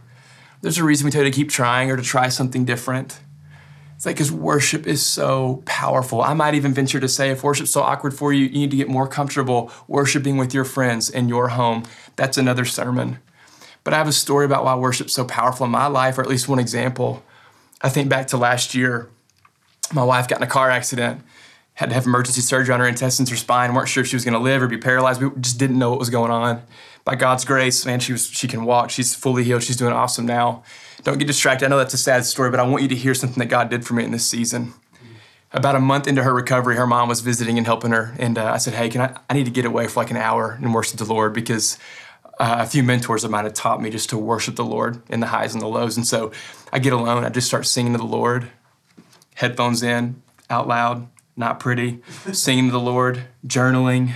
There's 0.61 0.79
a 0.79 0.85
reason 0.85 1.05
we 1.05 1.11
tell 1.11 1.23
you 1.23 1.31
to 1.31 1.37
keep 1.37 1.51
trying 1.51 1.90
or 1.90 1.97
to 1.97 2.03
try 2.03 2.29
something 2.29 2.64
different. 2.64 3.20
It's 3.97 4.07
like 4.07 4.16
because 4.16 4.33
worship 4.33 4.87
is 4.87 5.05
so 5.05 5.62
powerful. 5.66 6.20
I 6.20 6.35
might 6.35 6.55
even 6.55 6.75
venture 6.75 7.01
to 7.01 7.09
say 7.09 7.31
if 7.31 7.44
worship's 7.44 7.70
so 7.70 7.83
awkward 7.83 8.12
for 8.12 8.33
you, 8.33 8.47
you 8.47 8.51
need 8.51 8.70
to 8.73 8.77
get 8.77 8.88
more 8.88 9.07
comfortable 9.07 9.70
worshiping 9.87 10.37
with 10.37 10.53
your 10.53 10.64
friends 10.64 11.09
in 11.09 11.29
your 11.29 11.49
home. 11.49 11.85
That's 12.16 12.37
another 12.37 12.64
sermon. 12.64 13.18
But 13.85 13.94
I 13.94 13.99
have 13.99 14.09
a 14.09 14.12
story 14.12 14.47
about 14.47 14.64
why 14.64 14.75
worship's 14.75 15.12
so 15.12 15.25
powerful 15.25 15.66
in 15.66 15.70
my 15.70 15.87
life, 15.87 16.18
or 16.18 16.23
at 16.23 16.29
least 16.29 16.49
one 16.49 16.59
example. 16.59 17.23
I 17.83 17.88
think 17.88 18.09
back 18.09 18.27
to 18.29 18.37
last 18.37 18.75
year. 18.75 19.09
My 19.92 20.03
wife 20.03 20.27
got 20.27 20.38
in 20.38 20.42
a 20.42 20.49
car 20.49 20.70
accident, 20.70 21.20
had 21.75 21.91
to 21.91 21.95
have 21.95 22.07
emergency 22.07 22.41
surgery 22.41 22.73
on 22.73 22.81
her 22.81 22.87
intestines 22.87 23.31
or 23.31 23.37
spine, 23.37 23.75
weren't 23.75 23.89
sure 23.89 24.03
if 24.03 24.09
she 24.09 24.17
was 24.17 24.25
gonna 24.25 24.39
live 24.39 24.63
or 24.63 24.69
be 24.69 24.79
paralyzed. 24.79 25.21
We 25.21 25.31
just 25.41 25.59
didn't 25.59 25.79
know 25.79 25.91
what 25.91 25.99
was 25.99 26.11
going 26.11 26.31
on. 26.31 26.63
By 27.05 27.17
God's 27.17 27.45
grace, 27.45 27.85
man, 27.85 28.01
she 28.01 28.13
was 28.13 28.29
she 28.31 28.49
can 28.49 28.65
walk. 28.65 28.91
She's 28.91 29.15
fully 29.15 29.45
healed. 29.45 29.63
She's 29.63 29.77
doing 29.77 29.93
awesome 29.93 30.25
now. 30.25 30.63
Don't 31.03 31.19
get 31.19 31.27
distracted. 31.27 31.67
I 31.67 31.69
know 31.69 31.77
that's 31.77 31.93
a 31.93 31.99
sad 31.99 32.25
story, 32.25 32.51
but 32.51 32.61
I 32.61 32.63
want 32.63 32.83
you 32.83 32.89
to 32.89 32.95
hear 32.95 33.15
something 33.15 33.39
that 33.41 33.51
God 33.51 33.69
did 33.69 33.85
for 33.85 33.95
me 33.95 34.05
in 34.05 34.11
this 34.11 34.27
season. 34.27 34.73
About 35.53 35.77
a 35.77 35.81
month 35.81 36.09
into 36.09 36.23
her 36.23 36.33
recovery, 36.33 36.77
her 36.77 36.87
mom 36.87 37.09
was 37.09 37.21
visiting 37.21 37.59
and 37.59 37.67
helping 37.67 37.93
her. 37.93 38.15
And 38.19 38.39
uh, 38.39 38.47
I 38.47 38.57
said, 38.57 38.75
Hey, 38.75 38.89
can 38.89 39.03
I, 39.03 39.19
I 39.29 39.35
need 39.35 39.45
to 39.45 39.53
get 39.53 39.65
away 39.65 39.87
for 39.87 40.01
like 40.01 40.11
an 40.11 40.17
hour 40.17 40.53
and 40.53 40.75
worship 40.75 40.99
the 40.99 41.05
Lord 41.05 41.33
because 41.33 41.79
uh, 42.41 42.57
a 42.61 42.67
few 42.67 42.83
mentors 42.83 43.23
of 43.23 43.31
mine 43.31 43.45
had 43.45 43.55
taught 43.55 43.81
me 43.81 43.91
just 43.91 44.11
to 44.11 44.19
worship 44.19 44.57
the 44.57 44.65
Lord 44.65 45.03
in 45.09 45.21
the 45.21 45.27
highs 45.27 45.55
and 45.55 45.63
the 45.63 45.69
lows. 45.69 45.97
And 45.97 46.07
so 46.07 46.33
I 46.73 46.79
get 46.79 46.93
alone, 46.93 47.25
I 47.25 47.29
just 47.29 47.47
start 47.47 47.67
singing 47.67 47.93
to 47.93 47.99
the 47.99 48.05
Lord, 48.05 48.51
headphones 49.35 49.83
in, 49.83 50.23
out 50.51 50.67
loud, 50.67 51.07
not 51.37 51.61
pretty, 51.61 52.01
singing 52.33 52.66
to 52.66 52.73
the 52.73 52.81
Lord, 52.81 53.25
journaling, 53.47 54.12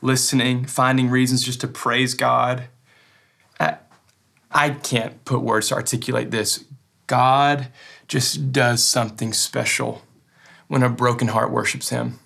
listening, 0.00 0.64
finding 0.64 1.10
reasons 1.10 1.42
just 1.42 1.60
to 1.60 1.68
praise 1.68 2.14
God. 2.14 2.68
I 4.54 4.70
can't 4.70 5.24
put 5.24 5.40
words 5.40 5.68
to 5.68 5.76
articulate 5.76 6.30
this. 6.30 6.64
God 7.06 7.68
just 8.06 8.52
does 8.52 8.84
something 8.84 9.32
special 9.32 10.02
when 10.68 10.82
a 10.82 10.90
broken 10.90 11.28
heart 11.28 11.50
worships 11.50 11.88
Him. 11.88 12.18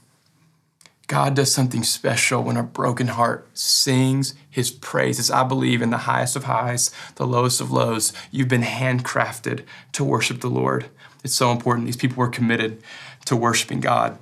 God 1.06 1.36
does 1.36 1.52
something 1.52 1.84
special 1.84 2.42
when 2.42 2.56
a 2.56 2.64
broken 2.64 3.08
heart 3.08 3.46
sings 3.56 4.34
His 4.50 4.70
praises. 4.70 5.30
I 5.30 5.44
believe 5.44 5.80
in 5.80 5.90
the 5.90 5.98
highest 5.98 6.34
of 6.34 6.44
highs, 6.44 6.90
the 7.14 7.26
lowest 7.26 7.60
of 7.60 7.70
lows, 7.70 8.12
you've 8.32 8.48
been 8.48 8.62
handcrafted 8.62 9.64
to 9.92 10.04
worship 10.04 10.40
the 10.40 10.50
Lord. 10.50 10.86
It's 11.22 11.34
so 11.34 11.52
important. 11.52 11.86
These 11.86 11.96
people 11.96 12.16
were 12.16 12.28
committed 12.28 12.82
to 13.26 13.36
worshiping 13.36 13.80
God. 13.80 14.18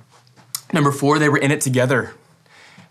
Number 0.73 0.91
four, 0.91 1.17
they 1.17 1.29
were 1.29 1.37
in 1.37 1.51
it 1.51 1.61
together. 1.61 2.13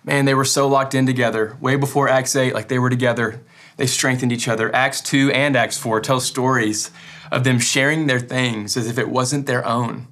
Man, 0.02 0.24
they 0.24 0.34
were 0.34 0.44
so 0.44 0.66
locked 0.68 0.94
in 0.94 1.06
together. 1.06 1.56
Way 1.60 1.76
before 1.76 2.08
Acts 2.08 2.36
8, 2.36 2.52
like 2.52 2.68
they 2.68 2.78
were 2.78 2.90
together. 2.90 3.40
They 3.76 3.86
strengthened 3.86 4.32
each 4.32 4.48
other. 4.48 4.74
Acts 4.74 5.00
2 5.00 5.30
and 5.32 5.56
Acts 5.56 5.78
4 5.78 6.00
tell 6.00 6.20
stories 6.20 6.90
of 7.32 7.44
them 7.44 7.58
sharing 7.58 8.06
their 8.06 8.20
things 8.20 8.76
as 8.76 8.88
if 8.88 8.98
it 8.98 9.08
wasn't 9.08 9.46
their 9.46 9.66
own. 9.66 10.06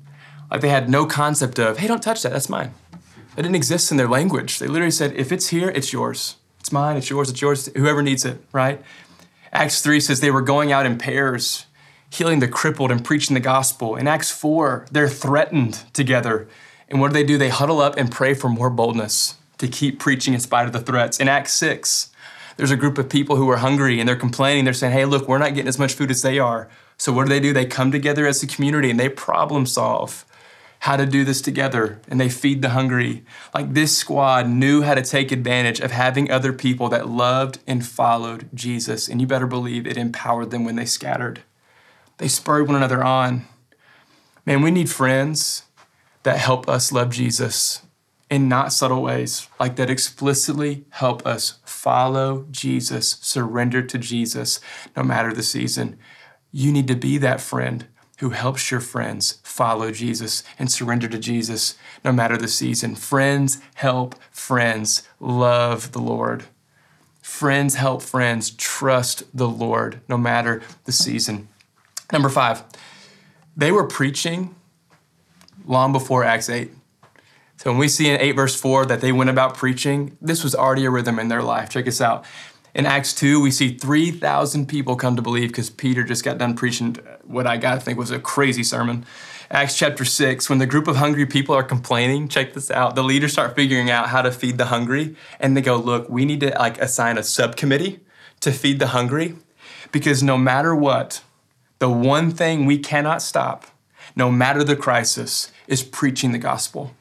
Like 0.51 0.61
they 0.61 0.69
had 0.69 0.89
no 0.89 1.07
concept 1.07 1.59
of, 1.59 1.79
hey, 1.79 1.89
don't 1.89 2.03
touch 2.03 2.23
that, 2.23 2.33
that's 2.33 2.49
mine. 2.49 2.75
It 3.37 3.43
didn't 3.43 3.57
exist 3.57 3.91
in 3.91 3.97
their 3.97 4.09
language. 4.09 4.59
They 4.59 4.67
literally 4.67 4.91
said, 4.91 5.15
if 5.15 5.33
it's 5.33 5.49
here, 5.49 5.71
it's 5.71 5.93
yours. 5.93 6.37
It's 6.61 6.71
mine, 6.71 6.97
it's 6.97 7.11
yours, 7.11 7.31
it's 7.31 7.41
yours, 7.41 7.67
whoever 7.75 8.03
needs 8.03 8.25
it, 8.25 8.45
right? 8.53 8.83
Acts 9.53 9.81
3 9.81 10.01
says 10.01 10.21
they 10.21 10.31
were 10.31 10.43
going 10.43 10.71
out 10.71 10.87
in 10.87 10.99
pairs, 10.99 11.67
healing 12.11 12.41
the 12.41 12.49
crippled 12.49 12.91
and 12.91 13.05
preaching 13.05 13.35
the 13.35 13.41
gospel. 13.41 13.97
In 13.97 14.07
Acts 14.07 14.31
4, 14.31 14.87
they're 14.91 15.09
threatened 15.09 15.83
together. 15.93 16.47
And 16.89 17.01
what 17.01 17.09
do 17.09 17.15
they 17.15 17.25
do? 17.25 17.39
They 17.39 17.49
huddle 17.49 17.81
up 17.81 17.97
and 17.97 18.13
pray 18.13 18.35
for 18.35 18.49
more 18.49 18.71
boldness 18.71 19.37
to 19.59 19.67
keep 19.67 19.99
preaching 19.99 20.35
in 20.35 20.41
spite 20.41 20.67
of 20.67 20.73
the 20.73 20.81
threats. 20.81 21.19
In 21.19 21.29
Acts 21.29 21.55
6, 21.55 22.11
there's 22.57 22.71
a 22.71 22.77
group 22.77 22.99
of 22.99 23.09
people 23.09 23.37
who 23.37 23.49
are 23.51 23.57
hungry 23.57 23.99
and 23.99 24.09
they're 24.09 24.15
complaining. 24.15 24.65
They're 24.65 24.75
saying, 24.75 24.93
hey, 24.93 25.05
look, 25.05 25.27
we're 25.27 25.39
not 25.39 25.55
getting 25.55 25.69
as 25.69 25.79
much 25.79 25.95
food 25.95 26.11
as 26.11 26.23
they 26.23 26.39
are. 26.39 26.69
So 26.99 27.13
what 27.13 27.25
do 27.25 27.31
they 27.31 27.41
do? 27.41 27.53
They 27.53 27.65
come 27.65 27.91
together 27.91 28.27
as 28.27 28.43
a 28.43 28.47
community 28.47 28.91
and 28.91 29.01
they 29.01 29.09
problem 29.09 29.67
solve 29.67 30.25
how 30.83 30.97
to 30.97 31.07
do 31.07 31.25
this 31.25 31.41
together 31.41 32.01
and 32.09 32.21
they 32.21 32.29
feed 32.29 32.61
the 32.61 32.71
hungry. 32.71 33.25
Like 33.55 33.73
this 33.73 33.97
squad 33.97 34.49
knew 34.49 34.83
how 34.83 34.97
to 34.97 35.03
take 35.03 35.31
advantage 35.31 35.79
of 35.79 35.93
having 35.93 36.29
other 36.29 36.53
people 36.53 36.89
that 36.89 37.09
loved 37.09 37.61
and 37.69 37.87
followed 37.87 38.49
Jesus. 38.53 39.09
And 39.09 39.21
you 39.21 39.29
better 39.29 39.47
believe 39.47 39.87
it 39.87 39.97
empowered 39.97 40.51
them 40.51 40.65
when 40.65 40.75
they 40.75 40.85
scattered. 40.85 41.43
They 42.19 42.27
spurred 42.27 42.67
one 42.67 42.75
another 42.75 43.05
on. 43.05 43.47
Man, 44.45 44.61
we 44.61 44.73
need 44.73 44.91
friends 44.91 45.67
that 46.25 46.39
help 46.39 46.69
us 46.69 46.91
love 46.91 47.11
Jesus 47.11 47.83
in 48.29 48.49
not 48.49 48.73
subtle 48.73 49.03
ways, 49.03 49.47
like 49.61 49.77
that 49.77 49.89
explicitly 49.89 50.85
help 50.91 51.25
us 51.25 51.61
follow 51.65 52.45
Jesus, 52.51 53.19
surrender 53.21 53.83
to 53.83 53.99
Jesus, 53.99 54.59
no 54.97 55.05
matter 55.05 55.33
the 55.33 55.45
season. 55.45 55.97
You 56.51 56.73
need 56.73 56.89
to 56.89 56.97
be 56.97 57.19
that 57.19 57.41
friend 57.41 57.87
who 58.23 58.31
helps 58.31 58.71
your 58.71 58.79
friends 58.79 59.41
follow 59.43 59.91
Jesus 59.91 60.45
and 60.57 60.71
surrender 60.71 61.09
to 61.09 61.19
Jesus, 61.19 61.75
no 62.05 62.13
matter 62.13 62.37
the 62.37 62.47
season. 62.47 62.95
Friends 62.95 63.59
help 63.75 64.15
friends 64.31 65.03
love 65.19 65.91
the 65.91 65.99
Lord. 65.99 66.45
Friends 67.21 67.75
help 67.75 68.01
friends 68.01 68.53
trust 68.53 69.25
the 69.37 69.49
Lord, 69.49 70.03
no 70.09 70.17
matter 70.17 70.63
the 70.85 70.93
season. 70.93 71.49
Number 72.13 72.29
five, 72.29 72.63
they 73.57 73.73
were 73.73 73.89
preaching 73.89 74.55
long 75.67 75.91
before 75.91 76.23
Acts 76.23 76.49
8. 76.49 76.71
So 77.57 77.71
when 77.71 77.79
we 77.79 77.89
see 77.89 78.09
in 78.09 78.21
8 78.21 78.33
verse 78.33 78.55
4 78.55 78.87
that 78.87 79.01
they 79.01 79.11
went 79.11 79.31
about 79.31 79.57
preaching, 79.57 80.17
this 80.21 80.45
was 80.45 80.55
already 80.55 80.85
a 80.85 80.91
rhythm 80.91 81.19
in 81.19 81.27
their 81.27 81.43
life. 81.43 81.71
Check 81.71 81.87
this 81.87 82.01
out. 82.01 82.25
In 82.75 82.87
Acts 82.87 83.13
2, 83.13 83.41
we 83.41 83.51
see 83.51 83.77
3,000 83.77 84.67
people 84.67 84.97
come 84.97 85.15
to 85.17 85.23
believe 85.23 85.51
because 85.51 85.69
Peter 85.69 86.03
just 86.03 86.25
got 86.25 86.39
done 86.39 86.57
preaching 86.57 86.97
what 87.25 87.47
I 87.47 87.59
got 87.59 87.75
to 87.75 87.81
think 87.81 87.99
was 87.99 88.11
a 88.11 88.19
crazy 88.19 88.63
sermon. 88.63 89.05
Acts 89.51 89.77
chapter 89.77 90.07
6, 90.07 90.49
when 90.49 90.59
the 90.59 90.67
group 90.67 90.89
of 90.89 90.97
hungry 90.97 91.27
people 91.27 91.55
are 91.55 91.63
complaining, 91.63 92.29
check 92.29 92.55
this 92.55 92.71
out. 92.71 92.95
The 92.95 93.05
leaders 93.05 93.33
start 93.33 93.55
figuring 93.55 93.91
out 93.91 94.09
how 94.09 94.23
to 94.23 94.33
feed 94.33 94.57
the 94.57 94.67
hungry, 94.67 95.17
and 95.39 95.55
they 95.55 95.61
go, 95.61 95.77
Look, 95.77 96.09
we 96.09 96.25
need 96.25 96.41
to 96.41 96.57
like 96.59 96.81
assign 96.81 97.19
a 97.19 97.23
subcommittee 97.23 98.01
to 98.41 98.51
feed 98.51 98.79
the 98.79 98.89
hungry 98.89 99.37
because 99.93 100.23
no 100.23 100.39
matter 100.39 100.75
what, 100.75 101.23
the 101.79 101.91
one 101.91 102.31
thing 102.31 102.65
we 102.65 102.79
cannot 102.79 103.21
stop, 103.21 103.67
no 104.17 104.31
matter 104.31 104.65
the 104.65 104.77
crisis, 104.77 105.53
is 105.67 105.83
preaching 105.83 106.33
the 106.33 106.39
gospel 106.39 106.95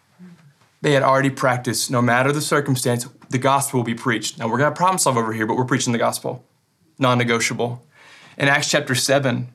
they 0.81 0.93
had 0.93 1.03
already 1.03 1.29
practiced, 1.29 1.91
no 1.91 2.01
matter 2.01 2.31
the 2.31 2.41
circumstance, 2.41 3.07
the 3.29 3.37
gospel 3.37 3.79
will 3.79 3.85
be 3.85 3.93
preached. 3.93 4.39
Now, 4.39 4.47
we're 4.47 4.57
going 4.57 4.71
to 4.71 4.75
problem 4.75 4.97
solve 4.97 5.17
over 5.17 5.33
here, 5.33 5.45
but 5.45 5.55
we're 5.55 5.65
preaching 5.65 5.93
the 5.93 5.99
gospel, 5.99 6.45
non 6.97 7.17
negotiable. 7.17 7.85
In 8.37 8.47
Acts 8.47 8.69
chapter 8.69 8.95
7, 8.95 9.49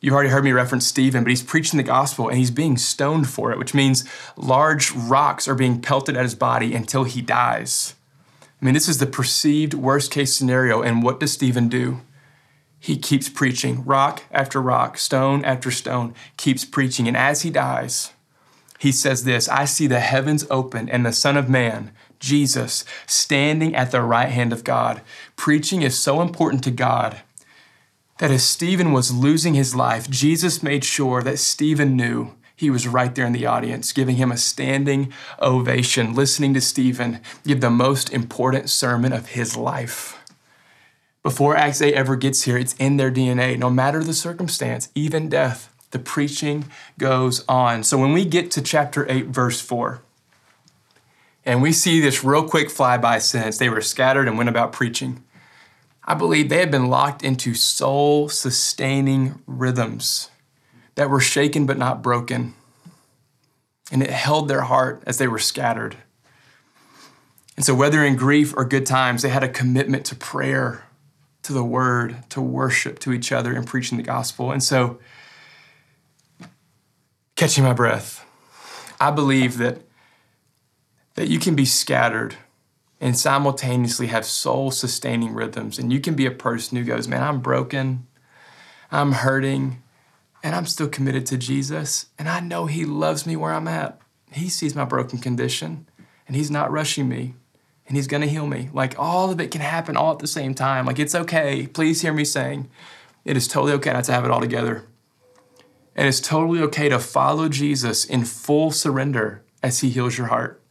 you've 0.00 0.12
already 0.12 0.28
heard 0.28 0.44
me 0.44 0.52
reference 0.52 0.86
Stephen, 0.86 1.24
but 1.24 1.30
he's 1.30 1.42
preaching 1.42 1.78
the 1.78 1.82
gospel 1.82 2.28
and 2.28 2.36
he's 2.36 2.50
being 2.50 2.76
stoned 2.76 3.28
for 3.28 3.50
it, 3.50 3.58
which 3.58 3.74
means 3.74 4.04
large 4.36 4.92
rocks 4.92 5.48
are 5.48 5.54
being 5.54 5.80
pelted 5.80 6.16
at 6.16 6.22
his 6.22 6.34
body 6.34 6.74
until 6.74 7.04
he 7.04 7.22
dies. 7.22 7.94
I 8.60 8.64
mean, 8.64 8.74
this 8.74 8.88
is 8.88 8.98
the 8.98 9.06
perceived 9.06 9.72
worst 9.72 10.10
case 10.10 10.34
scenario. 10.34 10.82
And 10.82 11.02
what 11.02 11.20
does 11.20 11.32
Stephen 11.32 11.68
do? 11.68 12.00
He 12.80 12.96
keeps 12.96 13.28
preaching, 13.28 13.84
rock 13.84 14.24
after 14.30 14.60
rock, 14.60 14.98
stone 14.98 15.44
after 15.44 15.70
stone, 15.70 16.14
keeps 16.36 16.64
preaching. 16.64 17.08
And 17.08 17.16
as 17.16 17.42
he 17.42 17.50
dies, 17.50 18.12
he 18.78 18.92
says 18.92 19.24
this 19.24 19.48
I 19.48 19.64
see 19.64 19.86
the 19.86 20.00
heavens 20.00 20.46
open 20.48 20.88
and 20.88 21.04
the 21.04 21.12
Son 21.12 21.36
of 21.36 21.48
Man, 21.48 21.92
Jesus, 22.20 22.84
standing 23.06 23.74
at 23.74 23.90
the 23.90 24.02
right 24.02 24.30
hand 24.30 24.52
of 24.52 24.64
God. 24.64 25.02
Preaching 25.36 25.82
is 25.82 25.98
so 25.98 26.22
important 26.22 26.64
to 26.64 26.70
God 26.70 27.20
that 28.18 28.30
as 28.30 28.44
Stephen 28.44 28.92
was 28.92 29.14
losing 29.14 29.54
his 29.54 29.74
life, 29.74 30.08
Jesus 30.08 30.62
made 30.62 30.84
sure 30.84 31.22
that 31.22 31.38
Stephen 31.38 31.96
knew 31.96 32.34
he 32.54 32.70
was 32.70 32.88
right 32.88 33.14
there 33.14 33.26
in 33.26 33.32
the 33.32 33.46
audience, 33.46 33.92
giving 33.92 34.16
him 34.16 34.32
a 34.32 34.36
standing 34.36 35.12
ovation, 35.40 36.14
listening 36.14 36.54
to 36.54 36.60
Stephen 36.60 37.20
give 37.44 37.60
the 37.60 37.70
most 37.70 38.10
important 38.10 38.68
sermon 38.68 39.12
of 39.12 39.28
his 39.28 39.56
life. 39.56 40.18
Before 41.22 41.56
Acts 41.56 41.80
8 41.80 41.94
ever 41.94 42.16
gets 42.16 42.42
here, 42.42 42.58
it's 42.58 42.74
in 42.74 42.96
their 42.96 43.12
DNA. 43.12 43.56
No 43.56 43.70
matter 43.70 44.02
the 44.02 44.14
circumstance, 44.14 44.88
even 44.96 45.28
death, 45.28 45.72
the 45.90 45.98
preaching 45.98 46.66
goes 46.98 47.44
on. 47.48 47.82
So 47.82 47.98
when 47.98 48.12
we 48.12 48.24
get 48.24 48.50
to 48.52 48.62
chapter 48.62 49.10
8, 49.10 49.26
verse 49.26 49.60
4, 49.60 50.02
and 51.44 51.62
we 51.62 51.72
see 51.72 52.00
this 52.00 52.22
real 52.22 52.46
quick 52.46 52.68
flyby 52.68 53.20
sentence 53.22 53.56
they 53.56 53.70
were 53.70 53.80
scattered 53.80 54.28
and 54.28 54.36
went 54.36 54.50
about 54.50 54.72
preaching. 54.72 55.24
I 56.04 56.14
believe 56.14 56.48
they 56.48 56.58
had 56.58 56.70
been 56.70 56.88
locked 56.88 57.22
into 57.22 57.54
soul 57.54 58.28
sustaining 58.28 59.42
rhythms 59.46 60.30
that 60.94 61.10
were 61.10 61.20
shaken 61.20 61.64
but 61.64 61.78
not 61.78 62.02
broken. 62.02 62.54
And 63.90 64.02
it 64.02 64.10
held 64.10 64.48
their 64.48 64.62
heart 64.62 65.02
as 65.06 65.18
they 65.18 65.28
were 65.28 65.38
scattered. 65.38 65.96
And 67.56 67.64
so, 67.64 67.74
whether 67.74 68.04
in 68.04 68.16
grief 68.16 68.54
or 68.56 68.64
good 68.64 68.86
times, 68.86 69.22
they 69.22 69.30
had 69.30 69.42
a 69.42 69.48
commitment 69.48 70.04
to 70.06 70.14
prayer, 70.14 70.84
to 71.42 71.52
the 71.52 71.64
word, 71.64 72.16
to 72.30 72.40
worship, 72.40 72.98
to 73.00 73.12
each 73.12 73.32
other, 73.32 73.52
and 73.52 73.66
preaching 73.66 73.96
the 73.96 74.04
gospel. 74.04 74.52
And 74.52 74.62
so, 74.62 74.98
catching 77.38 77.62
my 77.62 77.72
breath, 77.72 78.26
I 79.00 79.12
believe 79.12 79.58
that 79.58 79.82
that 81.14 81.28
you 81.28 81.38
can 81.38 81.54
be 81.54 81.64
scattered 81.64 82.36
and 83.00 83.16
simultaneously 83.16 84.08
have 84.08 84.24
soul 84.24 84.72
sustaining 84.72 85.32
rhythms. 85.34 85.78
And 85.78 85.92
you 85.92 86.00
can 86.00 86.14
be 86.14 86.26
a 86.26 86.32
person 86.32 86.76
who 86.76 86.84
goes, 86.84 87.06
Man, 87.06 87.22
I'm 87.22 87.40
broken, 87.40 88.08
I'm 88.90 89.12
hurting, 89.12 89.82
and 90.42 90.54
I'm 90.54 90.66
still 90.66 90.88
committed 90.88 91.26
to 91.26 91.38
Jesus. 91.38 92.06
And 92.18 92.28
I 92.28 92.40
know 92.40 92.66
He 92.66 92.84
loves 92.84 93.24
me 93.24 93.36
where 93.36 93.52
I'm 93.52 93.68
at. 93.68 94.00
He 94.32 94.48
sees 94.48 94.74
my 94.74 94.84
broken 94.84 95.20
condition, 95.20 95.88
and 96.26 96.34
He's 96.34 96.50
not 96.50 96.72
rushing 96.72 97.08
me, 97.08 97.34
and 97.86 97.96
He's 97.96 98.08
gonna 98.08 98.26
heal 98.26 98.48
me. 98.48 98.68
Like 98.72 98.98
all 98.98 99.30
of 99.30 99.40
it 99.40 99.52
can 99.52 99.60
happen 99.60 99.96
all 99.96 100.12
at 100.12 100.18
the 100.18 100.26
same 100.26 100.54
time. 100.54 100.86
Like 100.86 100.98
it's 100.98 101.14
okay. 101.14 101.68
Please 101.68 102.02
hear 102.02 102.12
me 102.12 102.24
saying, 102.24 102.68
it 103.24 103.36
is 103.36 103.46
totally 103.46 103.74
okay 103.74 103.92
not 103.92 104.04
to 104.04 104.12
have 104.12 104.24
it 104.24 104.30
all 104.32 104.40
together. 104.40 104.84
And 105.98 106.06
it's 106.06 106.20
totally 106.20 106.60
okay 106.60 106.88
to 106.88 107.00
follow 107.00 107.48
Jesus 107.48 108.04
in 108.04 108.24
full 108.24 108.70
surrender 108.70 109.42
as 109.64 109.80
He 109.80 109.90
heals 109.90 110.16
your 110.16 110.28
heart. 110.28 110.62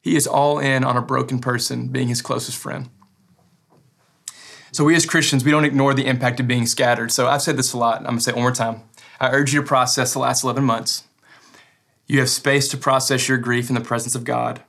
He 0.00 0.16
is 0.16 0.26
all 0.26 0.58
in 0.58 0.82
on 0.82 0.96
a 0.96 1.00
broken 1.00 1.38
person 1.38 1.88
being 1.88 2.08
his 2.08 2.22
closest 2.22 2.58
friend. 2.58 2.90
So, 4.72 4.82
we 4.82 4.96
as 4.96 5.06
Christians, 5.06 5.44
we 5.44 5.52
don't 5.52 5.64
ignore 5.64 5.94
the 5.94 6.06
impact 6.06 6.40
of 6.40 6.48
being 6.48 6.66
scattered. 6.66 7.12
So, 7.12 7.28
I've 7.28 7.42
said 7.42 7.56
this 7.56 7.72
a 7.72 7.78
lot. 7.78 8.04
I'm 8.04 8.16
to 8.16 8.20
say 8.20 8.32
it 8.32 8.34
one 8.34 8.42
more 8.42 8.52
time. 8.52 8.82
I 9.20 9.30
urge 9.30 9.54
you 9.54 9.60
to 9.60 9.66
process 9.66 10.12
the 10.12 10.18
last 10.18 10.42
11 10.42 10.64
months. 10.64 11.04
You 12.08 12.18
have 12.18 12.28
space 12.28 12.66
to 12.70 12.76
process 12.76 13.28
your 13.28 13.38
grief 13.38 13.68
in 13.68 13.76
the 13.76 13.80
presence 13.80 14.16
of 14.16 14.24
God. 14.24 14.60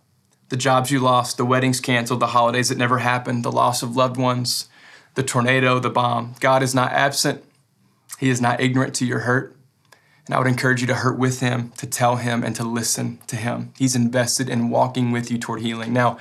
The 0.49 0.57
jobs 0.57 0.91
you 0.91 0.99
lost, 0.99 1.37
the 1.37 1.45
weddings 1.45 1.79
canceled, 1.79 2.19
the 2.19 2.27
holidays 2.27 2.69
that 2.69 2.77
never 2.77 2.99
happened, 2.99 3.43
the 3.43 3.51
loss 3.51 3.81
of 3.81 3.95
loved 3.95 4.17
ones, 4.17 4.69
the 5.15 5.23
tornado, 5.23 5.79
the 5.79 5.89
bomb. 5.89 6.35
God 6.39 6.61
is 6.61 6.75
not 6.75 6.91
absent. 6.91 7.43
He 8.17 8.30
is 8.30 8.41
not 8.41 8.60
ignorant 8.62 8.93
to 8.95 9.06
your 9.06 9.19
hurt. 9.19 9.56
And 10.25 10.36
I 10.36 10.39
would 10.39 10.47
encourage 10.47 10.82
you 10.82 10.88
to 10.88 10.95
hurt 10.95 11.17
with 11.17 11.39
him, 11.39 11.71
to 11.77 11.88
tell 11.88 12.17
him, 12.17 12.43
and 12.43 12.56
to 12.58 12.63
listen 12.63 13.19
to 13.27 13.38
him. 13.38 13.71
He's 13.77 13.95
invested 13.95 14.49
in 14.49 14.69
walking 14.69 15.12
with 15.12 15.32
you 15.32 15.38
toward 15.38 15.62
healing. 15.62 15.93
Now, 15.93 16.17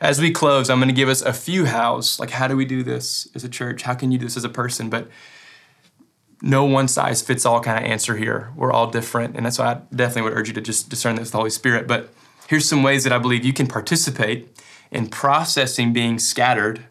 as 0.00 0.20
we 0.20 0.30
close, 0.30 0.70
I'm 0.70 0.78
going 0.78 0.88
to 0.88 0.94
give 0.94 1.08
us 1.08 1.22
a 1.22 1.32
few 1.32 1.66
hows. 1.66 2.20
Like, 2.20 2.30
how 2.30 2.46
do 2.46 2.56
we 2.56 2.64
do 2.64 2.84
this 2.84 3.26
as 3.34 3.42
a 3.42 3.48
church? 3.48 3.82
How 3.82 3.94
can 3.94 4.12
you 4.12 4.18
do 4.18 4.26
this 4.26 4.36
as 4.36 4.44
a 4.44 4.48
person? 4.48 4.88
But 4.88 5.08
no 6.40 6.64
one 6.64 6.86
size 6.86 7.20
fits 7.20 7.44
all 7.44 7.60
kind 7.60 7.84
of 7.84 7.90
answer 7.90 8.16
here. 8.16 8.52
We're 8.54 8.72
all 8.72 8.88
different. 8.88 9.36
And 9.36 9.44
that's 9.44 9.58
why 9.58 9.72
I 9.72 9.80
definitely 9.92 10.30
would 10.30 10.38
urge 10.38 10.48
you 10.48 10.54
to 10.54 10.60
just 10.60 10.88
discern 10.88 11.16
this 11.16 11.26
with 11.26 11.32
the 11.32 11.38
Holy 11.38 11.50
Spirit. 11.50 11.88
But 11.88 12.10
here's 12.46 12.68
some 12.68 12.84
ways 12.84 13.02
that 13.02 13.12
I 13.12 13.18
believe 13.18 13.44
you 13.44 13.52
can 13.52 13.66
participate 13.66 14.48
in 14.92 15.08
processing 15.08 15.92
being 15.92 16.20
scattered 16.20 16.84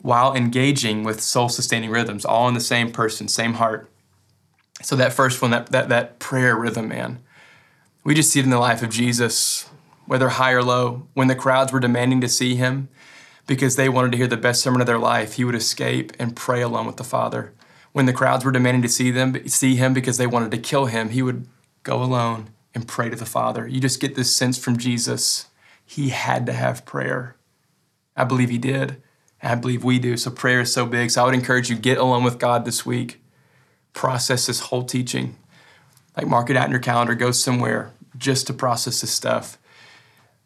while 0.00 0.34
engaging 0.34 1.04
with 1.04 1.20
soul 1.20 1.48
sustaining 1.48 1.90
rhythms, 1.90 2.24
all 2.24 2.48
in 2.48 2.54
the 2.54 2.60
same 2.60 2.90
person, 2.90 3.28
same 3.28 3.54
heart. 3.54 3.88
So 4.82 4.96
that 4.96 5.12
first 5.12 5.42
one, 5.42 5.50
that, 5.50 5.72
that, 5.72 5.88
that 5.88 6.18
prayer 6.18 6.56
rhythm, 6.56 6.88
man, 6.88 7.20
we 8.04 8.14
just 8.14 8.30
see 8.30 8.40
it 8.40 8.44
in 8.44 8.50
the 8.50 8.58
life 8.58 8.82
of 8.82 8.90
Jesus, 8.90 9.68
whether 10.06 10.28
high 10.28 10.52
or 10.52 10.62
low. 10.62 11.08
When 11.14 11.28
the 11.28 11.34
crowds 11.34 11.72
were 11.72 11.80
demanding 11.80 12.20
to 12.20 12.28
see 12.28 12.54
him 12.54 12.88
because 13.46 13.76
they 13.76 13.88
wanted 13.88 14.12
to 14.12 14.18
hear 14.18 14.26
the 14.26 14.36
best 14.36 14.60
sermon 14.60 14.80
of 14.80 14.86
their 14.86 14.98
life, 14.98 15.34
he 15.34 15.44
would 15.44 15.54
escape 15.54 16.12
and 16.18 16.36
pray 16.36 16.62
alone 16.62 16.86
with 16.86 16.96
the 16.96 17.04
Father. 17.04 17.52
When 17.92 18.06
the 18.06 18.12
crowds 18.12 18.44
were 18.44 18.52
demanding 18.52 18.82
to 18.82 18.88
see 18.88 19.10
them, 19.10 19.48
see 19.48 19.76
him 19.76 19.92
because 19.92 20.16
they 20.16 20.26
wanted 20.26 20.50
to 20.52 20.58
kill 20.58 20.86
him, 20.86 21.08
he 21.08 21.22
would 21.22 21.48
go 21.82 22.02
alone 22.02 22.50
and 22.74 22.86
pray 22.86 23.08
to 23.08 23.16
the 23.16 23.26
Father. 23.26 23.66
You 23.66 23.80
just 23.80 24.00
get 24.00 24.14
this 24.14 24.34
sense 24.34 24.58
from 24.58 24.76
Jesus. 24.76 25.46
He 25.84 26.10
had 26.10 26.46
to 26.46 26.52
have 26.52 26.86
prayer. 26.86 27.36
I 28.16 28.24
believe 28.24 28.50
he 28.50 28.58
did. 28.58 29.02
And 29.40 29.52
I 29.52 29.54
believe 29.54 29.82
we 29.82 29.98
do. 29.98 30.16
So 30.16 30.30
prayer 30.30 30.60
is 30.60 30.72
so 30.72 30.86
big. 30.86 31.10
So 31.10 31.22
I 31.22 31.24
would 31.24 31.34
encourage 31.34 31.70
you 31.70 31.76
get 31.76 31.98
alone 31.98 32.24
with 32.24 32.38
God 32.38 32.64
this 32.64 32.84
week 32.84 33.20
process 33.98 34.46
this 34.46 34.60
whole 34.60 34.84
teaching. 34.84 35.36
Like 36.16 36.28
mark 36.28 36.50
it 36.50 36.56
out 36.56 36.66
in 36.66 36.70
your 36.70 36.80
calendar, 36.80 37.14
go 37.14 37.32
somewhere 37.32 37.92
just 38.16 38.46
to 38.46 38.52
process 38.52 39.00
this 39.00 39.10
stuff. 39.10 39.58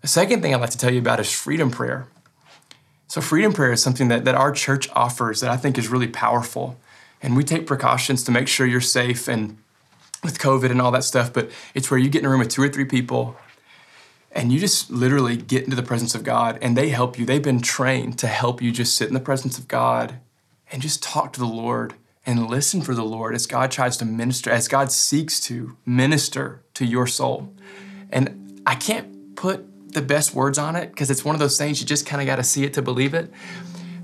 The 0.01 0.09
second 0.09 0.43
thing 0.43 0.55
I'd 0.55 0.61
like 0.61 0.71
to 0.71 0.79
tell 0.79 0.93
you 0.93 0.99
about 0.99 1.21
is 1.21 1.31
freedom 1.31 1.71
prayer. 1.71 2.07
So, 3.07 3.21
freedom 3.21 3.53
prayer 3.53 3.73
is 3.73 3.83
something 3.83 4.09
that, 4.09 4.25
that 4.25 4.35
our 4.35 4.53
church 4.53 4.89
offers 4.93 5.41
that 5.41 5.51
I 5.51 5.59
think 5.59 5.77
is 5.77 5.89
really 5.89 6.09
powerful. 6.09 6.79
And 7.23 7.37
we 7.37 7.45
take 7.45 7.67
precautions 7.67 8.25
to 8.25 8.33
make 8.33 8.49
sure 8.49 8.67
you're 8.67 8.81
safe 8.81 9.29
and 9.29 9.59
with 10.25 10.39
COVID 10.39 10.71
and 10.71 10.81
all 10.81 10.91
that 10.93 11.05
stuff, 11.05 11.33
but 11.33 11.51
it's 11.75 11.91
where 11.91 12.01
you 12.01 12.09
get 12.09 12.21
in 12.21 12.27
a 12.27 12.31
room 12.31 12.39
with 12.39 12.49
two 12.49 12.63
or 12.63 12.69
three 12.69 12.85
people 12.85 13.37
and 14.35 14.51
you 14.51 14.59
just 14.59 14.91
literally 14.91 15.37
get 15.37 15.65
into 15.65 15.77
the 15.77 15.83
presence 15.83 16.15
of 16.15 16.25
God 16.25 16.59
and 16.63 16.77
they 16.77 16.89
help 16.89 17.19
you. 17.19 17.27
They've 17.27 17.43
been 17.43 17.61
trained 17.61 18.19
to 18.21 18.27
help 18.27 18.63
you 18.63 18.73
just 18.73 18.97
sit 18.97 19.09
in 19.09 19.15
the 19.15 19.21
presence 19.21 19.59
of 19.59 19.69
God 19.69 20.15
and 20.71 20.81
just 20.81 21.03
talk 21.03 21.33
to 21.35 21.41
the 21.41 21.47
Lord 21.47 21.95
and 22.25 22.49
listen 22.49 22.83
for 22.83 22.95
the 22.95 23.05
Lord 23.05 23.35
as 23.35 23.47
God 23.47 23.71
tries 23.71 23.97
to 23.99 24.05
minister, 24.05 24.51
as 24.51 24.69
God 24.69 24.93
seeks 24.93 25.41
to 25.41 25.77
minister 25.85 26.63
to 26.75 26.85
your 26.85 27.07
soul. 27.07 27.55
And 28.11 28.63
I 28.67 28.75
can't 28.75 29.35
put 29.35 29.93
the 29.93 30.03
best 30.03 30.35
words 30.35 30.59
on 30.59 30.77
it 30.77 30.91
because 30.91 31.11
it's 31.11 31.25
one 31.25 31.35
of 31.35 31.41
those 31.41 31.59
things 31.59 31.81
you 31.81 31.87
just 31.87 32.07
kind 32.07 32.23
of 32.23 32.27
got 32.27 32.37
to 32.37 32.45
see 32.45 32.65
it 32.65 32.75
to 32.75 32.83
believe 32.83 33.15
it. 33.15 33.31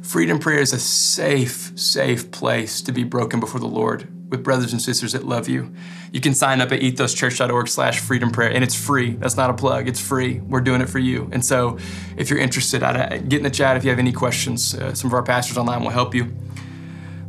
Freedom 0.03 0.39
Prayer 0.39 0.61
is 0.61 0.73
a 0.73 0.79
safe, 0.79 1.79
safe 1.79 2.31
place 2.31 2.81
to 2.83 2.93
be 2.93 3.05
broken 3.05 3.41
before 3.41 3.61
the 3.61 3.67
Lord 3.67 4.09
with 4.31 4.43
brothers 4.43 4.73
and 4.73 4.81
sisters 4.81 5.13
that 5.13 5.25
love 5.25 5.49
you. 5.49 5.73
You 6.13 6.21
can 6.21 6.35
sign 6.35 6.61
up 6.61 6.73
at 6.73 6.81
ethoschurch.org 6.81 7.69
slash 7.69 8.01
freedom 8.01 8.31
prayer, 8.31 8.51
and 8.51 8.63
it's 8.63 8.75
free. 8.75 9.13
That's 9.13 9.37
not 9.37 9.51
a 9.51 9.55
plug, 9.55 9.89
it's 9.89 10.01
free. 10.01 10.41
We're 10.41 10.61
doing 10.61 10.81
it 10.81 10.89
for 10.89 10.99
you. 10.99 11.29
And 11.33 11.45
so 11.45 11.79
if 12.17 12.31
you're 12.31 12.39
interested, 12.39 12.83
I'd, 12.83 13.29
get 13.29 13.39
in 13.39 13.43
the 13.43 13.51
chat 13.51 13.77
if 13.77 13.85
you 13.85 13.91
have 13.91 13.99
any 13.99 14.13
questions. 14.13 14.75
Uh, 14.75 14.95
some 14.95 15.09
of 15.09 15.15
our 15.15 15.23
pastors 15.23 15.57
online 15.57 15.83
will 15.83 15.91
help 15.91 16.15
you. 16.15 16.35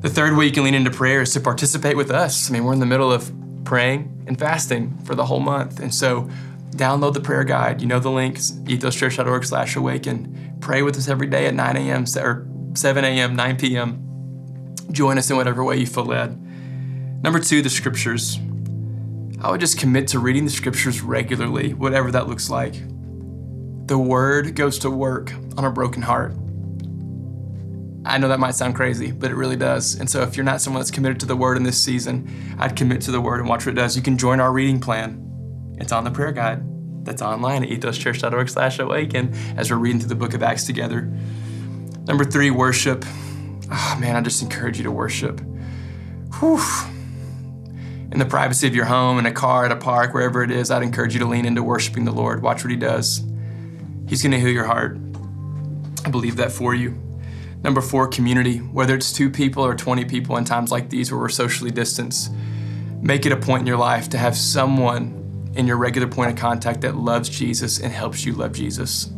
The 0.02 0.10
third 0.10 0.38
way 0.38 0.46
you 0.46 0.52
can 0.52 0.64
lean 0.64 0.76
into 0.76 0.92
prayer 0.92 1.22
is 1.22 1.34
to 1.34 1.42
participate 1.42 1.98
with 1.98 2.10
us. 2.10 2.50
I 2.50 2.54
mean, 2.54 2.64
we're 2.64 2.74
in 2.74 2.80
the 2.80 2.86
middle 2.86 3.12
of 3.12 3.32
praying 3.66 4.24
and 4.28 4.40
fasting 4.40 4.98
for 5.04 5.14
the 5.14 5.26
whole 5.26 5.42
month. 5.42 5.80
And 5.80 5.94
so 5.94 6.30
download 6.72 7.14
the 7.14 7.20
prayer 7.20 7.44
guide. 7.44 7.82
You 7.82 7.88
know 7.88 8.00
the 8.00 8.10
links, 8.10 8.52
ethoschurch.org 8.52 9.44
slash 9.44 9.76
awaken. 9.76 10.58
Pray 10.62 10.82
with 10.84 10.96
us 10.98 11.10
every 11.10 11.28
day 11.28 11.48
at 11.48 11.54
9 11.54 11.76
a.m. 11.76 12.06
or 12.16 12.48
7 12.76 13.04
a.m., 13.04 13.36
9 13.36 13.58
p.m. 13.58 14.76
Join 14.92 15.18
us 15.18 15.30
in 15.30 15.36
whatever 15.36 15.64
way 15.64 15.78
you 15.78 15.86
feel 15.86 16.06
led. 16.06 16.42
Number 17.22 17.40
two, 17.40 17.62
the 17.62 17.70
scriptures. 17.70 18.40
I 19.42 19.52
would 19.52 19.60
just 19.60 19.78
commit 19.78 20.08
to 20.10 20.20
reading 20.20 20.46
the 20.46 20.52
scriptures 20.52 21.02
regularly, 21.02 21.74
whatever 21.74 22.12
that 22.12 22.28
looks 22.28 22.50
like. 22.50 22.76
The 23.88 23.98
word 23.98 24.56
goes 24.56 24.80
to 24.80 24.90
work 24.90 25.34
on 25.58 25.66
a 25.66 25.72
broken 25.72 26.02
heart. 26.02 26.34
I 28.10 28.18
know 28.18 28.28
that 28.30 28.40
might 28.40 28.56
sound 28.56 28.76
crazy, 28.76 29.12
but 29.12 29.30
it 29.30 29.36
really 29.36 29.56
does. 29.56 29.96
And 29.96 30.10
so 30.10 30.24
if 30.24 30.36
you're 30.36 30.44
not 30.44 30.62
someone 30.62 30.82
that's 30.82 30.92
committed 30.92 31.20
to 31.20 31.26
the 31.26 31.36
word 31.36 31.58
in 31.58 31.64
this 31.64 31.82
season, 31.82 32.56
I'd 32.58 32.76
commit 32.76 33.02
to 33.02 33.12
the 33.12 33.22
word 33.22 33.40
and 33.40 33.48
watch 33.48 33.66
what 33.66 33.74
it 33.74 33.76
does. 33.76 33.96
You 33.96 34.02
can 34.02 34.18
join 34.18 34.40
our 34.40 34.52
reading 34.52 34.80
plan. 34.80 35.76
It's 35.78 35.92
on 35.92 36.04
the 36.04 36.12
prayer 36.12 36.32
guide. 36.32 36.64
That's 37.06 37.22
online 37.22 37.64
at 37.64 37.70
ethoschurch.org 37.70 38.50
slash 38.50 38.80
awaken 38.80 39.34
as 39.58 39.72
we're 39.72 39.78
reading 39.78 40.00
through 40.00 40.10
the 40.10 40.16
book 40.16 40.34
of 40.34 40.44
Acts 40.44 40.66
together. 40.66 41.02
Number 42.08 42.26
three, 42.26 42.50
worship. 42.52 43.06
Oh 43.72 43.98
man, 44.00 44.16
I 44.16 44.22
just 44.22 44.42
encourage 44.42 44.78
you 44.78 44.84
to 44.84 44.92
worship. 44.92 45.40
Whew. 46.40 46.60
In 48.12 48.18
the 48.18 48.26
privacy 48.26 48.68
of 48.68 48.76
your 48.76 48.86
home, 48.86 49.20
in 49.20 49.28
a 49.28 49.32
car, 49.32 49.66
at 49.66 49.72
a 49.72 49.76
park, 49.76 50.16
wherever 50.16 50.42
it 50.42 50.50
is, 50.50 50.72
I'd 50.72 50.82
encourage 50.82 51.14
you 51.14 51.20
to 51.20 51.28
lean 51.28 51.46
into 51.46 51.62
worshiping 51.62 52.06
the 52.06 52.12
Lord. 52.12 52.42
Watch 52.42 52.64
what 52.64 52.72
He 52.72 52.78
does. 52.78 53.24
He's 54.08 54.24
going 54.24 54.32
to 54.32 54.40
heal 54.40 54.50
your 54.50 54.66
heart. 54.66 54.98
I 56.06 56.10
believe 56.10 56.38
that 56.38 56.52
for 56.52 56.74
you. 56.74 57.09
Number 57.64 57.82
four, 57.82 58.08
community. 58.08 58.58
Whether 58.58 58.96
it's 58.96 59.12
two 59.12 59.30
people 59.30 59.66
or 59.66 59.76
20 59.76 60.06
people 60.06 60.38
in 60.38 60.46
times 60.46 60.72
like 60.72 60.90
these 60.90 61.12
where 61.12 61.20
we're 61.20 61.30
socially 61.30 61.72
distanced, 61.72 62.32
make 63.02 63.26
it 63.26 63.32
a 63.32 63.38
point 63.38 63.62
in 63.62 63.68
your 63.68 63.78
life 63.78 64.10
to 64.10 64.18
have 64.18 64.36
someone 64.38 65.52
in 65.56 65.68
your 65.68 65.78
regular 65.78 66.08
point 66.08 66.32
of 66.32 66.38
contact 66.38 66.82
that 66.82 66.96
loves 66.96 67.28
Jesus 67.28 67.80
and 67.80 67.92
helps 67.92 68.26
you 68.26 68.34
love 68.34 68.54
Jesus. 68.54 69.12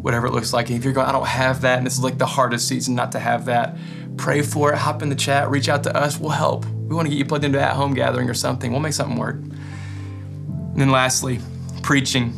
Whatever 0.00 0.26
it 0.26 0.32
looks 0.32 0.52
like. 0.52 0.68
And 0.68 0.78
if 0.78 0.84
you're 0.84 0.92
going, 0.92 1.08
I 1.08 1.12
don't 1.12 1.26
have 1.26 1.62
that, 1.62 1.78
and 1.78 1.86
this 1.86 1.94
is 1.94 2.04
like 2.04 2.18
the 2.18 2.26
hardest 2.26 2.68
season 2.68 2.94
not 2.94 3.12
to 3.12 3.18
have 3.18 3.46
that, 3.46 3.76
pray 4.16 4.42
for 4.42 4.72
it, 4.72 4.78
hop 4.78 5.02
in 5.02 5.08
the 5.08 5.16
chat, 5.16 5.50
reach 5.50 5.68
out 5.68 5.82
to 5.84 5.96
us, 5.96 6.18
we'll 6.18 6.30
help. 6.30 6.66
We 6.66 6.94
want 6.94 7.06
to 7.06 7.10
get 7.10 7.18
you 7.18 7.24
plugged 7.24 7.44
into 7.44 7.60
at 7.60 7.72
home 7.72 7.94
gathering 7.94 8.28
or 8.28 8.34
something. 8.34 8.70
We'll 8.70 8.80
make 8.80 8.92
something 8.92 9.18
work. 9.18 9.36
And 9.36 10.76
then 10.76 10.90
lastly, 10.90 11.40
preaching 11.82 12.34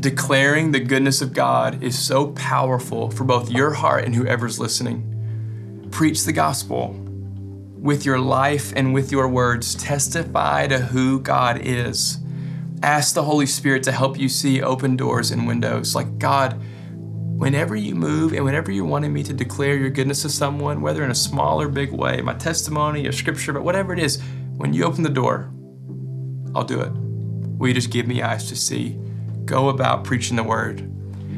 declaring 0.00 0.72
the 0.72 0.80
goodness 0.80 1.20
of 1.20 1.34
God 1.34 1.82
is 1.82 1.98
so 1.98 2.28
powerful 2.28 3.10
for 3.10 3.24
both 3.24 3.50
your 3.50 3.74
heart 3.74 4.04
and 4.04 4.14
whoever's 4.14 4.58
listening. 4.58 5.88
Preach 5.90 6.24
the 6.24 6.32
gospel 6.32 6.96
with 7.78 8.06
your 8.06 8.18
life 8.18 8.72
and 8.74 8.94
with 8.94 9.12
your 9.12 9.28
words. 9.28 9.74
Testify 9.74 10.68
to 10.68 10.78
who 10.78 11.20
God 11.20 11.60
is. 11.62 12.18
Ask 12.82 13.14
the 13.14 13.24
Holy 13.24 13.44
Spirit 13.44 13.82
to 13.82 13.92
help 13.92 14.18
you 14.18 14.30
see 14.30 14.62
open 14.62 14.96
doors 14.96 15.30
and 15.30 15.46
windows. 15.46 15.94
Like, 15.94 16.18
God, 16.18 16.58
whenever 17.36 17.76
you 17.76 17.94
move 17.94 18.32
and 18.32 18.42
whenever 18.42 18.72
you're 18.72 18.86
wanting 18.86 19.12
me 19.12 19.22
to 19.24 19.34
declare 19.34 19.76
your 19.76 19.90
goodness 19.90 20.22
to 20.22 20.30
someone, 20.30 20.80
whether 20.80 21.04
in 21.04 21.10
a 21.10 21.14
small 21.14 21.60
or 21.60 21.68
big 21.68 21.92
way, 21.92 22.22
my 22.22 22.34
testimony, 22.34 23.02
your 23.02 23.12
scripture, 23.12 23.52
but 23.52 23.64
whatever 23.64 23.92
it 23.92 23.98
is, 23.98 24.22
when 24.56 24.72
you 24.72 24.84
open 24.84 25.02
the 25.02 25.10
door, 25.10 25.52
I'll 26.54 26.64
do 26.64 26.80
it. 26.80 26.92
Will 26.92 27.68
you 27.68 27.74
just 27.74 27.90
give 27.90 28.06
me 28.06 28.22
eyes 28.22 28.48
to 28.48 28.56
see? 28.56 28.98
Go 29.44 29.68
about 29.68 30.04
preaching 30.04 30.36
the 30.36 30.44
word. 30.44 30.86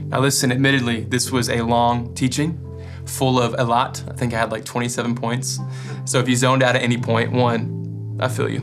Now, 0.09 0.20
listen, 0.20 0.53
admittedly, 0.53 1.05
this 1.05 1.30
was 1.30 1.48
a 1.48 1.62
long 1.62 2.14
teaching 2.14 2.59
full 3.07 3.40
of 3.40 3.55
a 3.59 3.64
lot. 3.64 4.03
I 4.09 4.12
think 4.12 4.34
I 4.34 4.38
had 4.38 4.53
like 4.53 4.64
27 4.64 5.14
points. 5.14 5.59
So 6.05 6.18
if 6.18 6.28
you 6.28 6.36
zoned 6.36 6.62
out 6.62 6.76
at 6.76 6.82
any 6.82 6.98
point, 6.98 7.32
one, 7.32 8.18
I 8.20 8.28
feel 8.28 8.48
you. 8.48 8.61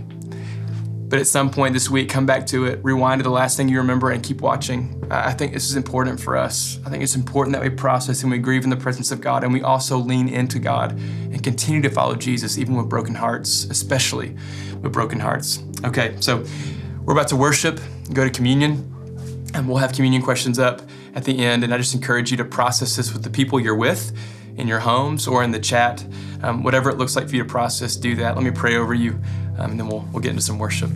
But 1.10 1.18
at 1.18 1.26
some 1.26 1.50
point 1.50 1.74
this 1.74 1.90
week, 1.90 2.08
come 2.08 2.28
back 2.28 2.46
to 2.48 2.66
it, 2.66 2.80
rewind 2.84 3.20
to 3.20 3.24
the 3.24 3.32
last 3.32 3.58
thing 3.58 3.68
you 3.68 3.80
remember, 3.80 4.12
and 4.12 4.22
keep 4.22 4.42
watching. 4.42 5.04
I 5.10 5.32
think 5.32 5.54
this 5.54 5.68
is 5.68 5.76
important 5.76 6.20
for 6.20 6.38
us. 6.38 6.80
I 6.86 6.92
think 6.92 7.02
it's 7.02 7.16
important 7.16 7.56
that 7.56 7.64
we 7.64 7.72
process 7.72 8.22
and 8.22 8.32
we 8.32 8.38
grieve 8.38 8.64
in 8.64 8.70
the 8.70 8.78
presence 8.78 9.10
of 9.10 9.20
God, 9.20 9.44
and 9.44 9.52
we 9.52 9.64
also 9.64 9.98
lean 9.98 10.30
into 10.30 10.60
God 10.60 10.92
and 10.92 11.42
continue 11.42 11.82
to 11.82 11.90
follow 11.90 12.14
Jesus, 12.14 12.60
even 12.60 12.76
with 12.76 12.88
broken 12.88 13.16
hearts, 13.16 13.64
especially 13.72 14.36
with 14.82 14.94
broken 14.94 15.20
hearts. 15.20 15.64
Okay, 15.84 16.16
so 16.20 16.46
we're 17.04 17.14
about 17.14 17.30
to 17.30 17.36
worship, 17.36 17.80
go 18.14 18.24
to 18.24 18.30
communion, 18.30 18.96
and 19.54 19.68
we'll 19.68 19.78
have 19.78 19.94
communion 19.94 20.22
questions 20.22 20.60
up 20.60 20.82
at 21.16 21.24
the 21.24 21.40
end. 21.40 21.64
And 21.64 21.74
I 21.74 21.78
just 21.78 21.94
encourage 21.94 22.32
you 22.32 22.38
to 22.38 22.46
process 22.46 22.96
this 22.96 23.14
with 23.14 23.24
the 23.24 23.30
people 23.30 23.60
you're 23.60 23.76
with 23.76 24.16
in 24.58 24.68
your 24.68 24.80
homes 24.80 25.28
or 25.28 25.44
in 25.44 25.52
the 25.52 25.60
chat. 25.60 26.06
Um, 26.44 26.64
whatever 26.64 26.90
it 26.90 26.98
looks 26.98 27.16
like 27.16 27.30
for 27.30 27.36
you 27.36 27.44
to 27.44 27.50
process, 27.50 27.96
do 27.96 28.16
that. 28.16 28.36
Let 28.36 28.44
me 28.44 28.52
pray 28.52 28.76
over 28.76 28.94
you, 28.94 29.20
um, 29.58 29.72
and 29.72 29.80
then 29.80 29.88
we'll, 29.88 30.08
we'll 30.12 30.22
get 30.22 30.30
into 30.30 30.42
some 30.42 30.60
worship. 30.60 30.90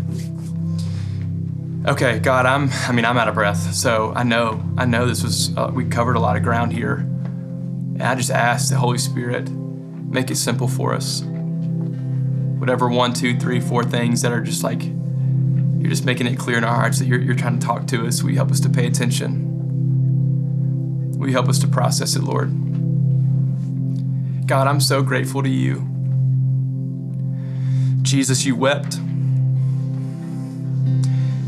Okay, 1.85 2.19
God, 2.19 2.45
I'm, 2.45 2.69
I 2.87 2.93
mean, 2.93 3.03
I'm 3.03 3.17
out 3.17 3.27
of 3.27 3.35
breath. 3.35 3.73
So 3.73 4.13
I 4.15 4.23
know, 4.23 4.63
I 4.77 4.85
know 4.85 5.05
this 5.05 5.21
was, 5.21 5.55
uh, 5.57 5.69
we 5.73 5.83
covered 5.85 6.15
a 6.15 6.19
lot 6.19 6.37
of 6.37 6.43
ground 6.43 6.71
here. 6.71 6.95
And 6.95 8.03
I 8.03 8.15
just 8.15 8.31
ask 8.31 8.69
the 8.69 8.77
Holy 8.77 8.97
Spirit, 8.97 9.49
make 9.49 10.31
it 10.31 10.37
simple 10.37 10.67
for 10.69 10.93
us. 10.93 11.23
Whatever 12.57 12.87
one, 12.87 13.11
two, 13.11 13.37
three, 13.37 13.59
four 13.59 13.83
things 13.83 14.21
that 14.21 14.31
are 14.31 14.41
just 14.41 14.63
like, 14.63 14.81
you're 15.83 15.89
just 15.89 16.05
making 16.05 16.27
it 16.27 16.39
clear 16.39 16.57
in 16.57 16.63
our 16.63 16.73
hearts 16.73 16.99
that 16.99 17.07
you're, 17.07 17.19
you're 17.19 17.35
trying 17.35 17.59
to 17.59 17.65
talk 17.65 17.87
to 17.87 18.07
us. 18.07 18.23
You 18.23 18.35
help 18.35 18.51
us 18.51 18.61
to 18.61 18.69
pay 18.69 18.87
attention? 18.87 19.49
You 21.19 21.33
help 21.33 21.49
us 21.49 21.59
to 21.59 21.67
process 21.67 22.15
it, 22.15 22.23
Lord? 22.23 22.47
God, 24.47 24.67
I'm 24.67 24.79
so 24.79 25.01
grateful 25.01 25.43
to 25.43 25.49
you. 25.49 25.85
Jesus, 28.01 28.45
you 28.45 28.55
wept. 28.55 28.97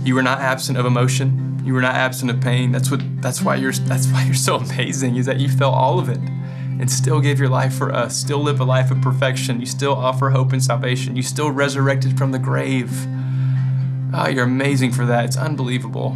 You 0.04 0.16
were 0.16 0.22
not 0.22 0.42
absent 0.42 0.78
of 0.78 0.86
emotion. 0.86 1.62
You 1.64 1.74
were 1.74 1.82
not 1.82 1.96
absent 1.96 2.30
of 2.30 2.42
pain. 2.42 2.74
That's 2.74 2.92
what 2.92 3.00
that's 3.22 3.42
why 3.42 3.56
you're 3.56 3.72
that's 3.72 4.08
why 4.08 4.26
you're 4.26 4.34
so 4.34 4.58
amazing 4.58 5.16
is 5.16 5.26
that 5.28 5.40
you 5.40 5.48
felt 5.48 5.74
all 5.74 5.98
of 5.98 6.10
it 6.10 6.20
and 6.20 6.92
still 6.92 7.22
gave 7.22 7.40
your 7.40 7.48
life 7.48 7.74
for 7.74 7.94
us. 7.94 8.18
Still 8.18 8.40
live 8.40 8.60
a 8.60 8.66
life 8.66 8.92
of 8.92 9.02
perfection. 9.02 9.62
You 9.62 9.66
still 9.66 9.94
offer 9.94 10.32
hope 10.32 10.52
and 10.52 10.62
salvation. 10.62 11.16
You 11.16 11.24
still 11.24 11.52
resurrected 11.52 12.18
from 12.18 12.34
the 12.34 12.40
grave. 12.40 13.08
Oh, 14.18 14.30
you're 14.30 14.46
amazing 14.46 14.94
for 14.94 15.06
that. 15.08 15.26
It's 15.26 15.36
unbelievable. 15.36 16.16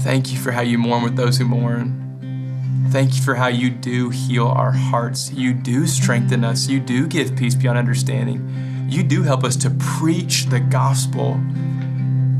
Thank 0.00 0.32
you 0.32 0.38
for 0.38 0.50
how 0.52 0.62
you 0.62 0.78
mourn 0.78 1.02
with 1.02 1.16
those 1.16 1.36
who 1.36 1.44
mourn. 1.44 2.88
Thank 2.90 3.14
you 3.14 3.20
for 3.20 3.34
how 3.34 3.48
you 3.48 3.68
do 3.68 4.08
heal 4.08 4.46
our 4.46 4.72
hearts. 4.72 5.30
You 5.32 5.52
do 5.52 5.86
strengthen 5.86 6.44
us. 6.44 6.66
You 6.66 6.80
do 6.80 7.06
give 7.06 7.36
peace 7.36 7.54
beyond 7.54 7.76
understanding. 7.76 8.86
You 8.88 9.02
do 9.02 9.22
help 9.22 9.44
us 9.44 9.54
to 9.56 9.70
preach 9.98 10.46
the 10.46 10.60
gospel. 10.60 11.38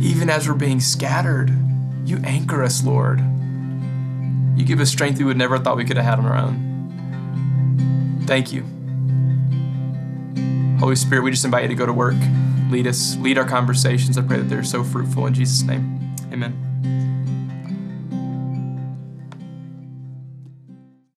Even 0.00 0.30
as 0.30 0.48
we're 0.48 0.54
being 0.54 0.80
scattered, 0.80 1.52
you 2.06 2.16
anchor 2.24 2.62
us, 2.62 2.82
Lord. 2.84 3.20
You 4.56 4.64
give 4.64 4.80
us 4.80 4.88
strength 4.88 5.18
we 5.18 5.24
would 5.24 5.36
never 5.36 5.58
thought 5.58 5.76
we 5.76 5.84
could 5.84 5.98
have 5.98 6.06
had 6.06 6.18
on 6.18 6.24
our 6.24 6.38
own. 6.38 8.22
Thank 8.26 8.50
you. 8.50 8.62
Holy 10.78 10.96
Spirit, 10.96 11.22
we 11.22 11.30
just 11.32 11.44
invite 11.44 11.64
you 11.64 11.68
to 11.68 11.74
go 11.74 11.84
to 11.84 11.92
work. 11.92 12.16
Lead 12.70 12.86
us, 12.86 13.16
lead 13.18 13.38
our 13.38 13.48
conversations. 13.48 14.18
I 14.18 14.22
pray 14.22 14.38
that 14.38 14.48
they're 14.48 14.64
so 14.64 14.82
fruitful 14.82 15.26
in 15.26 15.34
Jesus' 15.34 15.62
name. 15.62 16.14
Amen. 16.32 17.15